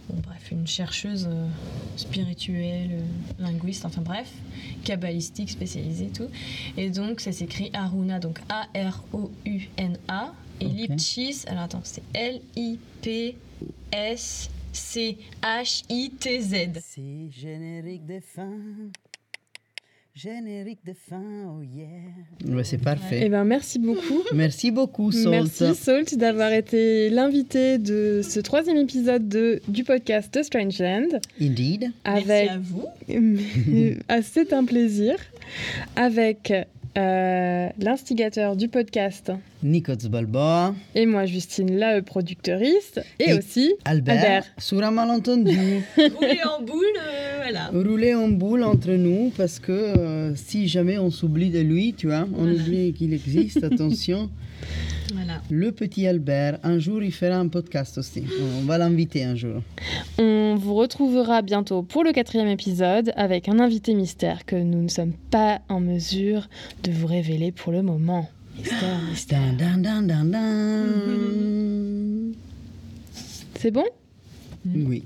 Bon, 0.09 0.21
bref, 0.23 0.51
une 0.53 0.67
chercheuse 0.67 1.27
euh, 1.31 1.49
spirituelle, 1.97 2.91
euh, 2.93 3.03
linguiste, 3.43 3.85
enfin 3.87 4.03
bref, 4.03 4.31
kabbalistique 4.85 5.51
spécialisée 5.51 6.07
et 6.07 6.11
tout. 6.11 6.29
Et 6.77 6.91
donc, 6.91 7.21
ça 7.21 7.33
s'écrit 7.33 7.71
Aruna, 7.73 8.19
donc 8.21 8.39
A-R-O-U-N-A. 8.49 10.33
Et 10.61 10.67
Ok. 10.67 10.73
Lipchis, 10.75 11.43
alors 11.49 11.65
attends, 11.65 11.81
c'est 11.85 12.03
L-I-P-S-C-H-I-T-Z. 15.35 16.81
C'est 16.83 17.31
générique 17.31 18.07
de 18.07 18.21
fin. 18.21 18.51
Générique 20.17 20.79
de 20.87 20.93
fin, 20.93 21.21
oh 21.49 21.61
yeah. 21.61 22.55
Ouais, 22.55 22.63
c'est 22.63 22.79
parfait. 22.79 23.23
Eh 23.25 23.29
ben, 23.29 23.43
merci 23.43 23.81
beaucoup. 23.81 24.23
Merci 24.33 24.71
beaucoup, 24.71 25.11
Salt. 25.11 25.29
Merci 25.29 25.75
Salt 25.75 26.17
d'avoir 26.17 26.53
été 26.53 27.11
l'invité 27.11 27.79
de 27.79 28.21
ce 28.23 28.39
troisième 28.39 28.77
épisode 28.77 29.29
de, 29.29 29.61
du 29.67 29.83
podcast 29.83 30.31
The 30.31 30.45
Strange 30.45 30.79
Land. 30.79 31.19
Indeed. 31.41 31.91
Avec, 32.05 32.29
Merci 32.29 32.49
à 32.49 32.59
vous. 32.59 32.87
Ah, 34.09 34.23
C'est 34.23 34.53
un 34.53 34.65
plaisir. 34.65 35.17
Avec 35.97 36.53
euh, 36.97 37.69
l'instigateur 37.81 38.55
du 38.55 38.69
podcast 38.69 39.33
Nicots 39.65 40.09
Balboa. 40.11 40.75
et 40.95 41.07
moi, 41.07 41.25
Justine, 41.27 41.77
la 41.77 42.01
producteuriste. 42.03 43.01
Et, 43.19 43.31
Et 43.31 43.35
aussi 43.35 43.75
Albert. 43.85 44.15
Albert. 44.15 44.45
Sur 44.59 44.83
un 44.85 44.91
malentendu. 44.91 45.51
Rouler 45.97 46.39
en 46.57 46.63
boule, 46.63 46.85
euh, 47.03 47.39
voilà. 47.43 47.71
Rouler 47.73 48.15
en 48.15 48.29
boule 48.29 48.63
entre 48.63 48.93
nous 48.93 49.33
parce 49.37 49.59
que 49.59 49.73
euh, 49.73 50.35
si 50.37 50.69
jamais 50.69 50.99
on 50.99 51.11
s'oublie 51.11 51.51
de 51.51 51.61
lui, 51.61 51.95
tu 51.95 52.07
vois, 52.09 52.29
on 52.37 52.45
Voilà. 52.45 52.53
oublie 52.63 52.93
qu'il 52.93 53.13
existe, 53.15 53.65
attention. 53.73 54.31
Voilà. 55.15 55.41
Le 55.51 55.71
petit 55.73 56.07
Albert, 56.07 56.59
un 56.63 56.79
jour 56.79 57.03
il 57.03 57.13
fera 57.13 57.37
un 57.37 57.49
podcast 57.49 57.99
aussi. 57.99 58.25
On 58.63 58.65
va 58.67 58.79
l'inviter 58.79 59.25
un 59.25 59.35
jour. 59.35 59.63
On 60.19 60.57
vous 60.59 60.75
retrouvera 60.75 61.43
bientôt 61.43 61.83
pour 61.83 62.05
le 62.05 62.13
quatrième 62.13 62.49
épisode 62.49 63.13
avec 63.17 63.49
un 63.49 63.59
invité 63.61 63.95
mystère 63.95 64.45
que 64.45 64.57
nous 64.57 64.83
ne 64.83 64.89
sommes 64.89 65.13
pas 65.31 65.61
en 65.69 65.81
mesure 65.81 66.49
de 66.83 66.91
vous 66.91 67.07
révéler 67.07 67.53
pour 67.53 67.73
le 67.73 67.83
moment. 67.83 68.29
C'est 73.61 73.71
bon? 73.71 73.85
Oui. 74.67 75.05